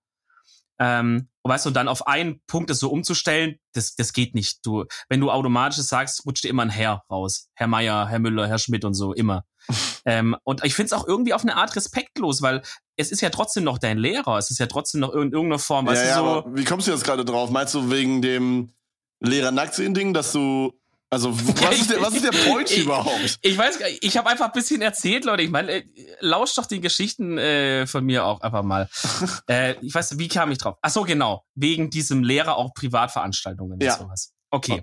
Ähm, 0.79 1.29
und 1.43 1.51
weißt 1.51 1.67
du, 1.67 1.71
dann 1.71 1.89
auf 1.89 2.07
einen 2.07 2.41
Punkt 2.47 2.71
das 2.71 2.79
so 2.79 2.91
umzustellen, 2.91 3.57
das, 3.75 3.95
das 3.97 4.13
geht 4.13 4.35
nicht. 4.35 4.65
Du, 4.65 4.85
wenn 5.09 5.21
du 5.21 5.31
automatisch 5.31 5.79
sagst, 5.79 6.25
rutscht 6.25 6.45
dir 6.45 6.51
immer 6.51 6.63
ein 6.63 6.71
Herr 6.71 7.03
raus. 7.11 7.49
Herr 7.55 7.67
Meier, 7.67 8.09
Herr 8.09 8.21
Müller, 8.21 8.47
Herr 8.47 8.59
Schmidt 8.59 8.85
und 8.85 8.95
so, 8.95 9.13
immer. 9.13 9.45
ähm, 10.05 10.37
und 10.45 10.65
ich 10.65 10.75
finde 10.75 10.87
es 10.87 10.93
auch 10.93 11.07
irgendwie 11.07 11.35
auf 11.35 11.43
eine 11.43 11.57
Art 11.57 11.75
respektlos, 11.75 12.43
weil 12.43 12.63
es 12.97 13.11
ist 13.11 13.21
ja 13.21 13.31
trotzdem 13.31 13.65
noch 13.65 13.79
dein 13.79 13.99
Lehrer, 13.99 14.39
es 14.39 14.51
ist 14.51 14.59
ja 14.59 14.67
trotzdem 14.67 15.01
noch 15.01 15.11
in 15.11 15.33
irgendeiner 15.33 15.59
Form, 15.59 15.87
weißt 15.87 16.05
ja, 16.05 16.09
ja, 16.11 16.19
du, 16.19 16.25
so. 16.25 16.31
aber 16.31 16.57
wie 16.57 16.65
kommst 16.65 16.87
du 16.87 16.93
jetzt 16.93 17.05
gerade 17.05 17.25
drauf? 17.25 17.51
Meinst 17.51 17.75
du 17.75 17.91
wegen 17.91 18.23
dem 18.23 18.75
Lehrer-Nackt-Ding, 19.21 20.15
dass 20.15 20.33
du, 20.33 20.73
also, 21.13 21.39
was 21.39 21.79
ist 21.79 21.91
der, 21.91 22.01
was 22.01 22.15
ist 22.15 22.25
der 22.25 22.31
Point 22.51 22.71
Ich- 22.71 22.85
überhaupt? 22.85 23.39
Ich 23.43 23.57
weiß, 23.59 23.79
ich 24.01 24.17
habe 24.17 24.31
einfach 24.31 24.47
ein 24.47 24.53
bisschen 24.53 24.81
erzählt, 24.81 25.25
Leute. 25.27 25.43
Ich 25.43 25.51
meine, 25.51 25.71
äh, 25.71 25.85
lauscht 26.21 26.57
doch 26.57 26.67
den 26.67 26.81
Geschichten 26.81 27.37
äh, 27.37 27.87
von 27.87 28.05
mir 28.05 28.25
auch 28.25 28.41
einfach 28.41 28.63
mal. 28.63 28.89
äh, 29.49 29.75
ich 29.83 29.95
weiß, 29.95 30.19
wie 30.19 30.29
kam 30.29 30.51
ich 30.51 30.59
drauf? 30.59 30.79
Ach 30.81 30.91
so, 30.91 31.03
genau, 31.05 31.45
wegen 31.55 31.91
diesem 31.91 32.23
Lehrer 32.25 32.57
auch 32.57 32.73
Privatveranstaltungen 32.73 33.79
Ja. 33.81 33.95
und 33.95 34.01
sowas. 34.07 34.33
Okay. 34.51 34.83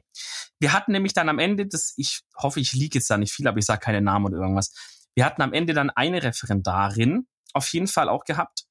Wir 0.59 0.73
hatten 0.73 0.91
nämlich 0.91 1.13
dann 1.13 1.29
am 1.29 1.39
Ende, 1.39 1.65
das, 1.67 1.93
ich 1.97 2.21
hoffe, 2.37 2.59
ich 2.59 2.73
liege 2.73 2.99
jetzt 2.99 3.09
da 3.09 3.17
nicht 3.17 3.33
viel, 3.33 3.47
aber 3.47 3.57
ich 3.57 3.65
sage 3.65 3.79
keine 3.81 4.01
Namen 4.01 4.25
oder 4.27 4.37
irgendwas. 4.37 4.73
Wir 5.15 5.25
hatten 5.25 5.41
am 5.41 5.53
Ende 5.53 5.73
dann 5.73 5.89
eine 5.89 6.21
Referendarin, 6.21 7.27
auf 7.53 7.67
jeden 7.73 7.87
Fall 7.87 8.07
auch 8.07 8.23
gehabt, 8.23 8.65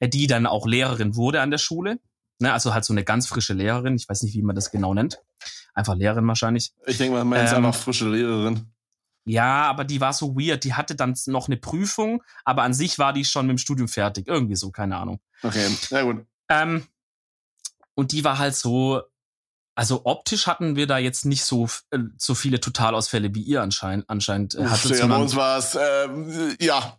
äh, 0.00 0.08
die 0.08 0.26
dann 0.26 0.46
auch 0.46 0.66
Lehrerin 0.66 1.16
wurde 1.16 1.40
an 1.42 1.50
der 1.50 1.58
Schule. 1.58 1.98
Ne, 2.40 2.52
also 2.52 2.74
halt 2.74 2.84
so 2.84 2.92
eine 2.92 3.04
ganz 3.04 3.28
frische 3.28 3.52
Lehrerin. 3.54 3.94
Ich 3.94 4.08
weiß 4.08 4.22
nicht, 4.22 4.34
wie 4.34 4.42
man 4.42 4.56
das 4.56 4.70
genau 4.70 4.92
nennt. 4.92 5.20
Einfach 5.74 5.94
Lehrerin 5.96 6.26
wahrscheinlich. 6.26 6.72
Ich 6.86 6.98
denke 6.98 7.14
mal, 7.14 7.24
meinst 7.24 7.52
Ähm, 7.52 7.64
einfach 7.64 7.80
frische 7.80 8.08
Lehrerin. 8.08 8.70
Ja, 9.26 9.62
aber 9.64 9.84
die 9.84 10.00
war 10.00 10.12
so 10.12 10.36
weird. 10.36 10.64
Die 10.64 10.74
hatte 10.74 10.94
dann 10.94 11.16
noch 11.26 11.48
eine 11.48 11.56
Prüfung, 11.56 12.22
aber 12.44 12.62
an 12.62 12.74
sich 12.74 12.98
war 12.98 13.12
die 13.12 13.24
schon 13.24 13.46
mit 13.46 13.56
dem 13.56 13.58
Studium 13.58 13.88
fertig. 13.88 14.28
Irgendwie 14.28 14.56
so, 14.56 14.70
keine 14.70 14.96
Ahnung. 14.96 15.20
Okay, 15.42 15.66
na 15.90 16.02
gut. 16.02 16.26
Ähm, 16.48 16.86
und 17.94 18.12
die 18.12 18.22
war 18.22 18.38
halt 18.38 18.54
so, 18.54 19.02
also 19.74 20.02
optisch 20.04 20.46
hatten 20.46 20.76
wir 20.76 20.86
da 20.86 20.98
jetzt 20.98 21.24
nicht 21.24 21.44
so, 21.44 21.68
äh, 21.90 21.98
so 22.18 22.34
viele 22.34 22.60
Totalausfälle 22.60 23.34
wie 23.34 23.42
ihr 23.42 23.62
anscheinend, 23.62 24.08
anscheinend 24.08 24.54
äh, 24.54 24.58
Uff, 24.58 24.70
hattet, 24.70 24.92
Digga, 24.92 25.06
bei 25.06 25.16
uns 25.16 25.34
war 25.34 25.58
es, 25.58 25.74
ähm, 25.74 26.56
ja, 26.60 26.98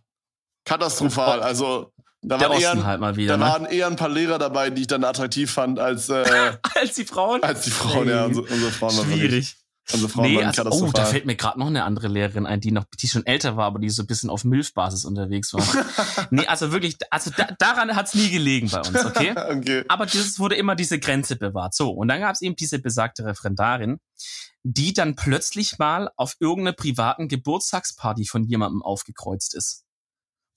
katastrophal. 0.64 1.42
Also, 1.42 1.92
da 2.28 2.38
der 2.38 2.48
waren, 2.48 2.56
Osten 2.56 2.78
eher, 2.78 2.84
halt 2.86 3.00
mal 3.00 3.12
da 3.12 3.16
wieder, 3.16 3.36
ne? 3.36 3.44
waren 3.44 3.66
eher 3.66 3.86
ein 3.86 3.96
paar 3.96 4.08
Lehrer 4.08 4.38
dabei, 4.38 4.70
die 4.70 4.82
ich 4.82 4.86
dann 4.88 5.04
attraktiv 5.04 5.50
fand, 5.50 5.78
als, 5.78 6.08
äh, 6.08 6.24
Als 6.74 6.94
die 6.94 7.04
Frauen? 7.04 7.42
als 7.42 7.62
die 7.62 7.70
Frauen. 7.70 8.08
Ey, 8.08 8.14
Ja, 8.14 8.24
unsere, 8.24 8.46
unsere 8.46 8.72
Frauen 8.72 8.96
waren 8.96 9.12
Schwierig. 9.12 9.56
unsere 9.92 10.10
Frauen 10.10 10.26
Nee, 10.26 10.36
waren 10.38 10.46
also, 10.46 10.86
oh, 10.86 10.90
da 10.92 11.04
fällt 11.04 11.24
mir 11.24 11.36
gerade 11.36 11.60
noch 11.60 11.68
eine 11.68 11.84
andere 11.84 12.08
Lehrerin 12.08 12.44
ein, 12.44 12.60
die 12.60 12.72
noch, 12.72 12.84
die 13.00 13.06
schon 13.06 13.24
älter 13.26 13.56
war, 13.56 13.66
aber 13.66 13.78
die 13.78 13.90
so 13.90 14.02
ein 14.02 14.08
bisschen 14.08 14.28
auf 14.28 14.42
Milf-Basis 14.42 15.04
unterwegs 15.04 15.54
war. 15.54 15.64
nee, 16.30 16.46
also 16.46 16.72
wirklich, 16.72 16.96
also 17.10 17.30
da, 17.36 17.46
daran 17.60 17.94
hat's 17.94 18.14
nie 18.14 18.28
gelegen 18.28 18.68
bei 18.70 18.80
uns, 18.80 19.04
okay? 19.04 19.30
okay. 19.50 19.84
Aber 19.86 20.06
dieses 20.06 20.40
wurde 20.40 20.56
immer 20.56 20.74
diese 20.74 20.98
Grenze 20.98 21.36
bewahrt. 21.36 21.74
So, 21.74 21.90
und 21.90 22.08
dann 22.08 22.20
gab 22.20 22.34
es 22.34 22.42
eben 22.42 22.56
diese 22.56 22.80
besagte 22.80 23.24
Referendarin, 23.24 23.98
die 24.64 24.92
dann 24.92 25.14
plötzlich 25.14 25.78
mal 25.78 26.10
auf 26.16 26.34
irgendeiner 26.40 26.74
privaten 26.74 27.28
Geburtstagsparty 27.28 28.26
von 28.26 28.42
jemandem 28.42 28.82
aufgekreuzt 28.82 29.54
ist. 29.54 29.85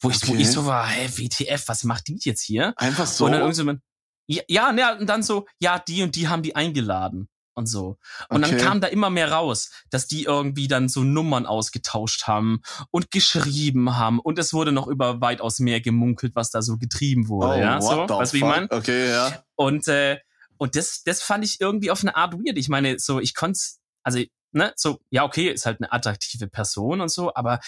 Wo 0.02 0.10
ich, 0.10 0.28
wo 0.28 0.36
ich 0.36 0.50
so 0.50 0.66
war, 0.66 0.88
hä, 0.88 1.10
WTF, 1.10 1.68
was 1.68 1.84
macht 1.84 2.08
die 2.08 2.18
jetzt 2.22 2.41
hier? 2.41 2.74
Einfach 2.78 3.06
so. 3.06 3.26
Und 3.26 3.32
dann 3.32 3.41
irgendwie 3.41 3.56
so, 3.56 3.80
ja, 4.28 4.43
ja, 4.47 4.74
ja, 4.74 4.95
und 4.95 5.08
dann 5.08 5.24
so, 5.24 5.47
ja, 5.60 5.80
die 5.80 6.04
und 6.04 6.16
die 6.16 6.28
haben 6.28 6.43
die 6.43 6.56
eingeladen 6.56 7.28
und 7.56 7.68
so. 7.68 7.97
Und 8.30 8.43
Okay. 8.43 8.56
dann 8.56 8.66
kam 8.66 8.82
da 8.82 8.88
immer 8.88 9.10
mehr 9.10 9.32
raus, 9.32 9.72
dass 9.89 10.08
die 10.08 10.24
irgendwie 10.24 10.68
dann 10.68 10.88
so 10.88 11.04
Nummern 11.04 11.45
ausgetauscht 11.45 12.28
haben 12.28 12.62
und 12.91 13.12
geschrieben 13.12 13.97
haben 13.97 14.20
und 14.20 14.39
es 14.39 14.54
wurde 14.54 14.72
noch 14.72 14.88
über 14.88 15.20
weitaus 15.20 15.60
mehr 15.60 15.82
gemunkelt, 15.82 16.36
was 16.36 16.52
da 16.52 16.62
so 16.62 16.78
getrieben 16.78 17.28
wurde, 17.28 17.56
oh, 17.56 17.60
ja, 17.62 17.82
so, 17.82 18.08
weißt 18.08 18.34
du, 18.34 18.36
wie 18.36 18.38
ich 18.38 18.43
meine? 18.43 18.68
Okay, 18.72 19.10
ja. 19.10 19.43
Und, 19.56 19.88
äh, 19.88 20.18
und 20.58 20.76
das, 20.76 21.04
das 21.04 21.22
fand 21.22 21.43
ich 21.43 21.60
irgendwie 21.60 21.91
auf 21.91 22.02
eine 22.02 22.16
Art 22.16 22.34
weird. 22.34 22.58
Ich 22.58 22.70
meine, 22.70 23.00
so, 23.00 23.20
ich 23.20 23.34
konnte 23.34 23.60
also, 24.04 24.20
ne, 24.52 24.74
so, 24.76 25.00
ja, 25.10 25.24
okay, 25.24 25.50
ist 25.50 25.66
halt 25.66 25.82
eine 25.82 25.91
attraktive 25.91 26.47
Person 26.47 27.02
und 27.02 27.10
so, 27.10 27.34
aber 27.34 27.60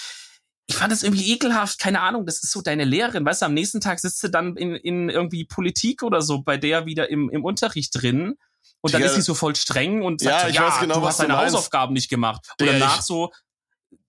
ich 0.72 0.78
fand 0.78 0.92
das 0.92 1.04
irgendwie 1.04 1.32
ekelhaft, 1.32 1.80
keine 1.80 2.02
Ahnung, 2.02 2.26
das 2.26 2.44
ist 2.44 2.52
so 2.52 2.62
deine 2.62 2.84
Lehrerin, 2.86 3.26
weißt 3.26 3.42
du, 3.42 3.46
am 3.48 3.54
nächsten 3.54 3.82
Tag 3.82 4.00
sitzt 4.00 4.24
du 4.24 4.30
dann 4.30 4.56
in, 4.56 4.76
in 4.76 5.10
irgendwie 5.10 5.46
Politik 5.46 6.02
oder 6.04 6.22
so 6.22 6.42
bei 6.42 6.58
der 6.58 6.86
wieder 6.86 7.10
im, 7.10 7.30
im 7.30 7.44
Unterricht 7.44 7.92
drin 7.94 8.36
und 8.82 8.94
dann 8.94 9.02
Digga, 9.02 9.12
ist 9.12 9.16
sie 9.18 9.22
so 9.22 9.34
voll 9.34 9.56
streng 9.56 10.02
und 10.02 10.22
sagt, 10.22 10.44
ja, 10.44 10.50
so, 10.50 10.56
ja, 10.56 10.80
genau, 10.82 11.00
du 11.02 11.06
hast 11.06 11.20
du 11.20 11.24
deine 11.24 11.36
meinst. 11.36 11.54
Hausaufgaben 11.56 11.94
nicht 11.94 12.10
gemacht. 12.10 12.48
Digga, 12.60 12.72
oder 12.72 12.78
ich- 12.80 12.84
nach 12.84 13.02
so, 13.02 13.32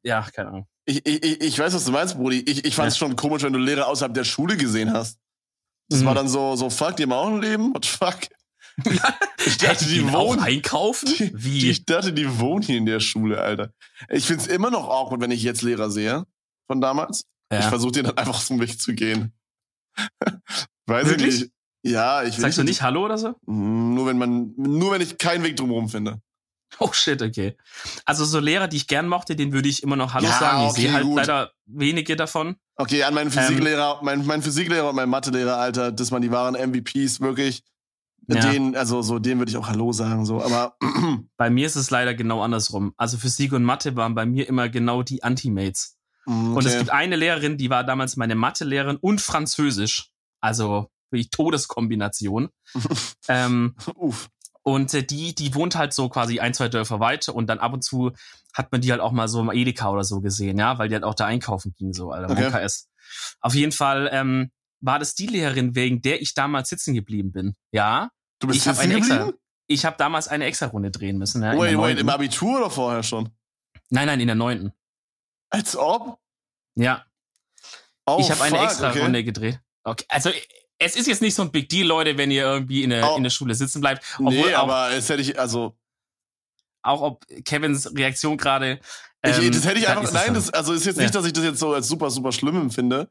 ja, 0.03 0.27
keine 0.35 0.49
Ahnung. 0.49 0.69
Ich, 0.85 1.05
ich, 1.07 1.41
ich- 1.43 1.59
weiß, 1.59 1.75
was 1.75 1.85
du 1.85 1.93
meinst, 1.93 2.17
Brudi. 2.17 2.41
Ich, 2.41 2.65
ich 2.65 2.75
fand 2.75 2.89
es 2.91 2.99
schon 2.99 3.15
komisch, 3.15 3.43
wenn 3.43 3.53
du 3.53 3.59
Lehrer 3.59 3.87
außerhalb 3.87 4.15
der 4.15 4.25
Schule 4.25 4.57
gesehen 4.57 4.93
hast. 4.93 5.19
Das 5.89 6.01
Mhm. 6.01 6.07
war 6.07 6.15
dann 6.15 6.29
so, 6.29 6.57
so, 6.57 6.71
fuck, 6.71 6.97
die 6.97 7.03
haben 7.05 7.13
auch 7.13 7.29
ein 7.29 7.41
Leben? 7.41 7.75
What 7.75 7.85
the 7.85 7.91
fuck? 7.91 8.19
Ich 9.45 9.59
dachte, 9.59 9.85
die 9.85 10.11
wohnen. 10.13 10.41
einkaufen? 10.41 11.07
Die, 11.19 11.31
Wie? 11.35 11.59
die, 11.59 11.71
ich 11.71 11.85
dachte, 11.85 12.13
die 12.13 12.39
wohnen 12.39 12.63
hier 12.63 12.79
in 12.79 12.87
der 12.87 13.01
Schule, 13.01 13.41
Alter. 13.41 13.73
Ich 14.09 14.25
find's 14.25 14.47
immer 14.47 14.71
noch 14.71 14.89
awkward, 14.89 15.21
wenn 15.21 15.33
ich 15.33 15.43
jetzt 15.43 15.63
Lehrer 15.63 15.91
sehe. 15.91 16.25
Von 16.67 16.81
damals. 16.81 17.25
Ich 17.51 17.59
ja. 17.59 17.69
versuche 17.69 17.93
den 17.93 18.05
dann 18.05 18.17
einfach 18.19 18.37
aus 18.37 18.49
dem 18.49 18.61
Weg 18.61 18.81
zu 18.81 18.95
gehen. 18.95 19.33
Weiß 20.87 21.07
Wirklich? 21.07 21.35
ich 21.35 21.41
nicht. 21.43 21.53
Ja, 21.85 22.23
ich 22.23 22.37
will 22.37 22.43
Sagst 22.43 22.59
du 22.59 22.63
nicht 22.63 22.83
Hallo 22.83 23.05
oder 23.05 23.19
so? 23.19 23.35
Nur 23.47 24.07
wenn 24.07 24.17
man, 24.17 24.55
nur 24.57 24.93
wenn 24.93 25.01
ich 25.01 25.19
keinen 25.19 25.43
Weg 25.43 25.57
drumherum 25.57 25.89
finde. 25.89 26.21
Oh 26.79 26.93
shit, 26.93 27.21
okay. 27.21 27.57
Also 28.05 28.25
so 28.25 28.39
Lehrer, 28.39 28.69
die 28.69 28.77
ich 28.77 28.87
gern 28.87 29.09
mochte, 29.09 29.37
den 29.37 29.53
würde 29.53 29.69
ich 29.69 29.83
immer 29.83 29.97
noch 29.97 30.15
Hallo 30.15 30.27
Ja, 30.27 30.39
sagen. 30.39 30.63
Ich 30.63 30.71
okay, 30.71 30.81
sehe 30.83 30.93
halt 30.93 31.05
gut. 31.05 31.17
leider 31.17 31.53
wenige 31.67 32.17
davon. 32.17 32.57
Okay, 32.77 33.03
an 33.03 33.15
meinen 33.15 33.31
Physiklehrer, 33.31 34.01
mein, 34.03 34.25
mein 34.25 34.43
Physiklehrer 34.43 34.89
und 34.89 34.97
mein 34.97 35.09
Mathelehrer, 35.09 35.59
Alter, 35.59 35.93
das 35.93 36.11
waren 36.13 36.23
die 36.23 36.31
wahren 36.31 36.55
MVPs, 36.55 37.21
wirklich. 37.21 37.63
Ja. 38.29 38.53
Den, 38.53 38.77
also 38.77 39.03
so, 39.03 39.19
den 39.19 39.39
würde 39.39 39.51
ich 39.51 39.57
auch 39.57 39.69
Hallo 39.69 39.93
sagen, 39.93 40.25
so, 40.25 40.43
aber 40.43 40.77
Bei 41.37 41.51
mir 41.51 41.67
ist 41.67 41.77
es 41.77 41.91
leider 41.91 42.15
genau 42.15 42.41
andersrum. 42.41 42.95
Also 42.97 43.19
Physik 43.19 43.53
und 43.53 43.65
Mathe 43.65 43.97
waren 43.97 44.15
bei 44.15 44.25
mir 44.25 44.49
immer 44.49 44.69
genau 44.69 45.03
die 45.03 45.23
Antimates. 45.25 45.99
Mm, 46.27 46.57
Und 46.57 46.65
es 46.67 46.73
okay. 46.73 46.79
gibt 46.81 46.91
eine 46.91 47.17
Lehrerin, 47.17 47.57
die 47.59 47.71
war 47.71 47.85
damals 47.85 48.17
meine 48.17 48.35
Mathelehrerin 48.35 48.97
und 48.97 49.21
Französisch. 49.21 50.11
Also 50.41 50.89
wirklich 51.11 51.31
Todeskombination. 51.31 52.49
ähm, 53.29 53.75
Uff. 53.97 54.29
und 54.63 54.93
äh, 54.95 55.03
die, 55.03 55.35
die 55.35 55.55
wohnt 55.55 55.77
halt 55.77 55.93
so 55.93 56.09
quasi 56.09 56.41
ein, 56.41 56.55
zwei 56.55 56.69
Dörfer 56.69 57.01
weiter 57.01 57.35
und 57.35 57.47
dann 57.49 57.59
ab 57.59 57.73
und 57.73 57.83
zu 57.85 58.13
hat 58.55 58.71
man 58.73 58.81
die 58.81 58.91
halt 58.91 59.01
auch 59.01 59.13
mal 59.13 59.29
so 59.29 59.41
im 59.41 59.51
Edeka 59.51 59.91
oder 59.91 60.05
so 60.05 60.21
gesehen, 60.21 60.59
ja, 60.59 60.79
weil 60.79 60.89
die 60.89 60.95
halt 60.95 61.05
auch 61.05 61.15
da 61.15 61.25
einkaufen 61.27 61.75
ging, 61.79 61.93
so, 61.95 62.11
Alter, 62.11 62.31
Okay. 62.33 62.47
okay. 62.49 62.65
ist. 62.65 62.89
Auf 63.41 63.55
jeden 63.55 63.73
Fall 63.73 64.09
ähm, 64.13 64.51
war 64.81 64.99
das 64.99 65.15
die 65.15 65.27
Lehrerin, 65.27 65.75
wegen 65.75 66.03
der 66.03 66.21
ich 66.21 66.35
damals 66.35 66.69
sitzen 66.69 66.93
geblieben 66.95 67.33
bin. 67.33 67.55
Ja, 67.73 68.11
Du 68.41 68.49
bist 68.49 68.59
ich 68.61 68.67
habe 68.67 68.77
sitzen 68.77 68.91
eine 68.91 68.99
extra, 68.99 69.17
geblieben? 69.19 69.39
ich 69.69 69.85
habe 69.85 69.97
damals 69.99 70.29
eine 70.29 70.45
extra 70.47 70.67
Runde 70.67 70.91
drehen 70.91 71.17
müssen. 71.19 71.43
Ja, 71.43 71.57
Wait, 71.57 71.79
wait, 71.79 71.99
im 71.99 72.09
Abitur 72.09 72.59
oder 72.59 72.71
vorher 72.71 73.03
schon? 73.03 73.31
Nein, 73.91 74.07
nein, 74.07 74.21
in 74.21 74.27
der 74.27 74.35
neunten. 74.37 74.73
Als 75.53 75.77
ob? 75.77 76.19
Ja, 76.77 77.05
Oh, 78.05 78.19
ich 78.21 78.29
habe 78.33 78.43
eine 78.43 78.57
fuck, 78.57 78.65
extra 78.67 78.91
okay. 78.91 79.01
Runde 79.03 79.23
gedreht. 79.23 79.61
Okay, 79.85 80.05
also 80.09 80.31
es 80.81 80.97
ist 80.97 81.07
jetzt 81.07 81.23
nicht 81.23 81.37
so 81.37 81.43
ein 81.43 81.53
Big 81.53 81.69
Deal, 81.69 81.87
Leute, 81.87 82.19
wenn 82.19 82.33
ihr 82.33 82.43
irgendwie 82.43 82.83
in 82.83 82.91
der, 82.91 83.09
Oh. 83.09 83.17
in 83.17 83.23
der 83.23 83.31
Schule 83.31 83.55
sitzen 83.55 83.81
bleibt. 83.81 84.05
Obwohl 84.19 84.33
Nee, 84.33 84.55
auch, 84.57 84.65
aber 84.65 84.91
es 84.91 85.09
hätte 85.09 85.23
ich, 85.23 85.39
also, 85.39 85.77
auch 86.83 87.01
ob 87.01 87.25
Kevins 87.45 87.95
Reaktion 87.95 88.37
gerade. 88.37 88.81
ich, 89.25 89.39
ähm, 89.39 89.53
das 89.53 89.65
hätte 89.65 89.79
ich 89.79 89.87
einfach, 89.89 90.11
nein, 90.13 90.35
das, 90.35 90.51
also 90.51 90.73
ist 90.73 90.85
jetzt 90.85 90.97
Ja. 90.97 91.03
nicht, 91.03 91.15
dass 91.15 91.25
ich 91.27 91.33
das 91.33 91.45
jetzt 91.45 91.61
so 91.61 91.73
als 91.75 91.87
super, 91.87 92.11
super 92.11 92.33
schlimm 92.33 92.57
empfinde, 92.61 93.09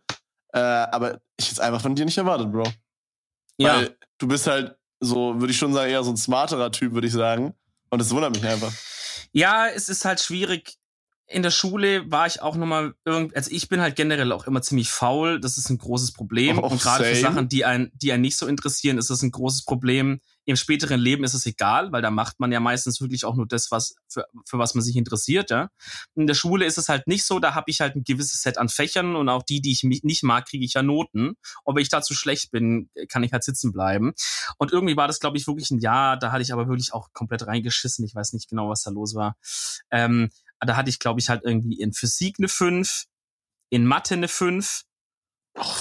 äh, 0.53 0.59
aber 0.59 1.21
ich 1.37 1.45
hätte 1.45 1.53
es 1.53 1.59
einfach 1.59 1.79
von 1.81 1.95
dir 1.95 2.03
nicht 2.03 2.17
erwartet, 2.17 2.51
Bro. 2.51 2.63
ja. 3.57 3.75
Weil 3.77 3.97
du 4.17 4.27
bist 4.27 4.47
halt 4.47 4.75
so, 4.99 5.39
würde 5.39 5.51
ich 5.51 5.57
schon 5.57 5.73
sagen, 5.73 5.89
eher 5.89 6.03
so 6.03 6.11
ein 6.11 6.17
smarterer 6.17 6.69
Typ, 6.71 6.91
würde 6.93 7.07
ich 7.07 7.13
sagen. 7.13 7.53
Und 7.89 7.99
das 7.99 8.09
wundert 8.11 8.35
mich 8.35 8.45
einfach. 8.45 8.73
Ja, 9.31 9.67
es 9.67 9.87
ist 9.87 10.03
halt 10.03 10.19
schwierig. 10.19 10.75
In 11.31 11.43
der 11.43 11.51
Schule 11.51 12.09
war 12.11 12.27
ich 12.27 12.41
auch 12.41 12.55
nochmal 12.55 12.93
irgendwie, 13.05 13.35
also 13.35 13.49
ich 13.51 13.69
bin 13.69 13.81
halt 13.81 13.95
generell 13.95 14.31
auch 14.31 14.47
immer 14.47 14.61
ziemlich 14.61 14.89
faul. 14.89 15.39
Das 15.39 15.57
ist 15.57 15.69
ein 15.69 15.77
großes 15.77 16.11
Problem. 16.11 16.59
Oh, 16.59 16.67
und 16.67 16.81
gerade 16.81 17.05
für. 17.05 17.15
Sachen, 17.15 17.47
die 17.47 17.65
einen, 17.65 17.91
die 17.93 18.11
einen 18.11 18.21
nicht 18.21 18.37
so 18.37 18.47
interessieren, 18.47 18.97
ist 18.97 19.09
das 19.09 19.21
ein 19.21 19.31
großes 19.31 19.63
Problem. 19.63 20.19
Im 20.45 20.55
späteren 20.55 20.99
Leben 20.99 21.23
ist 21.23 21.33
es 21.33 21.45
egal, 21.45 21.91
weil 21.91 22.01
da 22.01 22.11
macht 22.11 22.39
man 22.39 22.51
ja 22.51 22.59
meistens 22.59 22.99
wirklich 22.99 23.25
auch 23.25 23.35
nur 23.35 23.47
das, 23.47 23.71
was 23.71 23.95
für, 24.07 24.25
für 24.45 24.57
was 24.57 24.73
man 24.75 24.83
sich 24.83 24.95
interessiert. 24.95 25.51
Ja. 25.51 25.69
In 26.15 26.27
der 26.27 26.33
Schule 26.33 26.65
ist 26.65 26.77
es 26.77 26.89
halt 26.89 27.07
nicht 27.07 27.25
so. 27.25 27.39
Da 27.39 27.55
habe 27.55 27.69
ich 27.69 27.79
halt 27.79 27.95
ein 27.95 28.03
gewisses 28.03 28.41
Set 28.41 28.57
an 28.57 28.67
Fächern 28.67 29.15
und 29.15 29.29
auch 29.29 29.43
die, 29.43 29.61
die 29.61 29.71
ich 29.71 29.83
nicht 29.83 30.23
mag, 30.23 30.47
kriege 30.47 30.65
ich 30.65 30.73
ja 30.73 30.83
Noten. 30.83 31.33
Wenn 31.65 31.81
ich 31.81 31.89
dazu 31.89 32.13
schlecht 32.13 32.51
bin, 32.51 32.89
kann 33.07 33.23
ich 33.23 33.31
halt 33.31 33.43
sitzen 33.43 33.71
bleiben. 33.71 34.13
Und 34.57 34.71
irgendwie 34.71 34.97
war 34.97 35.07
das, 35.07 35.19
glaube 35.19 35.37
ich, 35.37 35.47
wirklich 35.47 35.71
ein 35.71 35.79
Jahr. 35.79 36.17
Da 36.17 36.31
hatte 36.31 36.41
ich 36.41 36.51
aber 36.51 36.67
wirklich 36.67 36.93
auch 36.93 37.09
komplett 37.13 37.47
reingeschissen. 37.47 38.03
Ich 38.03 38.15
weiß 38.15 38.33
nicht 38.33 38.49
genau, 38.49 38.69
was 38.69 38.81
da 38.81 38.91
los 38.91 39.15
war. 39.15 39.37
Ähm, 39.91 40.29
da 40.67 40.75
hatte 40.75 40.89
ich, 40.89 40.99
glaube 40.99 41.19
ich, 41.19 41.29
halt 41.29 41.41
irgendwie 41.43 41.79
in 41.79 41.93
Physik 41.93 42.35
eine 42.39 42.47
5, 42.47 43.05
in 43.69 43.85
Mathe 43.85 44.13
eine 44.15 44.27
5 44.27 44.83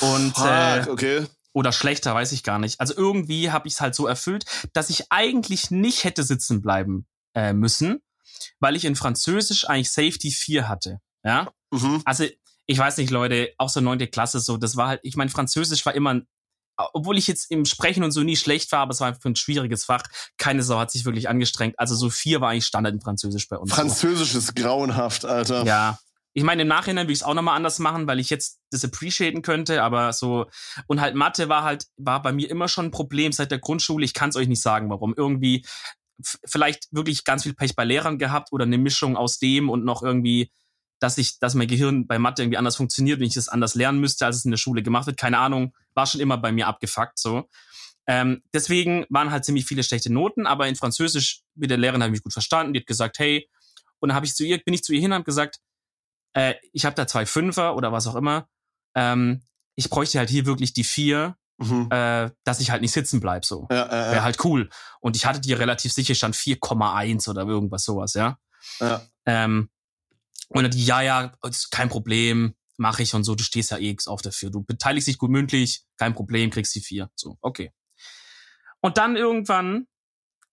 und 0.01 0.37
äh, 0.39 0.83
Fuck, 0.83 0.93
okay. 0.93 1.27
oder 1.53 1.73
schlechter, 1.73 2.15
weiß 2.15 2.33
ich 2.33 2.43
gar 2.43 2.59
nicht. 2.59 2.81
Also 2.81 2.95
irgendwie 2.97 3.51
habe 3.51 3.69
ich 3.69 3.75
es 3.75 3.81
halt 3.81 3.95
so 3.95 4.07
erfüllt, 4.07 4.45
dass 4.73 4.91
ich 4.91 5.11
eigentlich 5.11 5.71
nicht 5.71 6.05
hätte 6.05 6.23
sitzen 6.23 6.61
bleiben 6.61 7.07
äh, 7.35 7.53
müssen, 7.53 8.01
weil 8.59 8.77
ich 8.77 8.85
in 8.85 8.97
Französisch 8.97 9.69
eigentlich 9.69 9.91
Safety 9.93 10.31
4 10.31 10.69
hatte. 10.69 11.01
Ja, 11.25 11.53
Mhm. 11.73 12.03
also 12.05 12.25
ich 12.67 12.79
weiß 12.79 12.97
nicht, 12.97 13.11
Leute, 13.11 13.53
auch 13.59 13.69
so 13.69 13.81
neunte 13.81 14.07
Klasse 14.09 14.41
so, 14.41 14.57
das 14.57 14.77
war 14.77 14.89
halt, 14.89 15.01
ich 15.05 15.15
meine, 15.17 15.31
Französisch 15.31 15.85
war 15.87 15.95
immer, 15.95 16.11
ein- 16.15 16.27
obwohl 16.93 17.19
ich 17.19 17.27
jetzt 17.27 17.51
im 17.51 17.65
Sprechen 17.65 18.05
und 18.05 18.11
so 18.11 18.23
nie 18.23 18.37
schlecht 18.37 18.71
war, 18.73 18.81
aber 18.81 18.93
es 18.93 19.01
war 19.01 19.09
einfach 19.09 19.25
ein 19.25 19.37
schwieriges 19.37 19.85
Fach. 19.85 20.03
Keine 20.39 20.63
Sau 20.63 20.79
hat 20.79 20.91
sich 20.91 21.05
wirklich 21.05 21.29
angestrengt. 21.29 21.79
Also 21.79 21.95
so 21.95 22.11
vier 22.11 22.41
war 22.41 22.51
eigentlich 22.51 22.67
Standard 22.67 22.95
in 22.95 23.01
Französisch 23.01 23.49
bei 23.49 23.57
uns. 23.57 23.73
Französisch 23.73 24.35
ist 24.35 24.55
grauenhaft, 24.57 25.25
Alter. 25.25 25.65
Ja. 25.65 25.99
Ich 26.33 26.45
meine, 26.45 26.63
im 26.63 26.69
Nachhinein 26.69 27.07
würde 27.07 27.13
ich 27.13 27.21
es 27.21 27.25
auch 27.25 27.35
nochmal 27.35 27.57
anders 27.57 27.81
machen, 27.81 28.07
weil 28.07 28.21
ich 28.21 28.31
jetzt 28.31 28.61
das 28.71 28.85
appreciaten 28.85 29.43
könnte, 29.43 29.83
aber 29.83 30.13
so, 30.13 30.47
und 30.87 31.01
halt 31.01 31.17
Mathe 31.17 31.49
war 31.49 31.65
halt, 31.65 31.87
war 31.97 32.23
bei 32.23 32.33
mir 32.33 32.49
immer 32.49 32.69
schon 32.69 32.87
ein 32.87 32.91
Problem 32.93 33.33
seit 33.33 33.51
der 33.51 33.59
Grundschule. 33.59 34.05
Ich 34.05 34.15
kann 34.15 34.31
es 34.31 34.37
euch 34.37 34.47
nicht 34.47 34.63
sagen, 34.63 34.91
warum. 34.91 35.13
Irgendwie, 35.17 35.67
vielleicht 36.45 36.87
wirklich 36.93 37.25
ganz 37.25 37.43
viel 37.43 37.55
Pech 37.55 37.75
bei 37.75 37.85
Lehrern 37.85 38.19
gehabt 38.19 38.53
oder 38.53 38.65
eine 38.65 38.79
Mischung 38.79 39.17
aus 39.17 39.39
dem 39.39 39.69
und 39.69 39.85
noch 39.85 40.03
irgendwie, 40.03 40.53
dass 41.01 41.19
ich, 41.19 41.39
dass 41.39 41.55
mein 41.55 41.67
Gehirn 41.69 42.07
bei 42.07 42.19
Mathe 42.19 42.43
irgendwie 42.43 42.59
anders 42.59 42.77
funktioniert 42.77 43.19
und 43.21 43.27
ich 43.27 43.35
das 43.35 43.49
anders 43.49 43.75
lernen 43.75 44.01
müsste, 44.01 44.27
als 44.27 44.37
es 44.37 44.45
in 44.45 44.51
der 44.51 44.59
Schule 44.59 44.83
gemacht 44.83 45.07
wird. 45.07 45.17
Keine 45.17 45.39
Ahnung, 45.39 45.75
war 45.95 46.07
schon 46.07 46.21
immer 46.21 46.39
bei 46.39 46.53
mir 46.53 46.67
abgefuckt, 46.67 47.19
so. 47.19 47.49
Ähm, 48.07 48.43
deswegen 48.55 49.07
waren 49.09 49.31
halt 49.31 49.45
ziemlich 49.45 49.67
viele 49.67 49.83
schlechte 49.83 50.13
Noten, 50.13 50.47
aber 50.47 50.69
in 50.69 50.77
Französisch 50.77 51.43
mit 51.55 51.71
der 51.71 51.79
Lehrerin 51.79 52.03
habe 52.03 52.11
ich 52.11 52.19
mich 52.19 52.23
gut 52.23 52.33
verstanden. 52.33 52.73
Die 52.73 52.81
hat 52.81 52.87
gesagt, 52.87 53.19
hey, 53.19 53.49
und 53.99 54.09
dann 54.09 54.17
habe 54.17 54.27
ich 54.27 54.35
zu 54.35 54.45
ihr, 54.45 54.59
bin 54.59 54.75
ich 54.75 54.83
zu 54.83 54.93
ihr 54.93 55.01
hin 55.01 55.11
und 55.11 55.17
habe 55.17 55.25
gesagt, 55.25 55.59
äh, 56.35 56.55
ich 56.73 56.85
habe 56.85 56.95
da 56.97 57.07
zwei 57.07 57.27
Fünfer 57.27 57.77
oder 57.77 57.93
was 57.93 58.07
auch 58.07 58.15
immer. 58.17 58.49
Ähm, 58.95 59.43
ich 59.77 59.91
bräuchte 59.91 60.19
halt 60.19 60.31
hier 60.31 60.47
wirklich 60.47 60.73
die 60.73 60.85
vier, 60.85 61.37
Mhm. 61.63 61.89
äh, 61.91 62.31
dass 62.45 62.61
ich 62.61 62.71
halt 62.71 62.81
nicht 62.81 62.93
sitzen 62.93 63.21
bleib 63.21 63.45
so. 63.45 63.67
Ja, 63.71 63.77
ja, 63.85 63.91
Wäre 63.91 64.15
ja. 64.17 64.23
halt 64.23 64.43
cool. 64.45 64.71
Und 65.01 65.15
ich 65.15 65.27
hatte 65.27 65.41
die 65.43 65.53
relativ 65.53 65.93
sicher 65.93 66.15
stand 66.15 66.35
4,1 66.35 67.29
oder 67.29 67.43
irgendwas 67.43 67.85
sowas, 67.85 68.15
ja. 68.15 68.39
ja. 68.81 69.03
Ähm, 69.27 69.69
und 70.51 70.63
dann 70.63 70.71
die, 70.71 70.85
ja, 70.85 71.01
ja, 71.03 71.33
ist 71.49 71.71
kein 71.71 71.89
Problem, 71.89 72.55
mache 72.77 73.03
ich 73.03 73.15
und 73.15 73.25
so, 73.25 73.35
du 73.35 73.43
stehst 73.45 73.71
ja 73.71 73.79
eh 73.79 73.97
auf 74.07 74.23
dafür. 74.23 74.51
Du 74.51 74.63
beteiligst 74.63 75.09
dich 75.09 75.19
gut 75.19 75.31
mündlich, 75.31 75.85
kein 75.97 76.15
Problem, 76.15 76.51
kriegst 76.51 76.75
die 76.75 76.81
vier. 76.81 77.11
So, 77.15 77.37
okay. 77.41 77.73
Und 78.81 78.97
dann 78.99 79.17
irgendwann 79.17 79.87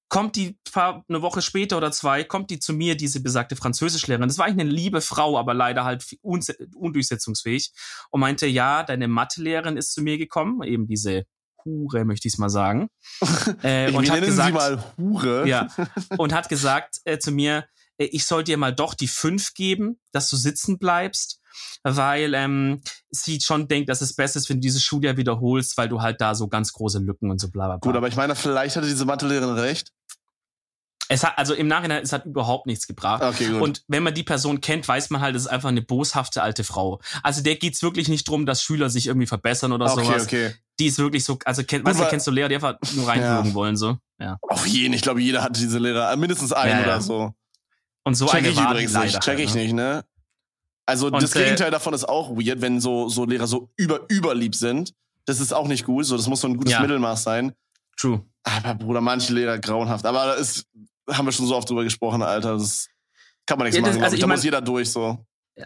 kommt 0.09 0.35
die 0.35 0.57
paar, 0.71 1.03
eine 1.09 1.21
Woche 1.21 1.41
später 1.41 1.77
oder 1.77 1.91
zwei, 1.91 2.23
kommt 2.23 2.49
die 2.49 2.59
zu 2.59 2.73
mir, 2.73 2.95
diese 2.95 3.21
besagte 3.21 3.55
Französischlehrerin. 3.55 4.27
Das 4.29 4.37
war 4.37 4.45
eigentlich 4.45 4.61
eine 4.67 4.69
liebe 4.71 5.01
Frau, 5.01 5.37
aber 5.37 5.53
leider 5.53 5.83
halt 5.83 6.03
unse- 6.23 6.55
undurchsetzungsfähig 6.75 7.71
und 8.09 8.21
meinte, 8.21 8.47
ja, 8.47 8.83
deine 8.83 9.07
Mathelehrerin 9.07 9.75
ist 9.77 9.93
zu 9.93 10.01
mir 10.01 10.17
gekommen, 10.17 10.63
eben 10.63 10.87
diese 10.87 11.25
Hure, 11.65 12.05
möchte 12.05 12.27
ich 12.27 12.35
es 12.35 12.37
mal 12.37 12.49
sagen. 12.49 12.89
Äh, 13.63 13.89
Ich, 13.89 13.95
und 13.95 14.09
hat 14.09 14.21
gesagt, 14.21 14.47
sie 14.47 14.53
mal 14.53 14.83
Hure. 14.97 15.47
ja, 15.47 15.67
und 16.17 16.33
hat 16.33 16.47
gesagt 16.49 16.99
äh, 17.05 17.17
zu 17.19 17.31
mir, 17.31 17.65
ich 17.97 18.25
soll 18.25 18.43
dir 18.43 18.57
mal 18.57 18.73
doch 18.73 18.93
die 18.93 19.07
fünf 19.07 19.53
geben, 19.53 19.99
dass 20.11 20.29
du 20.29 20.35
sitzen 20.35 20.77
bleibst, 20.77 21.39
weil 21.83 22.33
ähm, 22.33 22.81
sie 23.09 23.39
schon 23.41 23.67
denkt, 23.67 23.89
dass 23.89 24.01
es 24.01 24.13
besser 24.15 24.37
ist, 24.37 24.49
wenn 24.49 24.57
du 24.57 24.61
dieses 24.61 24.83
Schuljahr 24.83 25.17
wiederholst, 25.17 25.77
weil 25.77 25.89
du 25.89 26.01
halt 26.01 26.21
da 26.21 26.35
so 26.35 26.47
ganz 26.47 26.73
große 26.73 26.99
Lücken 26.99 27.31
und 27.31 27.39
so 27.39 27.49
bla 27.49 27.65
bla 27.67 27.77
bla. 27.77 27.89
Gut, 27.91 27.97
aber 27.97 28.07
ich 28.07 28.15
meine, 28.15 28.35
vielleicht 28.35 28.75
hatte 28.75 28.87
diese 28.87 29.05
Mathelehrerin 29.05 29.57
recht. 29.57 29.91
es 31.09 31.23
hat, 31.23 31.37
also 31.37 31.53
im 31.53 31.67
Nachhinein, 31.67 32.03
es 32.03 32.11
hat 32.13 32.25
überhaupt 32.25 32.67
nichts 32.67 32.85
gebracht. 32.85 33.23
Okay, 33.23 33.47
gut. 33.47 33.61
Und 33.61 33.83
wenn 33.87 34.03
man 34.03 34.13
die 34.13 34.23
Person 34.23 34.61
kennt, 34.61 34.87
weiß 34.87 35.09
man 35.09 35.21
halt, 35.21 35.35
es 35.35 35.43
ist 35.43 35.47
einfach 35.47 35.69
eine 35.69 35.81
boshafte 35.81 36.43
alte 36.43 36.63
Frau. 36.63 36.99
Also 37.23 37.41
der 37.41 37.55
geht's 37.55 37.81
wirklich 37.81 38.09
nicht 38.09 38.27
drum, 38.27 38.45
dass 38.45 38.61
Schüler 38.61 38.89
sich 38.89 39.07
irgendwie 39.07 39.27
verbessern 39.27 39.71
oder 39.71 39.91
okay, 39.91 40.05
sowas. 40.05 40.23
okay. 40.25 40.53
Die 40.79 40.85
ist 40.87 40.99
wirklich 40.99 41.23
so, 41.23 41.39
also 41.45 41.63
kennt, 41.63 41.85
Gut, 41.85 41.93
weißt 41.93 42.03
du, 42.03 42.09
kennst 42.09 42.27
du 42.27 42.31
Lehrer, 42.31 42.49
die 42.49 42.55
einfach 42.55 42.75
nur 42.93 43.07
reinflogen 43.07 43.55
wollen, 43.55 43.77
so. 43.77 43.97
Ja. 44.19 44.37
Auf 44.41 44.67
jeden, 44.67 44.93
ich 44.93 45.01
glaube, 45.01 45.21
jeder 45.21 45.41
hatte 45.41 45.59
diese 45.59 45.79
Lehrer. 45.79 46.11
Äh, 46.11 46.17
Mindestens 46.17 46.53
einen 46.53 46.71
Ja, 46.71 46.79
ja. 46.79 46.83
oder 46.85 47.01
so. 47.01 47.33
Und 48.07 48.15
so 48.15 48.25
check 48.25 48.35
eine 48.37 48.49
ich 48.49 48.59
übrigens 48.59 48.93
leider 48.93 49.05
nicht. 49.05 49.19
Check 49.21 49.37
halt, 49.37 49.39
ich 49.39 49.53
ne? 49.53 49.61
nicht, 49.61 49.73
ne? 49.73 50.05
Also 50.85 51.07
Und, 51.07 51.21
das 51.21 51.35
äh, 51.35 51.43
Gegenteil 51.43 51.69
davon 51.71 51.93
ist 51.93 52.07
auch 52.07 52.31
weird, 52.31 52.61
wenn 52.61 52.79
so, 52.79 53.09
so 53.09 53.25
Lehrer 53.25 53.47
so 53.47 53.69
über, 53.75 54.01
überlieb 54.09 54.55
sind. 54.55 54.93
Das 55.25 55.39
ist 55.41 55.51
auch 55.53 55.67
nicht 55.67 55.85
gut. 55.85 56.05
So, 56.05 56.15
das 56.15 56.27
muss 56.27 56.39
so 56.41 56.47
ein 56.47 56.55
gutes 56.57 56.71
Ja. 56.71 56.79
Mittelmaß 56.79 57.23
sein. 57.23 57.53
True. 57.99 58.23
Aber 58.43 58.75
Bruder, 58.75 59.01
manche 59.01 59.33
Lehrer 59.33 59.57
grauenhaft. 59.59 60.05
Aber 60.05 60.25
da 60.25 60.33
ist, 60.35 60.65
haben 61.09 61.25
wir 61.25 61.31
schon 61.33 61.47
so 61.47 61.55
oft 61.55 61.69
drüber 61.69 61.83
gesprochen, 61.83 62.21
Alter. 62.21 62.53
Das 62.57 62.87
kann 63.45 63.57
man 63.57 63.65
nichts 63.65 63.77
Ja, 63.77 63.83
das- 63.83 63.95
machen. 63.95 64.03
also 64.05 64.13
ich. 64.13 64.19
ich 64.19 64.21
Da 64.21 64.27
mein- 64.27 64.37
muss 64.37 64.43
jeder 64.45 64.61
durch, 64.61 64.89
so. 64.89 65.25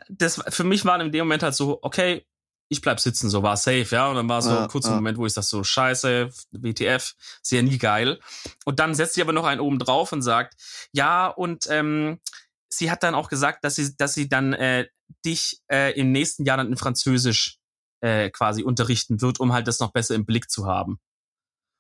das 0.10 0.42
für 0.50 0.64
mich 0.64 0.84
war 0.86 1.00
in 1.00 1.12
dem 1.12 1.26
Moment 1.28 1.44
halt 1.44 1.54
so, 1.54 1.78
okay, 1.84 2.26
ich 2.72 2.80
bleib 2.82 3.02
sitzen, 3.02 3.30
so 3.30 3.44
war 3.44 3.58
safe, 3.58 3.86
ja. 3.92 4.08
Und 4.08 4.16
dann 4.16 4.30
war 4.30 4.42
so 4.42 4.50
Ja, 4.50 4.64
ein 4.64 4.70
kurzer 4.70 4.92
ja. 4.92 4.96
Moment, 4.96 5.18
wo 5.18 5.26
ich 5.26 5.34
sag 5.34 5.44
so, 5.44 5.62
scheiße, 5.62 6.30
WTF, 6.52 7.14
ist 7.44 7.52
ja 7.52 7.62
nie 7.62 7.78
geil. 7.78 8.20
Und 8.64 8.80
dann 8.80 8.96
setzt 8.96 9.16
sie 9.16 9.22
aber 9.22 9.34
noch 9.34 9.44
einen 9.44 9.60
oben 9.60 9.78
drauf 9.78 10.14
und 10.14 10.22
sagt, 10.22 10.56
ja, 10.94 11.28
und 11.28 11.68
ähm, 11.70 12.22
sie 12.70 12.90
hat 12.90 13.04
dann 13.04 13.14
auch 13.14 13.28
gesagt, 13.28 13.66
dass 13.66 13.76
sie, 13.76 13.96
dass 13.98 14.14
sie 14.14 14.30
dann 14.30 14.54
äh, 14.54 14.88
dich 15.26 15.60
äh, 15.70 15.92
im 16.00 16.14
nächsten 16.14 16.46
Jahr 16.46 16.56
dann 16.56 16.68
in 16.70 16.78
Französisch 16.78 17.58
äh, 18.00 18.30
quasi 18.30 18.64
unterrichten 18.64 19.22
wird, 19.22 19.42
um 19.42 19.52
halt 19.52 19.68
das 19.68 19.82
noch 19.82 19.92
besser 19.92 20.16
im 20.16 20.26
Blick 20.26 20.50
zu 20.50 20.66
haben. 20.66 20.98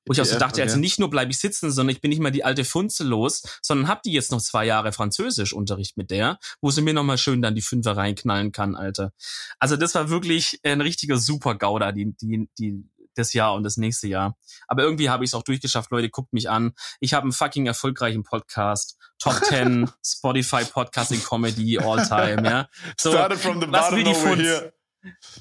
Wo 0.05 0.13
ich 0.13 0.21
auch 0.21 0.25
so 0.25 0.39
dachte, 0.39 0.61
also 0.61 0.77
nicht 0.77 0.99
nur 0.99 1.09
bleibe 1.09 1.31
ich 1.31 1.37
sitzen, 1.37 1.71
sondern 1.71 1.95
ich 1.95 2.01
bin 2.01 2.09
nicht 2.09 2.21
mal 2.21 2.31
die 2.31 2.43
alte 2.43 2.65
Funze 2.65 3.03
los, 3.03 3.43
sondern 3.61 3.87
hab 3.87 4.01
die 4.01 4.11
jetzt 4.11 4.31
noch 4.31 4.41
zwei 4.41 4.65
Jahre 4.65 4.91
Französischunterricht 4.93 5.95
mit 5.95 6.09
der, 6.09 6.39
wo 6.59 6.71
sie 6.71 6.81
mir 6.81 6.93
nochmal 6.93 7.19
schön 7.19 7.41
dann 7.41 7.53
die 7.53 7.61
Fünfer 7.61 7.95
reinknallen 7.95 8.51
kann, 8.51 8.75
Alter. 8.75 9.13
Also 9.59 9.77
das 9.77 9.93
war 9.93 10.09
wirklich 10.09 10.59
ein 10.63 10.81
richtiger 10.81 11.17
Super-Gauder, 11.17 11.91
die, 11.91 12.15
die, 12.19 12.49
die, 12.57 12.83
das 13.15 13.33
Jahr 13.33 13.53
und 13.53 13.63
das 13.63 13.77
nächste 13.77 14.07
Jahr. 14.07 14.37
Aber 14.67 14.83
irgendwie 14.83 15.09
habe 15.09 15.23
ich 15.23 15.29
es 15.29 15.33
auch 15.33 15.43
durchgeschafft, 15.43 15.91
Leute, 15.91 16.09
guckt 16.09 16.33
mich 16.33 16.49
an. 16.49 16.73
Ich 16.99 17.13
habe 17.13 17.23
einen 17.23 17.33
fucking 17.33 17.67
erfolgreichen 17.67 18.23
Podcast. 18.23 18.97
Top 19.19 19.35
10 19.45 19.89
Spotify 20.03 20.63
Podcasting 20.65 21.21
Comedy 21.23 21.77
all 21.77 22.03
time, 22.07 22.43
ja. 22.43 22.69
So, 22.97 23.11
Started 23.11 23.37
from 23.37 23.61
the 23.61 23.67
was 23.71 23.89
bottom, 23.89 23.97
will 23.97 24.03
die 24.03 24.15
Funz? 24.15 24.41
here. 24.41 24.73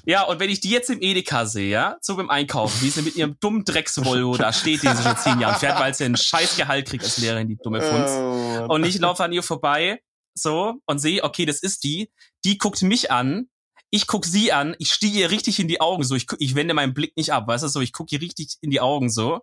Ja, 0.05 0.23
und 0.23 0.39
wenn 0.39 0.49
ich 0.49 0.59
die 0.59 0.69
jetzt 0.69 0.89
im 0.89 1.01
Edeka 1.01 1.45
sehe, 1.45 1.69
ja, 1.69 1.97
so 2.01 2.15
beim 2.15 2.29
Einkaufen, 2.29 2.81
wie 2.81 2.89
sie 2.89 3.01
mit 3.01 3.15
ihrem 3.15 3.37
dummen 3.39 3.63
Drecksvolvo 3.63 4.35
da 4.37 4.51
steht, 4.53 4.83
den 4.83 4.95
sie 4.95 5.03
schon 5.03 5.17
zehn 5.17 5.39
Jahren 5.39 5.59
fährt, 5.59 5.79
weil 5.79 5.93
sie 5.93 6.05
einen 6.05 6.17
scheiß 6.17 6.57
Gehalt 6.57 6.87
kriegt 6.87 7.03
als 7.03 7.17
Lehrerin, 7.17 7.47
die 7.47 7.57
dumme 7.57 7.81
Funz. 7.81 8.11
Oh. 8.11 8.73
Und 8.73 8.83
ich 8.83 8.99
laufe 8.99 9.23
an 9.23 9.31
ihr 9.31 9.43
vorbei, 9.43 10.01
so, 10.33 10.75
und 10.85 10.99
sehe, 10.99 11.23
okay, 11.23 11.45
das 11.45 11.61
ist 11.61 11.83
die. 11.83 12.11
Die 12.45 12.57
guckt 12.57 12.81
mich 12.81 13.11
an. 13.11 13.49
Ich 13.89 14.07
guck 14.07 14.25
sie 14.25 14.53
an. 14.53 14.75
Ich 14.79 14.91
stehe 14.91 15.11
ihr 15.11 15.31
richtig 15.31 15.59
in 15.59 15.67
die 15.67 15.81
Augen, 15.81 16.03
so. 16.03 16.15
Ich, 16.15 16.25
ich 16.39 16.55
wende 16.55 16.73
meinen 16.73 16.93
Blick 16.93 17.15
nicht 17.17 17.33
ab, 17.33 17.47
weißt 17.47 17.63
du, 17.63 17.67
so. 17.67 17.81
Ich 17.81 17.91
guck 17.91 18.11
ihr 18.11 18.21
richtig 18.21 18.57
in 18.61 18.71
die 18.71 18.79
Augen, 18.79 19.09
so. 19.09 19.41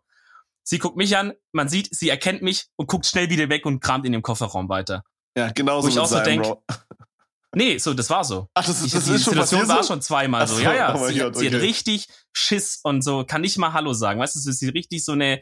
Sie 0.64 0.78
guckt 0.78 0.96
mich 0.96 1.16
an. 1.16 1.32
Man 1.52 1.68
sieht, 1.68 1.94
sie 1.94 2.08
erkennt 2.08 2.42
mich 2.42 2.66
und 2.76 2.88
guckt 2.88 3.06
schnell 3.06 3.30
wieder 3.30 3.48
weg 3.48 3.66
und 3.66 3.80
kramt 3.80 4.06
in 4.06 4.12
dem 4.12 4.22
Kofferraum 4.22 4.68
weiter. 4.68 5.04
ja, 5.36 5.50
genau 5.50 5.78
wo 5.78 5.82
so 5.82 5.88
ich 5.88 5.94
wird 5.94 6.04
auch 6.04 6.08
so 6.08 6.16
sein, 6.16 6.24
denk, 6.24 6.42
Bro. 6.42 6.64
Nee, 7.54 7.78
so, 7.78 7.94
das 7.94 8.10
war 8.10 8.24
so. 8.24 8.48
Ach, 8.54 8.64
das, 8.66 8.84
Ich, 8.84 8.92
das 8.92 9.04
die 9.04 9.12
ist 9.12 9.24
schon 9.24 9.32
Situation 9.32 9.60
passiert 9.60 9.76
war 9.78 9.82
so? 9.82 9.88
schon 9.94 10.02
zweimal 10.02 10.46
so. 10.46 10.56
so, 10.56 10.60
Ja, 10.60 10.74
ja. 10.74 10.94
oh 10.94 11.06
sie, 11.08 11.18
Gott, 11.18 11.36
sie 11.36 11.46
hat 11.46 11.60
richtig 11.60 12.06
Schiss 12.32 12.80
und 12.82 13.02
so, 13.02 13.24
kann 13.24 13.40
nicht 13.40 13.56
mal 13.58 13.72
Hallo 13.72 13.94
sagen. 13.94 14.20
Weißt 14.20 14.34
du, 14.36 14.40
sie 14.40 14.50
ist 14.50 14.74
richtig 14.74 15.04
so 15.04 15.12
eine, 15.12 15.40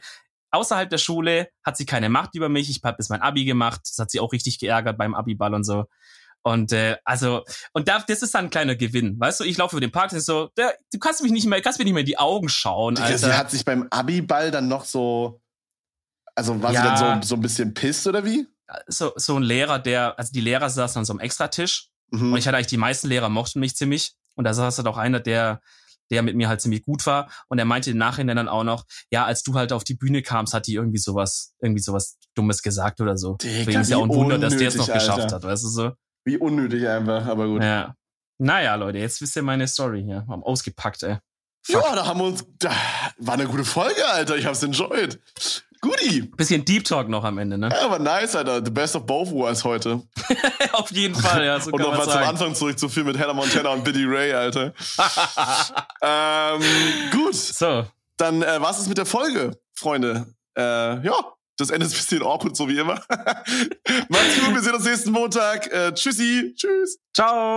außerhalb 0.52 0.88
der 0.88 0.98
Schule 0.98 1.48
hat 1.64 1.76
sie 1.76 1.84
keine 1.84 2.08
Macht 2.08 2.34
über 2.36 2.48
mich. 2.48 2.70
Ich 2.70 2.80
habe 2.84 2.96
bis 2.96 3.08
mein 3.08 3.22
Abi 3.22 3.44
gemacht. 3.44 3.80
Das 3.84 3.98
hat 3.98 4.10
sie 4.10 4.20
auch 4.20 4.32
richtig 4.32 4.58
geärgert 4.60 4.96
beim 4.98 5.14
Abiball 5.14 5.52
und 5.54 5.64
so. 5.64 5.86
Und 6.42 6.70
äh, 6.70 6.96
also, 7.04 7.42
und 7.72 7.88
da, 7.88 7.98
das 8.06 8.22
ist 8.22 8.32
dann 8.36 8.44
ein 8.46 8.50
kleiner 8.50 8.76
Gewinn. 8.76 9.18
Weißt 9.18 9.40
du, 9.40 9.44
ich 9.44 9.56
laufe 9.56 9.74
über 9.74 9.80
den 9.84 9.90
Park 9.90 10.12
und 10.12 10.20
so, 10.20 10.50
der, 10.56 10.78
du 10.92 11.00
kannst 11.00 11.20
mich 11.24 11.32
nicht 11.32 11.46
mehr, 11.46 11.60
kannst 11.60 11.80
mir 11.80 11.84
nicht 11.84 11.94
mehr 11.94 12.02
in 12.02 12.06
die 12.06 12.18
Augen 12.18 12.48
schauen, 12.48 12.96
Alter. 12.98 13.18
sie 13.18 13.36
hat 13.36 13.50
sich 13.50 13.64
beim 13.64 13.88
Abi-Ball 13.90 14.52
dann 14.52 14.68
noch 14.68 14.84
so. 14.84 15.40
Also 16.36 16.62
war 16.62 16.72
Ja. 16.72 16.82
sie 16.96 17.02
dann 17.04 17.22
so, 17.22 17.28
so 17.30 17.34
ein 17.34 17.40
bisschen 17.40 17.74
pisst 17.74 18.06
oder 18.06 18.24
wie? 18.24 18.46
so, 18.86 19.12
so 19.16 19.36
ein 19.36 19.42
Lehrer, 19.42 19.78
der, 19.80 20.16
also 20.18 20.30
die 20.32 20.40
Lehrer 20.40 20.70
saßen 20.70 21.00
an 21.00 21.04
so 21.04 21.12
einem 21.12 21.20
Extratisch 21.20 21.88
Mhm. 22.10 22.32
Und 22.32 22.38
ich 22.38 22.46
hatte 22.46 22.56
eigentlich 22.56 22.66
die 22.68 22.76
meisten 22.76 23.08
Lehrer 23.08 23.28
mochten 23.28 23.60
mich 23.60 23.76
ziemlich. 23.76 24.14
Und 24.34 24.44
da 24.44 24.54
saß 24.54 24.78
halt 24.78 24.86
auch 24.86 24.98
einer, 24.98 25.20
der, 25.20 25.60
der 26.10 26.22
mit 26.22 26.36
mir 26.36 26.48
halt 26.48 26.60
ziemlich 26.60 26.82
gut 26.82 27.06
war. 27.06 27.30
Und 27.48 27.58
er 27.58 27.64
meinte 27.64 27.90
im 27.90 27.98
Nachhinein 27.98 28.36
dann 28.36 28.48
auch 28.48 28.64
noch, 28.64 28.84
ja, 29.10 29.24
als 29.24 29.42
du 29.42 29.54
halt 29.54 29.72
auf 29.72 29.84
die 29.84 29.94
Bühne 29.94 30.22
kamst, 30.22 30.54
hat 30.54 30.66
die 30.66 30.74
irgendwie 30.74 30.98
sowas, 30.98 31.54
irgendwie 31.60 31.82
sowas 31.82 32.18
Dummes 32.34 32.62
gesagt 32.62 33.00
oder 33.00 33.16
so. 33.16 33.36
Digga, 33.36 33.58
Deswegen 33.58 33.80
ist 33.80 33.90
ja 33.90 33.96
auch 33.96 34.04
ein 34.04 34.10
Wunder, 34.10 34.38
dass 34.38 34.56
der 34.56 34.68
es 34.68 34.76
noch 34.76 34.88
unnötig, 34.88 35.02
geschafft 35.02 35.22
Alter. 35.22 35.36
hat, 35.36 35.44
weißt 35.44 35.64
du 35.64 35.68
so? 35.68 35.92
Wie 36.24 36.36
unnötig 36.36 36.86
einfach, 36.86 37.24
aber 37.26 37.46
gut. 37.46 37.62
Ja. 37.62 37.94
Naja, 38.38 38.74
Leute, 38.74 38.98
jetzt 38.98 39.20
wisst 39.22 39.36
ihr 39.36 39.42
meine 39.42 39.66
Story 39.66 40.02
hier. 40.02 40.26
Haben 40.28 40.42
ausgepackt, 40.42 41.02
ey. 41.04 41.18
Ja, 41.68 41.94
da 41.94 42.06
haben 42.06 42.20
wir 42.20 42.26
uns. 42.26 42.44
Da, 42.58 42.70
war 43.18 43.34
eine 43.34 43.46
gute 43.46 43.64
Folge, 43.64 44.06
Alter. 44.06 44.36
Ich 44.36 44.46
hab's 44.46 44.62
enjoyed. 44.62 45.20
Goodie. 45.86 46.22
Bisschen 46.36 46.64
Deep 46.64 46.84
Talk 46.84 47.08
noch 47.08 47.22
am 47.22 47.38
Ende, 47.38 47.56
ne? 47.58 47.68
Ja, 47.70 47.84
aber 47.84 47.98
nice, 47.98 48.34
Alter. 48.34 48.64
The 48.64 48.70
best 48.70 48.96
of 48.96 49.06
both 49.06 49.30
worlds 49.30 49.62
heute. 49.62 50.02
Auf 50.72 50.90
jeden 50.90 51.14
Fall, 51.14 51.44
ja. 51.44 51.60
So 51.60 51.70
Und 51.70 51.80
nochmal 51.80 52.04
zum. 52.08 52.16
Anfang 52.16 52.54
zurückzuführen 52.54 53.06
mit 53.06 53.18
Hannah 53.18 53.34
Montana 53.34 53.70
und 53.70 53.84
Billy 53.84 54.04
Ray, 54.04 54.32
Alter. 54.32 54.72
ähm, 56.02 56.62
gut. 57.12 57.34
So, 57.36 57.84
Dann 58.16 58.42
äh, 58.42 58.60
was 58.60 58.80
ist 58.80 58.88
mit 58.88 58.98
der 58.98 59.06
Folge, 59.06 59.58
Freunde? 59.74 60.26
Äh, 60.56 60.62
ja, 61.04 61.14
das 61.56 61.70
Ende 61.70 61.86
ist 61.86 61.92
ein 61.92 61.98
bisschen 61.98 62.22
awkward, 62.22 62.56
so 62.56 62.68
wie 62.68 62.78
immer. 62.78 62.94
Macht's 64.08 64.40
gut, 64.40 64.54
wir 64.54 64.62
sehen 64.62 64.74
uns 64.74 64.84
nächsten 64.84 65.12
Montag. 65.12 65.72
Äh, 65.72 65.92
tschüssi. 65.92 66.52
Tschüss. 66.56 66.98
ciao. 67.14 67.54